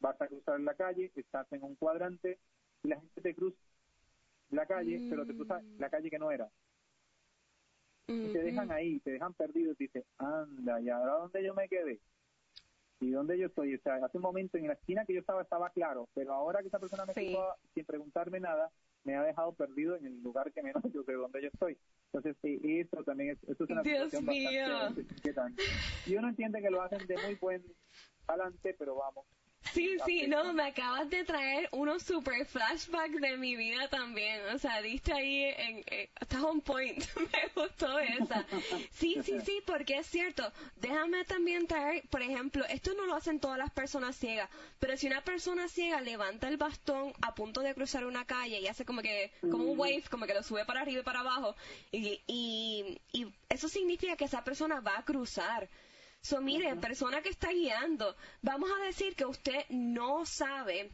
vas 0.00 0.20
a 0.20 0.26
cruzar 0.26 0.58
la 0.58 0.74
calle, 0.74 1.12
estás 1.14 1.46
en 1.52 1.62
un 1.62 1.76
cuadrante 1.76 2.40
y 2.82 2.88
la 2.88 2.98
gente 2.98 3.20
te 3.20 3.34
cruza 3.36 3.62
la 4.50 4.66
calle, 4.66 5.06
pero 5.08 5.24
te 5.24 5.34
cruza 5.34 5.62
la 5.78 5.88
calle 5.88 6.10
que 6.10 6.18
no 6.18 6.32
era. 6.32 6.50
Y 8.08 8.32
te 8.32 8.42
dejan 8.42 8.70
ahí, 8.70 9.00
te 9.00 9.12
dejan 9.12 9.32
perdido 9.34 9.72
y 9.72 9.76
dices, 9.76 10.04
anda, 10.18 10.80
¿y 10.80 10.88
ahora 10.88 11.14
dónde 11.14 11.44
yo 11.44 11.54
me 11.54 11.68
quedé? 11.68 12.00
y 13.02 13.10
dónde 13.10 13.38
yo 13.38 13.46
estoy. 13.46 13.74
O 13.74 13.80
sea, 13.80 13.96
hace 13.96 14.16
un 14.16 14.22
momento 14.22 14.56
en 14.56 14.68
la 14.68 14.74
esquina 14.74 15.04
que 15.04 15.14
yo 15.14 15.20
estaba 15.20 15.42
estaba 15.42 15.70
claro, 15.70 16.08
pero 16.14 16.32
ahora 16.32 16.60
que 16.60 16.68
esa 16.68 16.78
persona 16.78 17.04
me 17.04 17.12
sí. 17.12 17.36
sin 17.74 17.84
preguntarme 17.84 18.40
nada, 18.40 18.70
me 19.04 19.16
ha 19.16 19.22
dejado 19.24 19.52
perdido 19.54 19.96
en 19.96 20.06
el 20.06 20.22
lugar 20.22 20.52
que 20.52 20.62
menos 20.62 20.82
yo 20.92 21.02
sé 21.02 21.12
dónde 21.12 21.42
yo 21.42 21.48
estoy. 21.48 21.76
Entonces, 22.12 22.36
eso 22.42 23.04
también 23.04 23.30
es, 23.30 23.42
eso 23.44 23.64
es 23.64 23.70
una 23.70 23.82
situación 23.82 24.26
bastante 24.26 25.04
Y 26.06 26.16
uno 26.16 26.28
entiende 26.28 26.62
que 26.62 26.70
lo 26.70 26.82
hacen 26.82 27.04
de 27.06 27.16
muy 27.24 27.34
buen 27.36 27.64
talante, 28.26 28.74
pero 28.78 28.94
vamos, 28.96 29.26
Sí, 29.72 29.96
sí, 30.04 30.26
no, 30.26 30.52
me 30.52 30.64
acabas 30.64 31.08
de 31.08 31.24
traer 31.24 31.68
unos 31.72 32.02
super 32.02 32.44
flashbacks 32.46 33.20
de 33.20 33.36
mi 33.36 33.56
vida 33.56 33.88
también. 33.88 34.40
O 34.54 34.58
sea, 34.58 34.82
diste 34.82 35.12
ahí 35.12 35.44
en, 35.44 35.84
estás 36.20 36.42
on 36.42 36.60
point. 36.60 37.02
me 37.16 37.62
gustó 37.62 37.98
esa. 37.98 38.44
Sí, 38.90 39.16
sí, 39.22 39.40
sí, 39.44 39.62
porque 39.66 39.98
es 39.98 40.06
cierto. 40.06 40.50
Déjame 40.76 41.24
también 41.24 41.66
traer, 41.66 42.02
por 42.08 42.22
ejemplo, 42.22 42.64
esto 42.66 42.92
no 42.94 43.06
lo 43.06 43.14
hacen 43.14 43.40
todas 43.40 43.58
las 43.58 43.70
personas 43.70 44.16
ciegas, 44.16 44.48
pero 44.78 44.96
si 44.96 45.06
una 45.06 45.22
persona 45.22 45.68
ciega 45.68 46.00
levanta 46.00 46.48
el 46.48 46.56
bastón 46.56 47.12
a 47.22 47.34
punto 47.34 47.60
de 47.60 47.74
cruzar 47.74 48.04
una 48.04 48.24
calle 48.24 48.60
y 48.60 48.66
hace 48.66 48.84
como 48.84 49.02
que, 49.02 49.32
como 49.40 49.64
un 49.64 49.78
wave, 49.78 50.04
como 50.10 50.26
que 50.26 50.34
lo 50.34 50.42
sube 50.42 50.64
para 50.64 50.82
arriba 50.82 51.00
y 51.00 51.04
para 51.04 51.20
abajo, 51.20 51.54
y, 51.90 52.20
y, 52.26 53.00
y 53.12 53.26
eso 53.48 53.68
significa 53.68 54.16
que 54.16 54.24
esa 54.24 54.44
persona 54.44 54.80
va 54.80 54.98
a 54.98 55.04
cruzar. 55.04 55.68
So, 56.22 56.40
mire, 56.40 56.74
persona 56.76 57.20
que 57.20 57.30
está 57.30 57.50
guiando, 57.50 58.16
vamos 58.42 58.70
a 58.70 58.84
decir 58.84 59.16
que 59.16 59.26
usted 59.26 59.64
no 59.70 60.24
sabe 60.24 60.90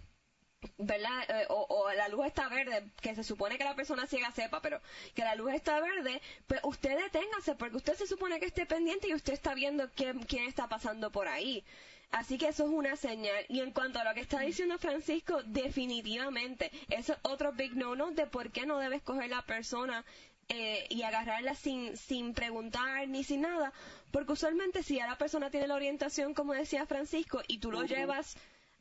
¿verdad? 0.78 1.22
Eh, 1.28 1.46
o, 1.50 1.90
la 1.92 2.08
luz 2.08 2.26
está 2.26 2.48
verde, 2.48 2.90
que 3.00 3.14
se 3.14 3.22
supone 3.22 3.58
que 3.58 3.64
la 3.64 3.76
persona 3.76 4.06
ciega 4.06 4.32
sepa, 4.32 4.60
pero 4.60 4.80
que 5.14 5.22
la 5.22 5.34
luz 5.36 5.52
está 5.54 5.80
verde, 5.80 6.20
pues 6.46 6.60
usted 6.64 6.98
deténgase, 6.98 7.54
porque 7.54 7.76
usted 7.76 7.94
se 7.94 8.06
supone 8.06 8.40
que 8.40 8.46
esté 8.46 8.66
pendiente 8.66 9.08
y 9.08 9.14
usted 9.14 9.34
está 9.34 9.54
viendo 9.54 9.88
quién, 9.94 10.20
quién 10.24 10.46
está 10.48 10.68
pasando 10.68 11.12
por 11.12 11.28
ahí. 11.28 11.64
Así 12.10 12.38
que 12.38 12.48
eso 12.48 12.64
es 12.64 12.70
una 12.70 12.96
señal. 12.96 13.44
Y 13.48 13.60
en 13.60 13.70
cuanto 13.70 13.98
a 13.98 14.04
lo 14.04 14.14
que 14.14 14.20
está 14.20 14.40
diciendo 14.40 14.78
Francisco, 14.78 15.42
definitivamente, 15.44 16.72
eso 16.88 17.12
es 17.12 17.18
otro 17.22 17.52
big 17.52 17.76
no-no 17.76 18.10
de 18.12 18.26
por 18.26 18.50
qué 18.50 18.66
no 18.66 18.78
debe 18.78 18.96
escoger 18.96 19.28
la 19.30 19.42
persona 19.42 20.04
eh, 20.48 20.86
y 20.88 21.02
agarrarla 21.02 21.54
sin, 21.54 21.96
sin 21.96 22.32
preguntar 22.32 23.06
ni 23.08 23.22
sin 23.22 23.42
nada, 23.42 23.72
porque 24.10 24.32
usualmente 24.32 24.82
si 24.82 24.96
ya 24.96 25.06
la 25.06 25.18
persona 25.18 25.50
tiene 25.50 25.66
la 25.66 25.74
orientación, 25.74 26.32
como 26.32 26.54
decía 26.54 26.86
Francisco, 26.86 27.42
y 27.46 27.58
tú 27.58 27.70
lo 27.70 27.84
llevas 27.84 28.36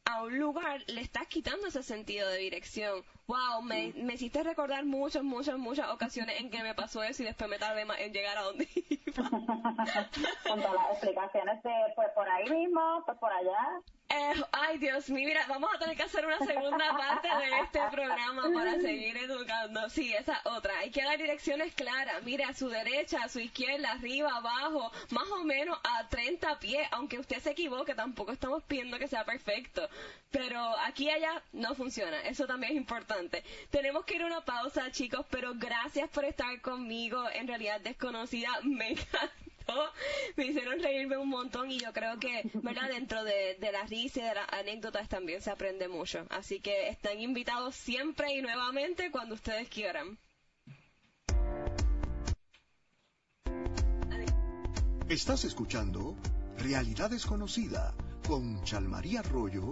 a 0.05 0.23
un 0.23 0.39
lugar, 0.39 0.83
le 0.87 1.01
estás 1.01 1.27
quitando 1.27 1.67
ese 1.67 1.83
sentido 1.83 2.29
de 2.29 2.37
dirección. 2.37 3.03
Wow, 3.27 3.61
me, 3.61 3.91
me 3.97 4.13
hiciste 4.13 4.41
recordar 4.41 4.85
muchas, 4.85 5.21
muchas, 5.21 5.57
muchas 5.57 5.89
ocasiones 5.89 6.39
en 6.39 6.49
que 6.49 6.63
me 6.63 6.73
pasó 6.73 7.03
eso 7.03 7.23
y 7.23 7.25
después 7.25 7.49
me 7.49 7.59
tardé 7.59 7.83
más 7.83 7.99
en 7.99 8.13
llegar 8.13 8.37
a 8.37 8.43
donde 8.43 8.69
iba. 8.89 9.29
Con 9.29 10.61
todas 10.61 10.73
las 10.73 10.91
explicaciones 10.91 11.61
de, 11.61 11.73
pues 11.93 12.07
por 12.15 12.29
ahí 12.29 12.49
mismo, 12.49 13.03
pues 13.05 13.17
por 13.17 13.29
allá. 13.33 13.81
Eh, 14.09 14.41
ay, 14.53 14.77
Dios 14.77 15.09
mío, 15.09 15.27
mira, 15.27 15.45
vamos 15.49 15.69
a 15.75 15.77
tener 15.77 15.97
que 15.97 16.03
hacer 16.03 16.25
una 16.25 16.39
segunda 16.39 16.95
parte 16.95 17.27
de 17.27 17.59
este 17.65 17.81
programa 17.91 18.43
para 18.53 18.79
seguir 18.79 19.17
educando. 19.17 19.89
Sí, 19.89 20.13
esa 20.13 20.39
otra. 20.45 20.77
Hay 20.79 20.91
que 20.91 21.03
dar 21.03 21.17
direcciones 21.17 21.73
claras. 21.75 22.23
Mire, 22.23 22.45
a 22.45 22.53
su 22.53 22.69
derecha, 22.69 23.25
a 23.25 23.27
su 23.27 23.41
izquierda, 23.41 23.91
arriba, 23.91 24.31
abajo, 24.37 24.89
más 25.09 25.29
o 25.31 25.43
menos 25.43 25.77
a 25.83 26.07
30 26.07 26.57
pies. 26.59 26.87
Aunque 26.91 27.19
usted 27.19 27.39
se 27.39 27.51
equivoque, 27.51 27.95
tampoco 27.95 28.31
estamos 28.31 28.63
pidiendo 28.63 28.97
que 28.97 29.09
sea 29.09 29.25
perfecto. 29.25 29.89
Pero 30.31 30.61
aquí 30.85 31.05
y 31.05 31.09
allá 31.09 31.43
no 31.51 31.75
funciona. 31.75 32.21
Eso 32.21 32.47
también 32.47 32.71
es 32.71 32.77
importante. 32.77 33.16
Tenemos 33.69 34.05
que 34.05 34.15
ir 34.15 34.21
a 34.21 34.27
una 34.27 34.41
pausa, 34.41 34.91
chicos, 34.91 35.25
pero 35.29 35.53
gracias 35.55 36.09
por 36.09 36.25
estar 36.25 36.61
conmigo. 36.61 37.23
En 37.33 37.47
realidad 37.47 37.81
desconocida, 37.81 38.49
me 38.63 38.91
encanta 38.91 39.31
me 40.35 40.45
hicieron 40.45 40.81
reírme 40.81 41.17
un 41.17 41.29
montón 41.29 41.71
y 41.71 41.79
yo 41.79 41.91
creo 41.93 42.19
que, 42.19 42.49
¿verdad? 42.53 42.89
Dentro 42.89 43.23
de, 43.23 43.57
la 43.59 43.83
risa 43.83 44.19
y 44.19 44.23
de 44.23 44.35
las 44.35 44.47
anécdotas 44.53 45.09
también 45.09 45.41
se 45.41 45.51
aprende 45.51 45.87
mucho. 45.87 46.25
Así 46.29 46.59
que 46.59 46.89
están 46.89 47.19
invitados 47.19 47.75
siempre 47.75 48.33
y 48.33 48.41
nuevamente 48.41 49.11
cuando 49.11 49.35
ustedes 49.35 49.67
quieran. 49.69 50.17
Estás 55.09 55.45
escuchando 55.45 56.17
Realidad 56.57 57.09
Desconocida 57.09 57.93
con 58.27 58.61
Chalmaría 58.63 59.21
Arroyo 59.21 59.71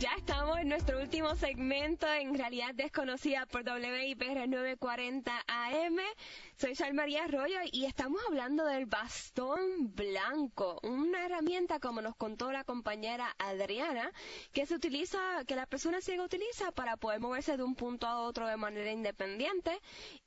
Ya 0.00 0.14
estamos 0.16 0.58
en 0.58 0.70
nuestro 0.70 0.98
último 0.98 1.36
segmento 1.36 2.10
en 2.10 2.34
Realidad 2.34 2.74
Desconocida 2.74 3.44
por 3.44 3.64
WIPR 3.64 4.48
940 4.48 5.44
AM. 5.46 5.98
Soy 6.56 6.74
Sal 6.74 6.94
María 6.94 7.24
Arroyo 7.24 7.58
y 7.70 7.84
estamos 7.84 8.18
hablando 8.26 8.64
del 8.64 8.86
bastón 8.86 9.94
blanco, 9.94 10.80
una 10.84 11.26
herramienta 11.26 11.80
como 11.80 12.00
nos 12.00 12.16
contó 12.16 12.50
la 12.50 12.64
compañera 12.64 13.36
Adriana, 13.38 14.10
que 14.54 14.64
se 14.64 14.74
utiliza, 14.74 15.44
que 15.46 15.54
la 15.54 15.66
persona 15.66 16.00
ciega 16.00 16.24
utiliza 16.24 16.72
para 16.72 16.96
poder 16.96 17.20
moverse 17.20 17.58
de 17.58 17.62
un 17.62 17.74
punto 17.74 18.06
a 18.06 18.20
otro 18.20 18.46
de 18.46 18.56
manera 18.56 18.90
independiente 18.92 19.78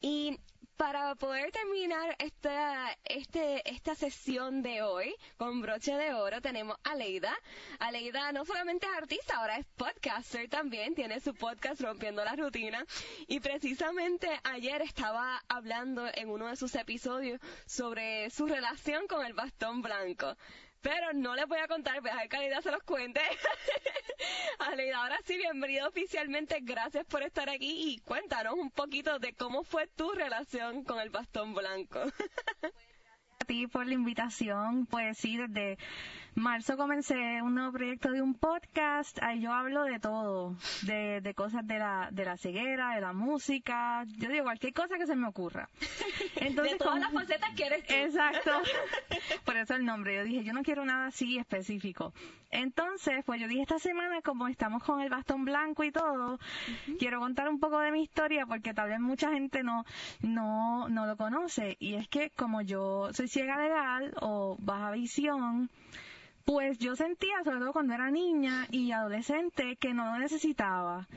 y 0.02 0.38
para 0.78 1.16
poder 1.16 1.52
terminar 1.52 2.16
esta, 2.20 2.98
este, 3.06 3.70
esta 3.70 3.96
sesión 3.96 4.62
de 4.62 4.82
hoy 4.82 5.16
con 5.38 5.62
broche 5.62 5.94
de 5.96 6.14
oro 6.14 6.42
tenemos 6.42 6.78
a 6.84 6.96
Leida. 6.96 7.36
Aleida 7.80 8.32
no 8.32 8.46
solamente 8.46 8.88
es 8.88 8.94
artista, 8.94 9.38
ahora 9.38 9.58
es 9.58 9.66
podcaster 9.78 10.50
también, 10.50 10.96
tiene 10.96 11.20
su 11.20 11.34
podcast 11.34 11.82
Rompiendo 11.82 12.24
la 12.24 12.36
Rutina 12.36 12.86
y 13.28 13.40
precisamente 13.40 14.30
ayer 14.44 14.82
estaba 14.82 15.42
hablando 15.48 16.08
en 16.14 16.30
uno 16.30 16.48
de 16.48 16.56
sus 16.56 16.76
episodios 16.76 17.40
sobre 17.66 18.30
su 18.30 18.48
relación 18.48 19.08
con 19.08 19.26
el 19.26 19.34
bastón 19.34 19.82
blanco. 19.82 20.36
Pero 20.84 21.14
no 21.14 21.34
les 21.34 21.48
voy 21.48 21.60
a 21.60 21.68
contar, 21.68 22.02
voy 22.02 22.10
a 22.10 22.14
dejar 22.14 22.30
que 22.30 22.36
Aleida 22.36 22.62
se 22.62 22.70
los 22.70 22.84
cuente. 22.84 23.22
Aleida, 24.60 24.98
ahora 24.98 25.18
sí, 25.26 25.38
bienvenido 25.38 25.88
oficialmente. 25.88 26.60
Gracias 26.62 27.06
por 27.06 27.24
estar 27.24 27.50
aquí 27.50 27.94
y 27.94 28.00
cuéntanos 28.00 28.56
un 28.56 28.70
poquito 28.70 29.18
de 29.18 29.34
cómo 29.34 29.64
fue 29.64 29.88
tu 29.88 30.12
relación 30.12 30.84
con 30.84 31.00
el 31.00 31.10
bastón 31.10 31.54
blanco. 31.54 32.02
a 33.42 33.46
ti 33.46 33.68
por 33.68 33.86
la 33.86 33.94
invitación. 33.94 34.86
Pues 34.86 35.18
sí, 35.18 35.38
desde 35.38 35.78
marzo 36.36 36.78
comencé 36.78 37.42
un 37.42 37.56
nuevo 37.56 37.72
proyecto 37.74 38.12
de 38.12 38.22
un 38.22 38.34
podcast. 38.34 39.22
Ahí 39.22 39.42
yo 39.42 39.54
hablo 39.54 39.84
de 39.84 40.00
todo, 40.00 40.56
de, 40.84 41.22
de 41.22 41.34
cosas 41.34 41.66
de 41.68 41.80
la, 41.80 42.10
de 42.12 42.26
la 42.26 42.38
ceguera, 42.38 42.96
de 42.96 43.02
la 43.02 43.14
música. 43.14 44.04
Yo 44.18 44.30
digo 44.30 44.46
cualquier 44.46 44.74
cosa 44.74 44.98
que 44.98 45.08
se 45.08 45.16
me 45.16 45.28
ocurra. 45.28 45.70
Entonces, 46.36 46.74
de 46.74 46.80
todas 46.80 47.00
las 47.00 47.12
facetas 47.12 47.50
que 47.56 47.66
eres 47.66 47.84
Exacto. 47.90 48.52
Por 49.46 49.58
eso 49.58 49.76
el 49.76 49.86
nombre. 49.86 50.16
Yo 50.16 50.24
dije, 50.24 50.44
yo 50.44 50.54
no 50.54 50.64
quiero 50.64 50.86
nada 50.86 51.08
así 51.08 51.38
específico. 51.38 52.14
Entonces, 52.52 53.24
pues 53.26 53.42
yo 53.42 53.48
dije 53.48 53.64
esta 53.64 53.80
semana, 53.80 54.22
como 54.22 54.48
estamos 54.48 54.84
con 54.84 55.02
el 55.02 55.10
bastón 55.10 55.44
blanco 55.44 55.84
y 55.84 55.92
todo, 55.92 56.40
quiero 57.00 57.20
contar 57.20 57.50
un 57.50 57.60
poco 57.60 57.80
de 57.80 57.92
mi 57.92 58.04
historia 58.04 58.46
porque 58.46 58.76
tal 58.76 58.90
vez 58.90 59.00
mucha 59.00 59.32
gente 59.32 59.64
no, 59.64 59.86
no, 60.22 60.88
no 60.88 61.08
lo 61.08 61.18
conoce. 61.18 61.78
Y 61.80 61.96
es 61.96 62.08
que 62.08 62.30
como 62.30 62.62
yo 62.62 63.10
soy 63.14 63.23
ciega 63.28 63.58
legal 63.58 64.14
o 64.22 64.56
baja 64.60 64.92
visión, 64.92 65.70
pues 66.46 66.78
yo 66.78 66.96
sentía, 66.96 67.44
sobre 67.44 67.60
todo 67.60 67.74
cuando 67.74 67.94
era 67.94 68.12
niña 68.12 68.68
y 68.70 68.92
adolescente, 68.92 69.78
que 69.78 69.94
no 69.94 70.06
lo 70.06 70.20
necesitaba, 70.20 71.08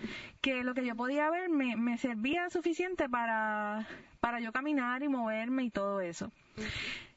que 0.40 0.62
lo 0.62 0.74
que 0.74 0.86
yo 0.86 0.94
podía 0.94 1.30
ver 1.30 1.48
me, 1.48 1.76
me 1.76 1.98
servía 1.98 2.48
suficiente 2.50 3.08
para, 3.08 3.86
para 4.20 4.40
yo 4.40 4.52
caminar 4.52 5.02
y 5.02 5.08
moverme 5.08 5.64
y 5.64 5.70
todo 5.70 6.00
eso. 6.00 6.30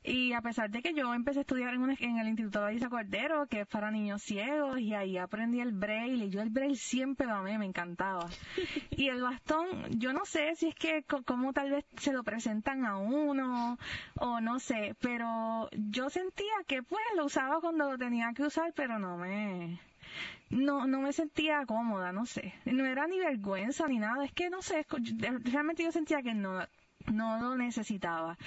Y 0.04 0.32
a 0.32 0.42
pesar 0.42 0.70
de 0.70 0.82
que 0.82 0.94
yo 0.94 1.14
empecé 1.14 1.40
a 1.40 1.42
estudiar 1.42 1.74
en, 1.74 1.90
en 2.00 2.18
el 2.18 2.28
Instituto 2.30 2.64
de 2.66 2.90
Cordero, 2.90 3.48
que 3.48 3.62
es 3.62 3.68
para 3.68 3.92
niños 3.92 4.22
ciegos, 4.22 4.80
y 4.80 4.94
ahí 4.94 5.18
aprendí 5.18 5.60
el 5.60 5.74
braille, 5.74 6.26
y 6.26 6.30
yo 6.30 6.42
el 6.42 6.50
braille 6.50 6.78
siempre 6.78 7.28
lo 7.28 7.36
amé, 7.36 7.58
me 7.58 7.66
encantaba. 7.66 8.28
Y 8.92 9.08
el 9.08 9.22
bastón, 9.22 9.68
yo 9.98 10.12
no 10.12 10.26
sé 10.26 10.56
si 10.56 10.68
es 10.68 10.76
que 10.76 11.04
como 11.04 11.54
tal 11.54 11.72
vez 11.72 11.86
se 11.98 12.12
lo 12.12 12.24
presentan 12.24 12.86
a 12.86 12.98
uno, 12.98 13.78
o 14.16 14.42
no 14.42 14.60
sé, 14.60 14.96
pero 15.00 15.70
yo 15.72 16.10
sentía 16.10 16.54
que 16.68 16.84
pues 16.84 17.04
lo 17.16 17.26
usaba 17.26 17.62
cuando 17.62 17.92
lo 17.92 17.98
tenía 17.98 18.34
que 18.34 18.44
usar, 18.44 18.74
pero 18.76 19.00
no 19.00 19.18
me, 19.18 19.80
no, 20.50 20.88
no 20.88 21.00
me 21.00 21.14
sentía 21.14 21.66
cómoda, 21.66 22.12
no 22.12 22.26
sé. 22.26 22.54
No 22.66 22.86
era 22.86 23.08
ni 23.08 23.20
vergüenza 23.20 23.88
ni 23.88 24.00
nada, 24.00 24.26
es 24.26 24.34
que 24.34 24.50
no 24.50 24.62
sé, 24.62 24.86
realmente 25.46 25.84
yo 25.84 25.92
sentía 25.92 26.22
que 26.22 26.34
no, 26.34 26.60
no 27.08 27.40
lo 27.40 27.56
necesitaba. 27.56 28.38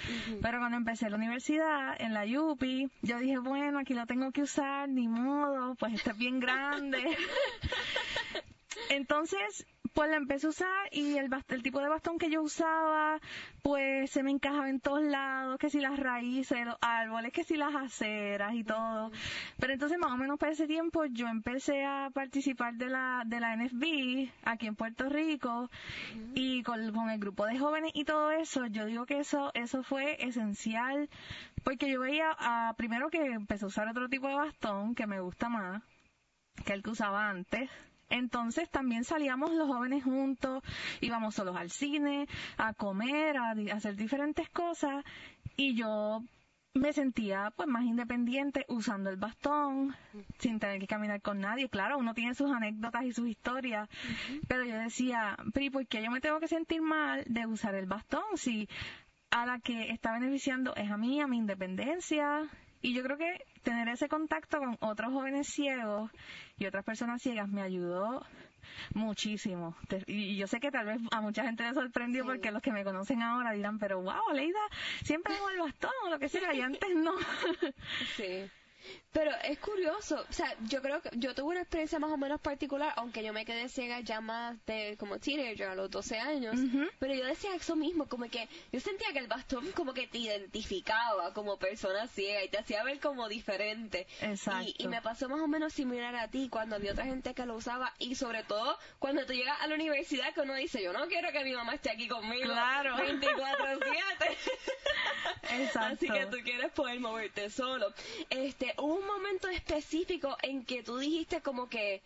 Pero 0.41 0.59
cuando 0.59 0.77
empecé 0.77 1.09
la 1.09 1.17
universidad, 1.17 1.99
en 1.99 2.13
la 2.13 2.25
UPI, 2.25 2.89
yo 3.01 3.19
dije, 3.19 3.37
bueno, 3.37 3.79
aquí 3.79 3.93
lo 3.93 4.05
tengo 4.05 4.31
que 4.31 4.43
usar, 4.43 4.89
ni 4.89 5.07
modo, 5.07 5.75
pues 5.75 5.93
está 5.93 6.13
bien 6.13 6.39
grande. 6.39 7.01
Entonces, 8.89 9.65
pues 9.93 10.09
la 10.09 10.17
empecé 10.17 10.47
a 10.47 10.49
usar 10.49 10.89
y 10.91 11.17
el, 11.17 11.29
el 11.49 11.63
tipo 11.63 11.79
de 11.79 11.87
bastón 11.89 12.17
que 12.17 12.29
yo 12.29 12.41
usaba, 12.41 13.19
pues 13.61 14.09
se 14.11 14.23
me 14.23 14.31
encajaba 14.31 14.69
en 14.69 14.79
todos 14.79 15.03
lados, 15.03 15.57
que 15.59 15.69
si 15.69 15.79
las 15.79 15.99
raíces 15.99 16.65
los 16.65 16.77
árboles, 16.81 17.31
que 17.31 17.43
si 17.43 17.55
las 17.57 17.75
aceras 17.75 18.53
y 18.55 18.63
todo. 18.63 19.11
Pero 19.59 19.73
entonces 19.73 19.97
más 19.99 20.11
o 20.11 20.17
menos 20.17 20.39
para 20.39 20.51
ese 20.51 20.67
tiempo 20.67 21.05
yo 21.05 21.27
empecé 21.27 21.85
a 21.85 22.09
participar 22.13 22.73
de 22.75 22.89
la, 22.89 23.23
de 23.25 23.39
la 23.39 23.55
NFB 23.55 24.29
aquí 24.45 24.67
en 24.67 24.75
Puerto 24.75 25.09
Rico 25.09 25.69
y 26.33 26.63
con, 26.63 26.91
con 26.91 27.09
el 27.09 27.19
grupo 27.19 27.45
de 27.45 27.59
jóvenes 27.59 27.91
y 27.93 28.03
todo 28.05 28.31
eso, 28.31 28.65
yo 28.67 28.85
digo 28.85 29.05
que 29.05 29.19
eso, 29.19 29.51
eso 29.53 29.83
fue 29.83 30.17
esencial 30.25 31.09
porque 31.63 31.89
yo 31.89 31.99
veía 31.99 32.35
a, 32.39 32.73
primero 32.77 33.09
que 33.09 33.23
empecé 33.23 33.65
a 33.65 33.67
usar 33.67 33.87
otro 33.87 34.09
tipo 34.09 34.27
de 34.27 34.35
bastón 34.35 34.95
que 34.95 35.07
me 35.07 35.19
gusta 35.19 35.49
más 35.49 35.83
que 36.65 36.73
el 36.73 36.83
que 36.83 36.91
usaba 36.91 37.29
antes 37.29 37.69
entonces 38.13 38.69
también 38.69 39.03
salíamos 39.03 39.51
los 39.53 39.67
jóvenes 39.67 40.03
juntos, 40.03 40.63
íbamos 41.01 41.33
solos 41.33 41.55
al 41.55 41.71
cine, 41.71 42.27
a 42.57 42.73
comer, 42.73 43.37
a, 43.37 43.55
hacer 43.73 43.95
diferentes 43.95 44.49
cosas 44.49 45.03
y 45.57 45.75
yo 45.75 46.23
me 46.75 46.93
sentía 46.93 47.51
pues 47.55 47.67
más 47.67 47.83
independiente 47.85 48.65
usando 48.67 49.09
el 49.09 49.17
bastón, 49.17 49.95
sin 50.37 50.59
tener 50.59 50.79
que 50.79 50.87
caminar 50.87 51.21
con 51.21 51.39
nadie. 51.39 51.69
Claro, 51.69 51.97
uno 51.97 52.13
tiene 52.13 52.35
sus 52.35 52.51
anécdotas 52.51 53.03
y 53.05 53.13
sus 53.13 53.27
historias, 53.27 53.89
pero 54.47 54.63
yo 54.63 54.77
decía, 54.77 55.35
pero 55.53 55.71
¿por 55.71 55.87
qué 55.87 56.03
yo 56.03 56.11
me 56.11 56.21
tengo 56.21 56.39
que 56.39 56.47
sentir 56.47 56.81
mal 56.81 57.23
de 57.27 57.47
usar 57.47 57.73
el 57.75 57.87
bastón 57.87 58.23
si 58.35 58.69
a 59.31 59.47
la 59.47 59.59
que 59.59 59.89
está 59.89 60.13
beneficiando 60.13 60.75
es 60.75 60.91
a 60.91 60.97
mí, 60.97 61.19
a 61.19 61.27
mi 61.27 61.37
independencia? 61.37 62.47
Y 62.81 62.93
yo 62.93 63.01
creo 63.01 63.17
que 63.17 63.39
tener 63.63 63.87
ese 63.89 64.07
contacto 64.07 64.59
con 64.59 64.77
otros 64.81 65.11
jóvenes 65.11 65.47
ciegos 65.47 66.11
y 66.57 66.65
otras 66.65 66.83
personas 66.83 67.21
ciegas 67.21 67.49
me 67.49 67.61
ayudó 67.61 68.25
muchísimo. 68.93 69.75
Y 70.07 70.37
yo 70.37 70.47
sé 70.47 70.59
que 70.59 70.71
tal 70.71 70.85
vez 70.85 70.99
a 71.11 71.21
mucha 71.21 71.43
gente 71.43 71.63
le 71.63 71.73
sorprendió 71.73 72.25
porque 72.25 72.51
los 72.51 72.61
que 72.61 72.71
me 72.71 72.83
conocen 72.83 73.21
ahora 73.21 73.51
dirán, 73.51 73.79
pero 73.79 74.01
wow, 74.01 74.33
Leida, 74.33 74.59
siempre 75.03 75.35
hago 75.35 75.49
el 75.49 75.59
bastón 75.59 75.91
o 76.05 76.09
lo 76.09 76.19
que 76.19 76.29
sea, 76.29 76.53
y 76.53 76.61
antes 76.61 76.95
no. 76.95 77.13
Sí. 78.15 78.49
Pero 79.11 79.31
es 79.43 79.59
curioso, 79.59 80.25
o 80.27 80.33
sea, 80.33 80.55
yo 80.61 80.81
creo 80.81 81.01
que 81.01 81.09
yo 81.13 81.35
tuve 81.35 81.51
una 81.51 81.61
experiencia 81.61 81.99
más 81.99 82.11
o 82.11 82.17
menos 82.17 82.41
particular, 82.41 82.93
aunque 82.95 83.23
yo 83.23 83.31
me 83.31 83.45
quedé 83.45 83.69
ciega 83.69 83.99
ya 83.99 84.21
más 84.21 84.57
de 84.65 84.97
como 84.97 85.19
teenager 85.19 85.67
a 85.67 85.75
los 85.75 85.91
12 85.91 86.17
años, 86.17 86.55
pero 86.97 87.13
yo 87.13 87.23
decía 87.25 87.53
eso 87.55 87.75
mismo, 87.75 88.07
como 88.07 88.27
que 88.29 88.49
yo 88.71 88.79
sentía 88.79 89.13
que 89.13 89.19
el 89.19 89.27
bastón 89.27 89.71
como 89.73 89.93
que 89.93 90.07
te 90.07 90.17
identificaba 90.17 91.31
como 91.33 91.57
persona 91.57 92.07
ciega 92.07 92.43
y 92.43 92.49
te 92.49 92.57
hacía 92.57 92.83
ver 92.83 92.99
como 92.99 93.29
diferente. 93.29 94.07
Exacto. 94.21 94.71
Y, 94.77 94.87
me 94.87 95.01
pasó 95.01 95.29
más 95.29 95.41
o 95.41 95.47
menos 95.47 95.73
similar 95.73 96.15
a 96.15 96.27
ti 96.27 96.49
cuando 96.49 96.79
vi 96.79 96.89
otra 96.89 97.05
gente 97.05 97.33
que 97.33 97.45
lo 97.45 97.55
usaba 97.55 97.93
y 97.99 98.15
sobre 98.15 98.43
todo 98.43 98.77
cuando 98.99 99.25
tú 99.25 99.33
llegas 99.33 99.59
a 99.61 99.67
la 99.67 99.75
universidad 99.75 100.33
que 100.33 100.41
uno 100.41 100.55
dice, 100.55 100.83
yo 100.83 100.93
no 100.93 101.07
quiero 101.07 101.31
que 101.31 101.43
mi 101.43 101.53
mamá 101.53 101.75
esté 101.75 101.91
aquí 101.91 102.07
conmigo 102.07 102.45
claro. 102.45 102.95
24/7. 102.97 104.37
Exacto. 105.51 105.79
Así 105.93 106.07
que 106.07 106.25
tú 106.27 106.37
quieres 106.43 106.71
poder 106.71 106.99
moverte 106.99 107.49
solo. 107.49 107.93
Este, 108.29 108.72
hubo 108.77 108.95
un 108.95 109.05
momento 109.07 109.47
específico 109.47 110.37
en 110.41 110.65
que 110.65 110.83
tú 110.83 110.97
dijiste 110.97 111.41
como 111.41 111.67
que, 111.69 112.01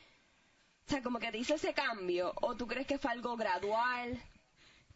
o 0.86 0.90
sea, 0.90 1.02
como 1.02 1.20
que 1.20 1.32
te 1.32 1.38
hizo 1.38 1.56
ese 1.56 1.74
cambio, 1.74 2.34
o 2.42 2.56
tú 2.56 2.68
crees 2.68 2.88
que 2.88 2.98
fue 2.98 3.12
algo 3.12 3.36
gradual. 3.38 4.22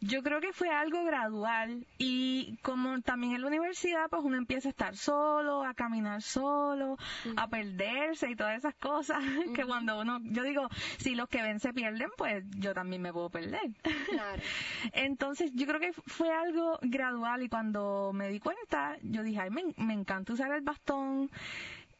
Yo 0.04 0.22
creo 0.24 0.40
que 0.40 0.52
fue 0.52 0.68
algo 0.68 1.04
gradual 1.04 1.86
y 1.96 2.56
como 2.62 3.00
también 3.02 3.34
en 3.34 3.40
la 3.40 3.46
universidad 3.46 4.10
pues 4.10 4.22
uno 4.24 4.36
empieza 4.36 4.68
a 4.68 4.70
estar 4.70 4.96
solo, 4.96 5.62
a 5.62 5.74
caminar 5.74 6.22
solo, 6.22 6.96
a 7.36 7.46
perderse 7.46 8.28
y 8.28 8.34
todas 8.34 8.58
esas 8.58 8.74
cosas 8.74 9.22
que 9.54 9.64
cuando 9.64 10.00
uno, 10.00 10.18
yo 10.24 10.42
digo, 10.42 10.68
si 10.98 11.14
los 11.14 11.28
que 11.28 11.42
ven 11.42 11.60
se 11.60 11.72
pierden 11.72 12.10
pues 12.16 12.44
yo 12.58 12.74
también 12.74 13.00
me 13.00 13.12
puedo 13.12 13.30
perder. 13.30 13.70
Claro. 14.08 14.42
Entonces 14.92 15.52
yo 15.54 15.66
creo 15.66 15.78
que 15.78 15.92
fue 15.92 16.32
algo 16.32 16.80
gradual 16.82 17.44
y 17.44 17.48
cuando 17.48 18.10
me 18.12 18.28
di 18.28 18.40
cuenta 18.40 18.96
yo 19.02 19.22
dije, 19.22 19.40
ay, 19.40 19.50
me, 19.50 19.62
me 19.76 19.94
encanta 19.94 20.32
usar 20.32 20.52
el 20.52 20.62
bastón 20.62 21.30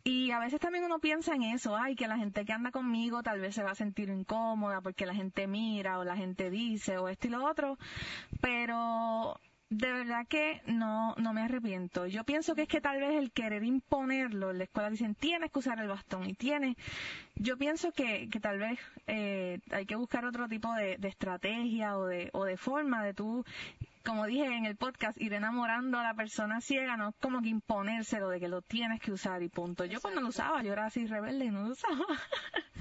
y 0.05 0.31
a 0.33 0.39
veces 0.41 0.61
también 0.61 0.85
uno 0.85 0.99
piensa 0.99 1.35
en 1.35 1.43
eso, 1.43 1.77
ay, 1.77 1.95
que 1.95 2.09
la 2.09 2.17
gente 2.17 2.45
que 2.45 2.53
anda 2.53 2.71
conmigo 2.71 3.23
tal 3.23 3.41
vez 3.41 3.55
se 3.55 3.63
va 3.63 3.71
a 3.71 3.77
sentir 3.77 4.09
incómoda 4.09 4.81
porque 4.81 5.07
la 5.07 5.15
gente 5.15 5.47
mira 5.47 5.99
o 5.99 6.05
la 6.05 6.17
gente 6.17 6.51
dice 6.51 6.99
o 6.99 7.09
esto 7.09 7.29
y 7.29 7.31
lo 7.31 7.45
otro, 7.45 7.79
pero 8.41 9.39
de 9.73 9.91
verdad 9.91 10.27
que 10.29 10.61
no, 10.67 11.15
no 11.17 11.33
me 11.33 11.43
arrepiento. 11.43 12.07
Yo 12.07 12.25
pienso 12.25 12.55
que 12.55 12.63
es 12.63 12.69
que 12.69 12.81
tal 12.81 13.01
vez 13.01 13.15
el 13.17 13.33
querer 13.33 13.65
imponerlo, 13.65 14.51
en 14.51 14.59
la 14.59 14.65
escuela 14.65 14.91
dicen 14.91 15.15
tienes 15.15 15.51
que 15.51 15.61
usar 15.61 15.81
el 15.81 15.89
bastón 15.89 16.29
y 16.29 16.35
tienes. 16.35 16.77
Yo 17.37 17.57
pienso 17.57 17.93
que, 17.93 18.29
que 18.29 18.39
tal 18.39 18.59
vez 18.59 18.79
eh, 19.07 19.61
hay 19.71 19.87
que 19.87 19.97
buscar 19.97 20.27
otro 20.27 20.47
tipo 20.47 20.73
de, 20.75 20.99
estrategia 21.03 21.97
o 21.97 22.05
de, 22.07 22.29
o 22.33 22.45
de 22.45 22.57
forma 22.57 23.03
de 23.03 23.15
tú 23.15 23.45
como 24.05 24.27
dije 24.27 24.45
en 24.45 24.67
el 24.67 24.77
podcast, 24.77 25.21
ir 25.21 25.33
enamorando 25.33 25.99
a 25.99 26.03
la 26.03 26.15
persona 26.15 26.61
ciega, 26.61 26.97
no 26.97 27.13
como 27.21 27.41
que 27.43 27.49
imponérselo 27.49 28.29
de 28.29 28.41
que 28.41 28.49
lo 28.49 28.63
tienes 28.63 29.01
que 29.01 29.13
usar 29.13 29.43
y 29.43 29.49
punto. 29.49 29.85
Yo 29.85 30.01
cuando 30.01 30.21
lo 30.21 30.29
usaba, 30.29 30.63
yo 30.63 30.73
era 30.73 30.87
así 30.87 31.07
rebelde 31.07 31.47
y 31.47 31.51
no 31.51 31.63
lo 31.65 31.73
usaba. 31.73 32.05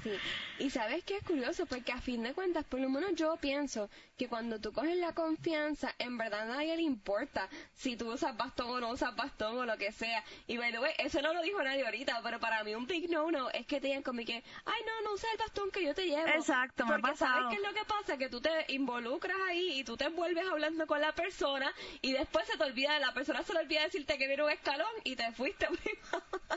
Sí, 0.02 0.10
y 0.58 0.70
sabes 0.70 1.04
que 1.04 1.16
es 1.18 1.22
curioso 1.22 1.64
porque 1.66 1.92
a 1.92 1.98
fin 2.00 2.24
de 2.24 2.34
cuentas, 2.34 2.64
por 2.64 2.80
lo 2.80 2.88
menos 2.88 3.14
yo 3.14 3.36
pienso 3.36 3.88
que 4.18 4.26
cuando 4.26 4.58
tú 4.60 4.72
coges 4.72 4.96
la 4.96 5.12
confianza, 5.14 5.94
en 5.98 6.18
verdad 6.18 6.40
a 6.40 6.56
nadie 6.56 6.76
le 6.76 6.82
importa 6.82 7.48
si 7.74 7.96
tú 7.96 8.12
usas 8.12 8.36
bastón 8.36 8.68
o 8.70 8.80
no 8.80 8.90
usas 8.90 9.14
bastón 9.14 9.58
o 9.58 9.64
lo 9.64 9.76
que 9.78 9.92
sea. 9.92 10.24
Y 10.48 10.56
by 10.56 10.72
the 10.72 10.80
way, 10.80 10.92
eso 10.98 11.22
no 11.22 11.32
lo 11.32 11.40
dijo 11.42 11.62
nadie 11.62 11.84
ahorita, 11.84 12.20
pero 12.24 12.40
para 12.40 12.64
mí 12.64 12.74
un 12.74 12.86
big 12.86 13.08
no 13.10 13.30
no 13.30 13.48
es 13.50 13.64
que 13.66 13.80
te 13.80 13.86
digan 13.88 14.02
como 14.02 14.24
que, 14.24 14.42
ay 14.64 14.80
no, 14.86 15.02
no 15.08 15.14
usa 15.14 15.28
el 15.32 15.38
bastón 15.38 15.70
que 15.70 15.84
yo 15.84 15.94
te 15.94 16.06
llevo. 16.06 16.26
Exacto, 16.26 16.84
me 16.84 16.94
porque 16.94 17.06
ha 17.06 17.10
pasado. 17.12 17.32
sabes 17.34 17.50
qué 17.50 17.62
es 17.62 17.68
lo 17.68 17.74
que 17.74 17.84
pasa, 17.86 18.18
que 18.18 18.28
tú 18.28 18.40
te 18.40 18.72
involucras 18.72 19.36
ahí 19.48 19.78
y 19.78 19.84
tú 19.84 19.96
te 19.96 20.06
envuelves 20.06 20.44
hablando 20.50 20.84
con 20.88 21.00
la 21.00 21.11
persona 21.14 21.72
y 22.00 22.12
después 22.12 22.46
se 22.46 22.56
te 22.56 22.64
olvida, 22.64 22.98
la 22.98 23.12
persona 23.14 23.42
se 23.42 23.52
le 23.52 23.60
olvida 23.60 23.82
decirte 23.82 24.18
que 24.18 24.26
viene 24.26 24.42
un 24.42 24.50
escalón 24.50 24.86
y 25.04 25.16
te 25.16 25.30
fuiste. 25.32 25.66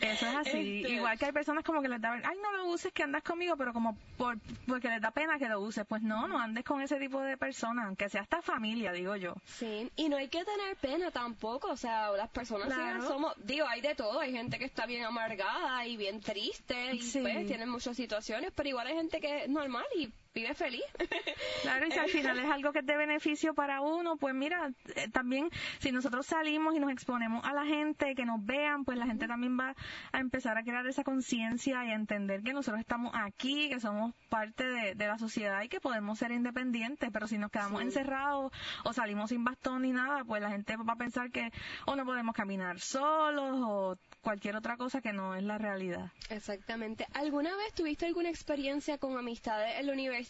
Eso 0.00 0.26
es 0.26 0.34
así. 0.36 0.82
Este- 0.82 0.92
Igual 0.94 1.18
que 1.18 1.26
hay 1.26 1.32
personas 1.32 1.64
como 1.64 1.82
que 1.82 1.88
les 1.88 2.00
da, 2.00 2.12
ay, 2.12 2.38
no 2.40 2.52
lo 2.52 2.66
uses, 2.66 2.92
que 2.92 3.02
andas 3.02 3.22
conmigo, 3.24 3.56
pero 3.56 3.72
como 3.72 3.96
por, 4.16 4.38
porque 4.66 4.88
les 4.88 5.00
da 5.00 5.10
pena 5.10 5.38
que 5.38 5.48
lo 5.48 5.60
uses. 5.60 5.84
Pues 5.86 6.02
no, 6.02 6.28
no 6.28 6.38
andes 6.38 6.64
con 6.64 6.80
ese 6.80 6.98
tipo 7.00 7.20
de 7.20 7.36
personas, 7.36 7.86
aunque 7.86 8.08
sea 8.08 8.22
hasta 8.22 8.40
familia, 8.40 8.92
digo 8.92 9.16
yo. 9.16 9.34
Sí, 9.44 9.90
y 9.96 10.08
no 10.08 10.16
hay 10.16 10.28
que 10.28 10.44
tener 10.44 10.76
pena 10.76 11.10
tampoco, 11.10 11.70
o 11.72 11.76
sea, 11.76 12.10
las 12.12 12.28
personas 12.30 12.68
Claro. 12.68 13.06
somos, 13.08 13.34
digo, 13.44 13.66
hay 13.66 13.80
de 13.80 13.94
todo, 13.96 14.20
hay 14.20 14.30
gente 14.32 14.58
que 14.58 14.64
está 14.66 14.86
bien 14.86 15.04
amargada 15.04 15.84
y 15.86 15.96
bien 15.96 16.20
triste 16.20 16.94
y 16.94 17.02
Sí. 17.02 17.20
pues 17.20 17.46
tienen 17.48 17.68
muchas 17.68 17.96
situaciones, 17.96 18.52
pero 18.54 18.68
igual 18.68 18.86
hay 18.86 18.94
gente 18.94 19.20
que 19.20 19.44
es 19.44 19.48
normal 19.48 19.84
y 19.96 20.12
vive 20.38 20.54
feliz. 20.54 20.82
Claro, 21.62 21.86
y 21.86 21.90
si 21.90 21.98
al 21.98 22.08
final 22.08 22.38
es 22.38 22.50
algo 22.50 22.72
que 22.72 22.78
es 22.80 22.86
de 22.86 22.96
beneficio 22.96 23.52
para 23.54 23.80
uno, 23.80 24.16
pues 24.16 24.34
mira, 24.34 24.70
eh, 24.94 25.08
también 25.12 25.48
si 25.80 25.90
nosotros 25.92 26.24
salimos 26.26 26.74
y 26.74 26.78
nos 26.78 26.90
exponemos 26.92 27.44
a 27.44 27.52
la 27.52 27.64
gente, 27.66 28.14
que 28.14 28.24
nos 28.24 28.44
vean, 28.44 28.84
pues 28.84 28.96
la 28.96 29.06
gente 29.06 29.26
también 29.26 29.58
va 29.58 29.74
a 30.12 30.18
empezar 30.20 30.56
a 30.56 30.62
crear 30.62 30.86
esa 30.86 31.02
conciencia 31.04 31.84
y 31.84 31.90
a 31.90 31.94
entender 31.94 32.42
que 32.42 32.52
nosotros 32.52 32.80
estamos 32.80 33.12
aquí, 33.14 33.68
que 33.68 33.80
somos 33.80 34.14
parte 34.28 34.64
de, 34.68 34.94
de 34.94 35.06
la 35.06 35.18
sociedad 35.18 35.62
y 35.62 35.68
que 35.68 35.80
podemos 35.80 36.18
ser 36.18 36.30
independientes, 36.30 37.10
pero 37.12 37.26
si 37.26 37.38
nos 37.38 37.50
quedamos 37.50 37.80
Sí. 37.80 37.86
encerrados 37.86 38.52
o 38.84 38.92
salimos 38.92 39.30
sin 39.30 39.44
bastón 39.44 39.82
ni 39.82 39.90
nada, 39.92 40.24
pues 40.24 40.40
la 40.40 40.50
gente 40.50 40.76
va 40.76 40.92
a 40.92 40.96
pensar 40.96 41.30
que 41.30 41.50
o 41.86 41.96
no 41.96 42.04
podemos 42.04 42.34
caminar 42.34 42.78
solos 42.80 43.56
o 43.64 43.96
cualquier 44.22 44.56
otra 44.56 44.76
cosa 44.76 45.00
que 45.00 45.12
no 45.12 45.34
es 45.34 45.42
la 45.42 45.58
realidad. 45.58 46.12
Exactamente. 46.30 47.06
¿Alguna 47.14 47.54
vez 47.56 47.72
tuviste 47.74 48.06
alguna 48.06 48.28
experiencia 48.30 48.98
con 48.98 49.16
amistades 49.18 49.78
en 49.80 49.86
la 49.86 49.92
universidad 49.92 50.27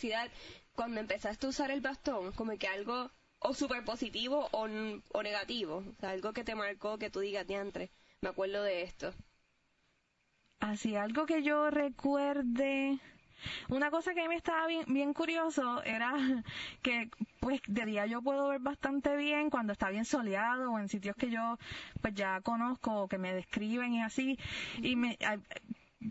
cuando 0.75 1.01
empezaste 1.01 1.47
a 1.47 1.51
usar 1.51 1.71
el 1.71 1.81
bastón? 1.81 2.33
Como 2.33 2.57
que 2.59 2.69
algo 2.69 3.11
o 3.41 3.55
súper 3.55 3.85
positivo 3.85 4.49
o, 4.53 4.69
o 5.13 5.23
negativo, 5.23 5.85
algo 6.03 6.33
que 6.33 6.45
te 6.45 6.55
marcó, 6.55 6.99
que 6.99 7.11
tú 7.11 7.21
digas, 7.21 7.47
diantre, 7.47 7.91
me 8.21 8.31
acuerdo 8.31 8.63
de 8.63 8.83
esto. 8.83 9.15
Así, 10.61 10.97
algo 10.97 11.25
que 11.27 11.43
yo 11.43 11.71
recuerde. 11.71 12.99
Una 13.69 13.91
cosa 13.91 14.15
que 14.15 14.29
me 14.29 14.35
estaba 14.35 14.67
bien, 14.67 14.85
bien 14.89 15.15
curioso 15.15 15.83
era 15.85 16.13
que 16.83 17.09
pues 17.41 17.61
de 17.69 17.87
día 17.87 18.07
yo 18.07 18.21
puedo 18.21 18.49
ver 18.49 18.61
bastante 18.61 19.17
bien 19.17 19.51
cuando 19.51 19.73
está 19.73 19.91
bien 19.91 20.05
soleado 20.05 20.73
o 20.73 20.79
en 20.79 20.89
sitios 20.89 21.15
que 21.17 21.31
yo 21.31 21.59
pues 22.01 22.15
ya 22.15 22.41
conozco 22.41 23.03
o 23.03 23.09
que 23.09 23.19
me 23.19 23.33
describen 23.33 23.95
y 23.95 24.03
así 24.03 24.37
y 24.83 24.97
me 24.97 25.17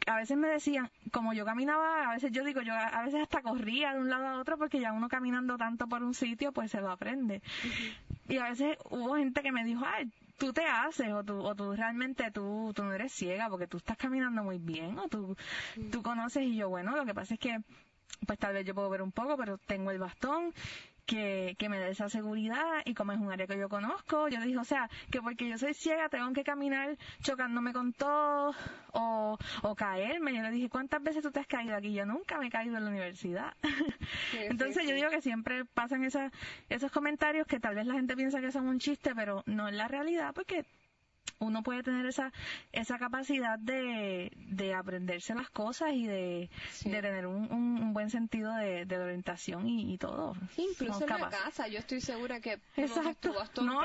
a, 0.06 0.16
veces 0.16 0.38
me 0.38 0.48
decían, 0.48 0.90
como 1.12 1.34
yo 1.34 1.46
caminaba, 1.46 2.10
a 2.10 2.14
veces 2.14 2.32
yo 2.32 2.44
digo, 2.44 2.62
yo 2.62 2.74
a, 2.74 2.88
a 2.88 3.04
veces 3.04 3.22
hasta 3.22 3.42
corría 3.42 3.94
de 3.94 4.00
un 4.00 4.10
lado 4.10 4.28
a 4.28 4.40
otro 4.40 4.58
porque 4.58 4.80
ya 4.80 4.94
uno 4.94 5.10
caminando 5.10 5.58
tanto 5.58 5.88
por 5.88 6.04
un 6.04 6.14
sitio 6.14 6.52
pues 6.52 6.72
se 6.72 6.82
lo 6.82 6.92
aprende. 6.92 7.42
Y 8.28 8.38
a 8.38 8.50
veces 8.50 8.78
hubo 8.90 9.16
gente 9.16 9.42
que 9.42 9.52
me 9.52 9.64
dijo, 9.64 9.84
ay, 9.86 10.12
tú 10.38 10.54
te 10.54 10.66
haces 10.66 11.12
o 11.12 11.24
tú, 11.24 11.40
o 11.40 11.56
tú 11.56 11.74
realmente 11.74 12.32
tú, 12.32 12.72
tú 12.76 12.84
no 12.84 12.94
eres 12.94 13.12
ciega 13.12 13.50
porque 13.50 13.68
tú 13.68 13.78
estás 13.78 13.98
caminando 13.98 14.44
muy 14.44 14.60
bien 14.60 14.98
o 15.00 15.08
tú, 15.08 15.36
tú 15.92 16.02
conoces 16.04 16.44
y 16.44 16.56
yo, 16.56 16.70
bueno, 16.70 16.96
lo 16.96 17.06
que 17.06 17.14
pasa 17.14 17.34
es 17.34 17.40
que 17.40 17.60
pues 18.26 18.40
tal 18.40 18.54
vez 18.54 18.66
yo 18.66 18.74
puedo 18.74 18.90
ver 18.90 19.02
un 19.02 19.12
poco, 19.12 19.38
pero 19.38 19.58
tengo 19.58 19.92
el 19.92 20.00
bastón 20.00 20.54
que, 21.08 21.56
que 21.58 21.70
me 21.70 21.80
dé 21.80 21.90
esa 21.90 22.10
seguridad 22.10 22.82
y 22.86 22.94
como 22.94 23.14
es 23.14 23.20
un 23.20 23.32
área 23.32 23.48
que 23.48 23.58
yo 23.58 23.70
conozco, 23.70 24.28
yo 24.28 24.40
dije, 24.42 24.58
o 24.58 24.64
sea, 24.64 24.90
que 25.10 25.22
porque 25.22 25.50
yo 25.50 25.58
soy 25.58 25.74
ciega 25.74 26.10
tengo 26.10 26.32
que 26.34 26.44
caminar 26.44 26.98
chocándome 27.24 27.74
con 27.74 27.94
todo 27.94 28.54
o, 28.92 29.38
o 29.64 29.76
caerme. 29.76 30.36
Yo 30.36 30.42
le 30.44 30.52
dije, 30.52 30.70
¿cuántas 30.70 31.02
veces 31.02 31.24
tú 31.24 31.32
te 31.32 31.40
has 31.40 31.48
caído 31.48 31.76
aquí? 31.76 31.94
Yo 31.94 32.06
nunca 32.06 32.38
me 32.38 32.48
he 32.48 32.50
caído 32.52 32.78
en 32.78 32.84
la 32.84 32.90
universidad. 32.90 33.54
Sí, 34.32 34.38
Entonces 34.50 34.84
sí, 34.84 34.84
yo 34.84 34.90
sí. 34.90 34.96
digo 34.96 35.10
que 35.10 35.22
siempre 35.22 35.66
pasan 35.66 36.04
esa, 36.04 36.32
esos 36.70 36.92
comentarios 36.92 37.48
que 37.48 37.60
tal 37.60 37.76
vez 37.76 37.86
la 37.88 37.94
gente 37.94 38.16
piensa 38.16 38.42
que 38.42 38.52
son 38.52 38.68
un 38.68 38.80
chiste, 38.80 39.16
pero 39.16 39.44
no 39.46 39.68
es 39.68 39.74
la 39.76 39.88
realidad 39.88 40.34
porque 40.36 40.66
uno 41.40 41.62
puede 41.64 41.84
tener 41.84 42.06
esa 42.06 42.32
esa 42.72 42.98
capacidad 42.98 43.60
de, 43.60 44.32
de 44.36 44.74
aprenderse 44.74 45.36
las 45.36 45.50
cosas 45.50 45.94
y 45.94 46.08
de, 46.08 46.50
Sí. 46.72 46.90
de 46.90 47.02
tener 47.02 47.28
un, 47.28 47.52
un, 47.52 47.82
un 47.82 47.94
buen 47.94 48.10
sentido 48.10 48.54
de, 48.56 48.86
de 48.86 48.98
orientación 48.98 49.68
y, 49.68 49.94
y 49.94 49.98
todo. 49.98 50.36
Incluso 50.58 51.04
en 51.04 51.20
la 51.20 51.30
casa, 51.30 51.68
yo 51.68 51.80
estoy 51.80 52.02
segura 52.02 52.40
que 52.40 52.58
no 52.76 52.84
Exacto. 52.84 53.34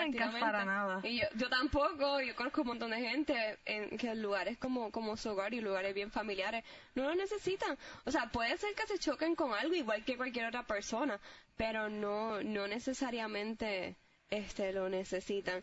en 0.00 0.12
casa 0.12 0.38
para 0.40 0.64
nada. 0.64 1.00
Y 1.04 1.20
yo, 1.20 1.26
yo 1.36 1.48
tampoco, 1.48 2.20
yo 2.20 2.34
conozco 2.34 2.62
un 2.62 2.68
montón 2.68 2.90
de 2.90 3.00
gente 3.00 3.58
en 3.66 3.96
que 3.98 4.14
lugares 4.14 4.58
como, 4.58 4.90
como 4.90 5.16
su 5.16 5.30
hogar 5.30 5.54
y 5.54 5.60
lugares 5.60 5.94
bien 5.94 6.10
familiares 6.10 6.64
no 6.94 7.04
lo 7.04 7.14
necesitan. 7.14 7.76
O 8.04 8.10
sea, 8.10 8.30
puede 8.30 8.56
ser 8.56 8.74
que 8.74 8.86
se 8.86 8.98
choquen 8.98 9.34
con 9.34 9.52
algo 9.52 9.74
igual 9.74 10.04
que 10.04 10.16
cualquier 10.16 10.46
otra 10.46 10.62
persona, 10.66 11.20
pero 11.56 11.88
no, 11.88 12.42
no 12.42 12.66
necesariamente 12.66 13.96
este 14.30 14.72
lo 14.72 14.88
necesitan. 14.88 15.62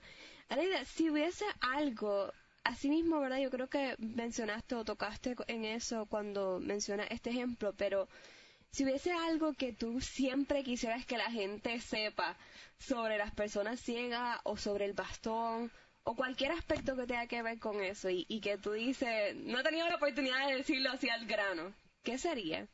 Aleida, 0.49 0.83
si 0.83 1.11
hubiese 1.11 1.45
algo, 1.61 2.33
así 2.63 2.89
mismo, 2.89 3.19
¿verdad? 3.19 3.37
Yo 3.37 3.51
creo 3.51 3.69
que 3.69 3.95
mencionaste 3.99 4.75
o 4.75 4.83
tocaste 4.83 5.35
en 5.47 5.63
eso 5.63 6.07
cuando 6.07 6.59
mencionas 6.59 7.07
este 7.11 7.29
ejemplo, 7.29 7.73
pero 7.77 8.07
si 8.71 8.83
hubiese 8.83 9.11
algo 9.11 9.53
que 9.53 9.73
tú 9.73 10.01
siempre 10.01 10.63
quisieras 10.63 11.05
que 11.05 11.17
la 11.17 11.29
gente 11.31 11.79
sepa 11.79 12.35
sobre 12.79 13.17
las 13.17 13.31
personas 13.33 13.79
ciegas 13.79 14.39
o 14.43 14.57
sobre 14.57 14.85
el 14.85 14.93
bastón 14.93 15.71
o 16.03 16.15
cualquier 16.15 16.51
aspecto 16.51 16.95
que 16.95 17.05
tenga 17.05 17.27
que 17.27 17.43
ver 17.43 17.59
con 17.59 17.81
eso 17.83 18.09
y, 18.09 18.25
y 18.27 18.41
que 18.41 18.57
tú 18.57 18.71
dices, 18.71 19.35
no 19.35 19.59
he 19.59 19.63
tenido 19.63 19.87
la 19.87 19.97
oportunidad 19.97 20.47
de 20.47 20.55
decirlo 20.55 20.89
así 20.91 21.09
al 21.09 21.27
grano, 21.27 21.73
¿qué 22.03 22.17
sería? 22.17 22.67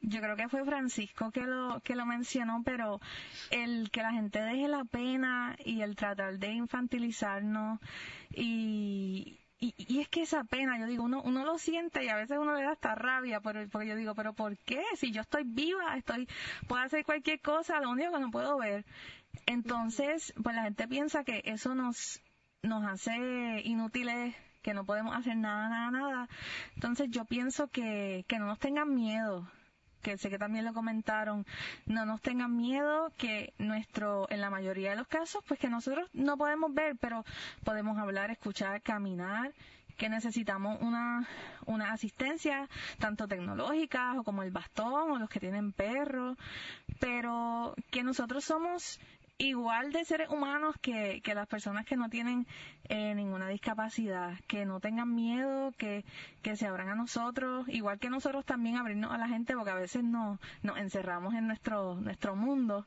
Yo 0.00 0.20
creo 0.20 0.36
que 0.36 0.48
fue 0.48 0.64
Francisco 0.64 1.30
que 1.32 1.42
lo, 1.42 1.80
que 1.80 1.96
lo 1.96 2.06
mencionó, 2.06 2.62
pero 2.64 3.00
el 3.50 3.90
que 3.90 4.02
la 4.02 4.12
gente 4.12 4.40
deje 4.40 4.68
la 4.68 4.84
pena 4.84 5.56
y 5.64 5.82
el 5.82 5.96
tratar 5.96 6.38
de 6.38 6.52
infantilizarnos 6.52 7.80
y, 8.30 9.40
y, 9.60 9.74
y, 9.76 10.00
es 10.00 10.08
que 10.08 10.22
esa 10.22 10.44
pena, 10.44 10.78
yo 10.78 10.86
digo, 10.86 11.02
uno, 11.02 11.20
uno 11.22 11.44
lo 11.44 11.58
siente 11.58 12.04
y 12.04 12.08
a 12.08 12.14
veces 12.14 12.38
uno 12.38 12.54
le 12.54 12.62
da 12.62 12.72
hasta 12.72 12.94
rabia, 12.94 13.40
porque 13.40 13.68
yo 13.86 13.96
digo, 13.96 14.14
pero 14.14 14.32
¿por 14.34 14.56
qué? 14.58 14.82
Si 14.94 15.10
yo 15.10 15.22
estoy 15.22 15.42
viva, 15.44 15.96
estoy, 15.96 16.28
puedo 16.68 16.80
hacer 16.80 17.04
cualquier 17.04 17.40
cosa, 17.40 17.80
lo 17.80 17.90
único 17.90 18.12
que 18.12 18.20
no 18.20 18.30
puedo 18.30 18.56
ver. 18.56 18.84
Entonces, 19.46 20.32
pues 20.42 20.54
la 20.54 20.62
gente 20.62 20.86
piensa 20.86 21.24
que 21.24 21.42
eso 21.44 21.74
nos, 21.74 22.22
nos 22.62 22.84
hace 22.84 23.62
inútiles, 23.64 24.36
que 24.62 24.74
no 24.74 24.84
podemos 24.84 25.16
hacer 25.16 25.36
nada, 25.36 25.68
nada, 25.68 25.90
nada. 25.90 26.28
Entonces 26.74 27.10
yo 27.10 27.24
pienso 27.24 27.68
que, 27.68 28.24
que 28.28 28.38
no 28.38 28.46
nos 28.46 28.60
tengan 28.60 28.94
miedo, 28.94 29.50
que 30.08 30.16
sé 30.16 30.30
que 30.30 30.38
también 30.38 30.64
lo 30.64 30.72
comentaron, 30.72 31.44
no 31.84 32.06
nos 32.06 32.22
tengan 32.22 32.56
miedo 32.56 33.12
que 33.18 33.52
nuestro, 33.58 34.26
en 34.30 34.40
la 34.40 34.48
mayoría 34.48 34.90
de 34.90 34.96
los 34.96 35.06
casos, 35.06 35.44
pues 35.46 35.60
que 35.60 35.68
nosotros 35.68 36.08
no 36.14 36.38
podemos 36.38 36.72
ver, 36.72 36.96
pero 36.98 37.26
podemos 37.62 37.98
hablar, 37.98 38.30
escuchar, 38.30 38.80
caminar, 38.80 39.52
que 39.98 40.08
necesitamos 40.08 40.80
una, 40.80 41.28
una 41.66 41.92
asistencia, 41.92 42.70
tanto 42.98 43.28
tecnológica 43.28 44.14
o 44.18 44.22
como 44.24 44.42
el 44.42 44.50
bastón 44.50 45.10
o 45.10 45.18
los 45.18 45.28
que 45.28 45.40
tienen 45.40 45.72
perros, 45.72 46.38
pero 47.00 47.74
que 47.90 48.02
nosotros 48.02 48.44
somos 48.44 48.98
igual 49.38 49.92
de 49.92 50.04
seres 50.04 50.28
humanos 50.28 50.74
que, 50.82 51.20
que 51.22 51.34
las 51.34 51.46
personas 51.46 51.86
que 51.86 51.96
no 51.96 52.10
tienen 52.10 52.46
eh, 52.88 53.14
ninguna 53.14 53.48
discapacidad, 53.48 54.34
que 54.48 54.66
no 54.66 54.80
tengan 54.80 55.14
miedo, 55.14 55.72
que, 55.78 56.04
que 56.42 56.56
se 56.56 56.66
abran 56.66 56.88
a 56.88 56.96
nosotros, 56.96 57.68
igual 57.68 58.00
que 58.00 58.10
nosotros 58.10 58.44
también 58.44 58.76
abrirnos 58.76 59.12
a 59.12 59.18
la 59.18 59.28
gente, 59.28 59.54
porque 59.54 59.70
a 59.70 59.74
veces 59.74 60.02
nos, 60.02 60.40
nos 60.62 60.76
encerramos 60.78 61.34
en 61.34 61.46
nuestro, 61.46 61.94
nuestro 61.96 62.34
mundo, 62.34 62.84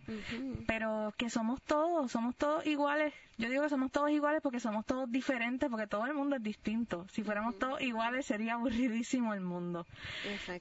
pero 0.68 1.14
que 1.18 1.30
somos 1.30 1.62
todos, 1.62 2.12
somos 2.12 2.36
todos 2.36 2.66
iguales. 2.66 3.14
Yo 3.38 3.50
digo 3.50 3.64
que 3.64 3.70
somos 3.70 3.92
todos 3.92 4.12
iguales 4.12 4.42
porque 4.42 4.60
somos 4.60 4.86
todos 4.86 5.10
diferentes, 5.10 5.70
porque 5.70 5.88
todo 5.88 6.06
el 6.06 6.14
mundo 6.14 6.36
es 6.36 6.44
distinto. 6.44 7.08
Si 7.10 7.24
fuéramos 7.24 7.58
todos 7.58 7.82
iguales 7.82 8.26
sería 8.26 8.54
aburridísimo 8.54 9.34
el 9.34 9.42
mundo. 9.42 9.88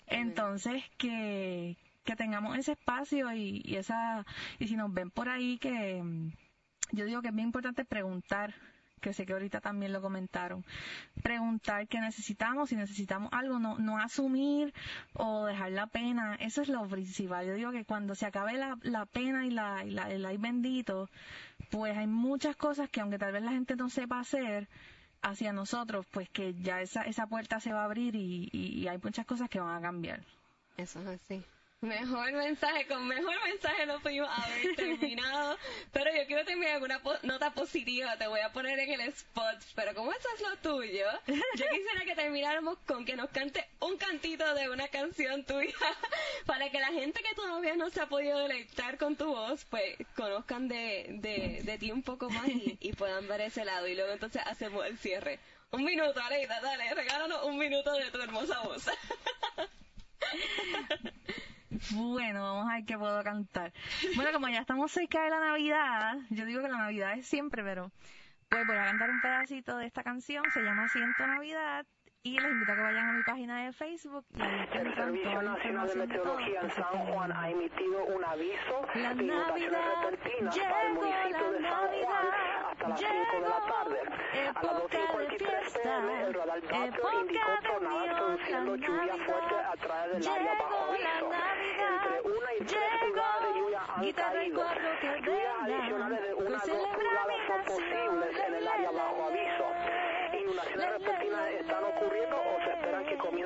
Entonces, 0.07 0.84
que, 0.97 1.76
que 2.11 2.16
tengamos 2.16 2.58
ese 2.58 2.72
espacio 2.72 3.32
y, 3.32 3.62
esa 3.76 4.26
y 4.58 4.66
si 4.66 4.74
nos 4.74 4.92
ven 4.92 5.12
por 5.12 5.28
ahí 5.28 5.58
que 5.58 6.02
mm, 6.02 6.32
yo 6.90 7.04
digo 7.04 7.22
que 7.22 7.28
es 7.28 7.34
bien 7.34 7.46
importante 7.46 7.84
preguntar 7.84 8.52
que 9.00 9.12
sé 9.12 9.24
que 9.24 9.32
ahorita 9.32 9.61
también 9.61 9.92
lo 9.92 10.02
comentaron, 10.02 10.62
preguntar 11.22 11.86
qué 11.86 12.00
necesitamos, 12.00 12.68
si 12.68 12.76
necesitamos 12.76 13.32
algo, 13.32 13.58
no, 13.61 13.78
no 13.78 13.96
asumir 13.98 14.74
o 15.14 15.46
dejar 15.46 15.70
la 15.70 15.86
pena, 15.86 16.34
eso 16.34 16.61
es 16.61 16.68
lo 16.68 16.86
principal. 16.86 17.46
Yo 17.46 17.54
digo 17.54 17.70
que 17.72 17.86
cuando 17.86 18.14
se 18.14 18.26
acabe 18.26 18.58
la, 18.58 18.76
la 18.82 19.06
pena 19.06 19.46
y, 19.46 19.50
la, 19.50 19.86
y 19.86 19.92
la, 19.92 20.11
el 20.11 20.26
ay 20.26 20.36
bendito, 20.36 21.08
pues 21.70 21.96
hay 21.96 22.08
muchas 22.08 22.56
cosas 22.56 22.90
que 22.90 23.00
aunque 23.00 23.18
tal 23.18 23.32
vez 23.32 23.42
la 23.42 23.52
gente 23.52 23.74
no 23.74 23.88
sepa 23.88 24.20
hacer, 24.20 24.68
hacia 25.22 25.52
nosotros, 25.54 26.04
pues 26.11 26.28
que 26.28 26.52
ya 26.54 26.82
esa, 26.82 27.02
esa 27.02 27.26
puerta 27.26 27.58
se 27.61 27.72
va 27.72 27.82
a 27.82 27.84
abrir 27.84 28.14
y, 28.16 28.50
y 28.52 28.86
hay 28.86 28.98
muchas 29.02 29.24
cosas 29.24 29.48
que 29.48 29.61
van 29.61 29.76
a 29.76 29.80
cambiar. 29.80 30.20
Eso 30.76 31.00
es 31.00 31.06
así. 31.06 31.42
Mejor 31.83 32.31
mensaje, 32.33 32.87
con 32.87 33.09
mejor 33.09 33.43
mensaje 33.43 33.87
no 33.87 34.01
pudimos 34.01 34.28
haber 34.28 34.76
terminado. 34.76 35.57
pero 35.93 36.14
yo 36.14 36.26
quiero 36.26 36.45
terminar 36.45 36.78
con 36.78 36.91
una 36.91 37.20
nota 37.22 37.55
positiva, 37.55 38.18
te 38.18 38.26
voy 38.26 38.41
a 38.41 38.53
poner 38.53 38.78
en 38.81 39.01
el 39.01 39.09
spot. 39.09 39.57
Pero 39.74 39.95
como 39.95 40.12
eso 40.12 40.28
es 40.35 40.43
lo 40.43 40.57
tuyo, 40.59 41.07
yo 41.26 41.35
quisiera 41.72 42.05
que 42.05 42.14
termináramos 42.14 42.76
con 42.87 43.07
que 43.07 43.16
nos 43.16 43.31
cante 43.31 43.66
un 43.81 43.97
cantito 43.97 44.55
de 44.55 44.68
una 44.68 44.89
canción 44.89 45.43
tuya 45.45 45.72
para 46.45 46.68
que 46.70 46.81
la 46.81 46.89
gente 46.89 47.22
que 47.22 47.35
todavía 47.35 47.74
no 47.76 47.89
se 47.89 48.03
ha 48.03 48.07
podido 48.07 48.39
deleitar 48.41 48.99
con 48.99 49.16
tu 49.16 49.28
voz, 49.28 49.64
pues 49.64 49.97
conozcan 50.14 50.68
de, 50.68 51.07
de, 51.09 51.62
de 51.62 51.78
ti 51.78 51.93
un 51.93 52.03
poco 52.03 52.28
más 52.28 52.47
y, 52.47 52.76
y, 52.78 52.93
puedan 52.93 53.26
ver 53.26 53.41
ese 53.41 53.64
lado. 53.64 53.89
Y 53.89 53.95
luego 53.95 54.12
entonces 54.12 54.43
hacemos 54.45 54.85
el 54.85 54.99
cierre. 54.99 55.41
Un 55.70 55.85
minuto, 55.85 56.20
Aleida, 56.20 56.61
dale, 56.61 56.93
regálanos 56.93 57.43
un 57.45 57.57
minuto 57.57 57.91
de 57.95 58.11
tu 58.11 58.20
hermosa 58.20 58.61
voz. 58.61 58.85
Bueno, 61.92 62.42
vamos 62.42 62.70
a 62.70 62.76
ver 62.76 62.84
qué 62.84 62.98
puedo 62.98 63.22
cantar. 63.22 63.72
Bueno, 64.16 64.32
como 64.32 64.48
ya 64.48 64.60
estamos 64.60 64.90
cerca 64.90 65.22
de 65.22 65.30
la 65.30 65.40
Navidad, 65.40 66.18
yo 66.30 66.44
digo 66.44 66.62
que 66.62 66.68
la 66.68 66.78
Navidad 66.78 67.16
es 67.16 67.26
siempre, 67.26 67.62
pero 67.62 67.92
pues 68.48 68.66
voy 68.66 68.76
a 68.76 68.84
cantar 68.84 69.10
un 69.10 69.20
pedacito 69.20 69.76
de 69.76 69.86
esta 69.86 70.02
canción, 70.02 70.44
se 70.52 70.62
llama 70.62 70.88
Siento 70.88 71.26
Navidad 71.26 71.86
y 72.22 72.38
les 72.38 72.50
invito 72.50 72.72
a 72.72 72.74
que 72.74 72.82
vayan 72.82 73.08
a 73.08 73.12
mi 73.12 73.22
página 73.22 73.64
de 73.64 73.72
Facebook 73.72 74.26
y 74.36 74.42
ahí 74.42 74.68
El 74.74 74.94
Servicio 74.94 75.42
Nacional 75.42 75.88
de 75.88 75.94
Meteorología 75.94 76.60
en 76.60 76.70
San 76.70 77.06
Juan 77.06 77.32
ha 77.32 77.48
emitido 77.48 78.04
un 78.04 78.24
aviso 78.24 78.86
la 78.94 79.14
de 79.14 79.24
inundaciones 79.24 79.80
repentinas 80.02 80.58
para 80.58 80.82
el 80.82 80.94
municipio 80.94 81.50
de 81.52 81.62
San 81.62 81.88
Juan 81.88 82.26
hasta 82.70 82.88
las 82.88 83.00
5 83.00 83.12
de 83.32 83.40
la 83.40 83.60
tarde. 83.66 83.98
A 84.54 84.62
las 84.62 84.74
2.53 84.82 85.82
pm, 85.82 86.22
el 86.22 86.34
radar 86.34 86.60
Doppler 86.60 87.14
indicó 87.20 87.52
tornados 87.62 88.18
produciendo 88.18 88.76
lluvia 88.76 89.16
fuerte 89.24 89.54
a 89.54 89.76
través 89.76 90.18
del 90.18 90.28
área 90.28 90.54
bajo 90.54 90.92
aviso. 90.92 91.30
Entre 91.91 92.20
1 92.22 92.36
y 92.61 92.64
3 92.64 92.80
pulgadas 93.01 93.43
de 93.43 93.61
lluvia 93.61 93.80
han 93.88 94.12
caído. 94.12 94.62
Lluvias 95.24 95.55
adicionales 95.62 96.22
de 96.22 96.34
1 96.34 96.57
a 96.57 96.66
2 96.66 96.88
pulgadas 96.88 97.36
son 97.47 97.64
posibles 97.64 98.36
en 98.47 98.55
el 98.55 98.68
área 98.68 98.91
bajo 98.91 99.24
aviso 99.26 100.11
inundaciones 100.38 100.91
repentinas 100.91 101.51
están 101.51 101.84
ocurriendo 101.84 102.39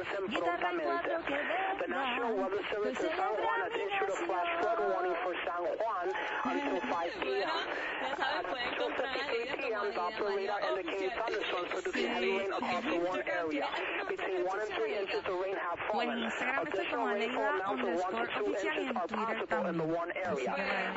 o 0.04 0.10
se 0.10 0.24
esperan 0.24 0.58
que 0.58 0.66
comiencen 0.66 1.22
prontamente. 1.22 1.80
The 1.80 1.88
National 1.88 2.36
Weather 2.36 2.62
Service 2.70 3.00
in 3.00 3.10
San 3.16 3.32
Juan 3.40 3.58
has 3.64 3.72
issued 3.72 4.08
a 4.08 4.16
flash 4.26 4.50
flood 4.60 4.78
warning 4.92 5.16
for 5.22 5.34
San 5.44 5.62
Juan 5.64 6.06
until 6.44 6.80
5 6.80 7.10
p.m. 7.22 7.60
At 8.04 8.44
2.53 8.44 9.58
p.m., 9.58 9.92
Doppler 9.94 10.36
radar 10.36 10.60
indicated 10.60 11.12
thunderstorms 11.16 11.68
producing 11.72 12.08
heavy 12.08 12.32
rain 12.32 12.52
across 12.58 12.84
the 12.84 12.98
Warren 12.98 13.28
area. 13.28 13.66
Between 14.08 14.44
1 14.44 14.60
and 14.60 14.70
3 14.70 14.98
inches 14.98 15.22
of 15.24 15.36
rain 15.40 15.56
have 15.56 15.78
fallen. 15.90 16.30
Additional 16.68 17.06
rainfall 17.06 17.50
amounts 17.54 17.82
of 17.82 18.12
1 18.12 18.26
to 18.26 18.44
2 18.44 18.56
inches 18.60 18.96
are 18.96 19.08
possible 19.08 19.66
in 19.68 19.76
the 19.78 19.84
Warren 19.84 20.12
area. 20.16 20.52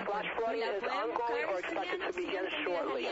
Flash 0.06 0.30
flooding 0.36 0.62
is 0.62 0.84
ongoing 0.84 1.46
or 1.52 1.60
expected 1.60 2.02
to 2.06 2.14
begin 2.14 2.46
shortly. 2.64 3.08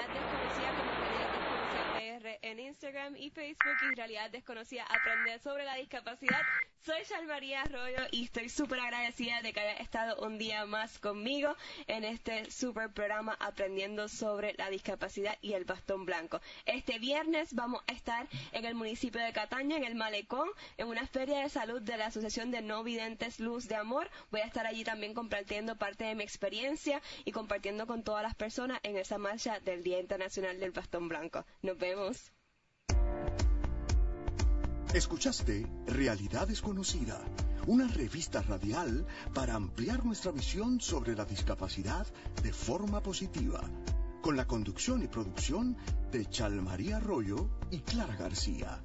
En 2.45 2.59
Instagram 2.59 3.15
y 3.17 3.31
Facebook 3.31 3.75
y 3.91 3.95
Realidad 3.95 4.29
Desconocida 4.29 4.83
Aprender 4.83 5.39
sobre 5.39 5.65
la 5.65 5.75
Discapacidad. 5.77 6.41
Soy 6.85 7.01
María 7.25 7.63
Arroyo 7.63 8.05
y 8.11 8.25
estoy 8.25 8.49
súper 8.49 8.79
agradecida 8.79 9.41
de 9.41 9.51
que 9.51 9.59
haya 9.59 9.77
estado 9.77 10.23
un 10.23 10.37
día 10.37 10.67
más 10.67 10.99
conmigo 10.99 11.55
en 11.87 12.03
este 12.03 12.51
super 12.51 12.91
programa 12.91 13.35
Aprendiendo 13.39 14.07
sobre 14.07 14.53
la 14.59 14.69
Discapacidad 14.69 15.35
y 15.41 15.53
el 15.53 15.65
Bastón 15.65 16.05
Blanco. 16.05 16.39
Este 16.67 16.99
viernes 16.99 17.55
vamos 17.55 17.81
a 17.87 17.93
estar 17.93 18.27
en 18.51 18.65
el 18.65 18.75
municipio 18.75 19.19
de 19.19 19.33
Cataña, 19.33 19.77
en 19.77 19.83
el 19.83 19.95
Malecón, 19.95 20.47
en 20.77 20.87
una 20.87 21.07
feria 21.07 21.39
de 21.39 21.49
salud 21.49 21.81
de 21.81 21.97
la 21.97 22.07
Asociación 22.07 22.51
de 22.51 22.61
No 22.61 22.83
Videntes 22.83 23.39
Luz 23.39 23.67
de 23.67 23.75
Amor. 23.75 24.11
Voy 24.29 24.41
a 24.41 24.45
estar 24.45 24.67
allí 24.67 24.83
también 24.83 25.15
compartiendo 25.15 25.77
parte 25.77 26.03
de 26.03 26.13
mi 26.13 26.23
experiencia 26.23 27.01
y 27.23 27.31
compartiendo 27.31 27.87
con 27.87 28.03
todas 28.03 28.21
las 28.21 28.35
personas 28.35 28.79
en 28.83 28.97
esa 28.97 29.17
marcha 29.17 29.59
del 29.61 29.81
Día 29.81 29.99
Internacional 29.99 30.59
del 30.59 30.69
Bastón 30.69 31.09
Blanco. 31.09 31.43
Nos 31.63 31.79
vemos. 31.79 32.34
Escuchaste 34.95 35.67
Realidad 35.87 36.47
Desconocida, 36.47 37.19
una 37.67 37.85
revista 37.85 38.41
radial 38.41 39.05
para 39.33 39.55
ampliar 39.55 40.05
nuestra 40.05 40.31
visión 40.31 40.79
sobre 40.79 41.17
la 41.17 41.25
discapacidad 41.25 42.07
de 42.41 42.53
forma 42.53 43.03
positiva, 43.03 43.59
con 44.21 44.37
la 44.37 44.47
conducción 44.47 45.03
y 45.03 45.07
producción 45.07 45.75
de 46.13 46.25
Chalmaría 46.29 46.95
Arroyo 46.95 47.49
y 47.71 47.79
Clara 47.79 48.15
García. 48.15 48.81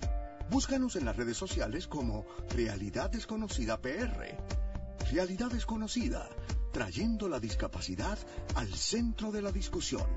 Búscanos 0.50 0.96
en 0.96 1.04
las 1.04 1.16
redes 1.16 1.36
sociales 1.36 1.86
como 1.86 2.26
Realidad 2.56 3.08
Desconocida 3.10 3.80
PR. 3.80 4.36
Realidad 5.12 5.52
Desconocida, 5.52 6.28
trayendo 6.72 7.28
la 7.28 7.38
discapacidad 7.38 8.18
al 8.56 8.74
centro 8.74 9.30
de 9.30 9.42
la 9.42 9.52
discusión. 9.52 10.08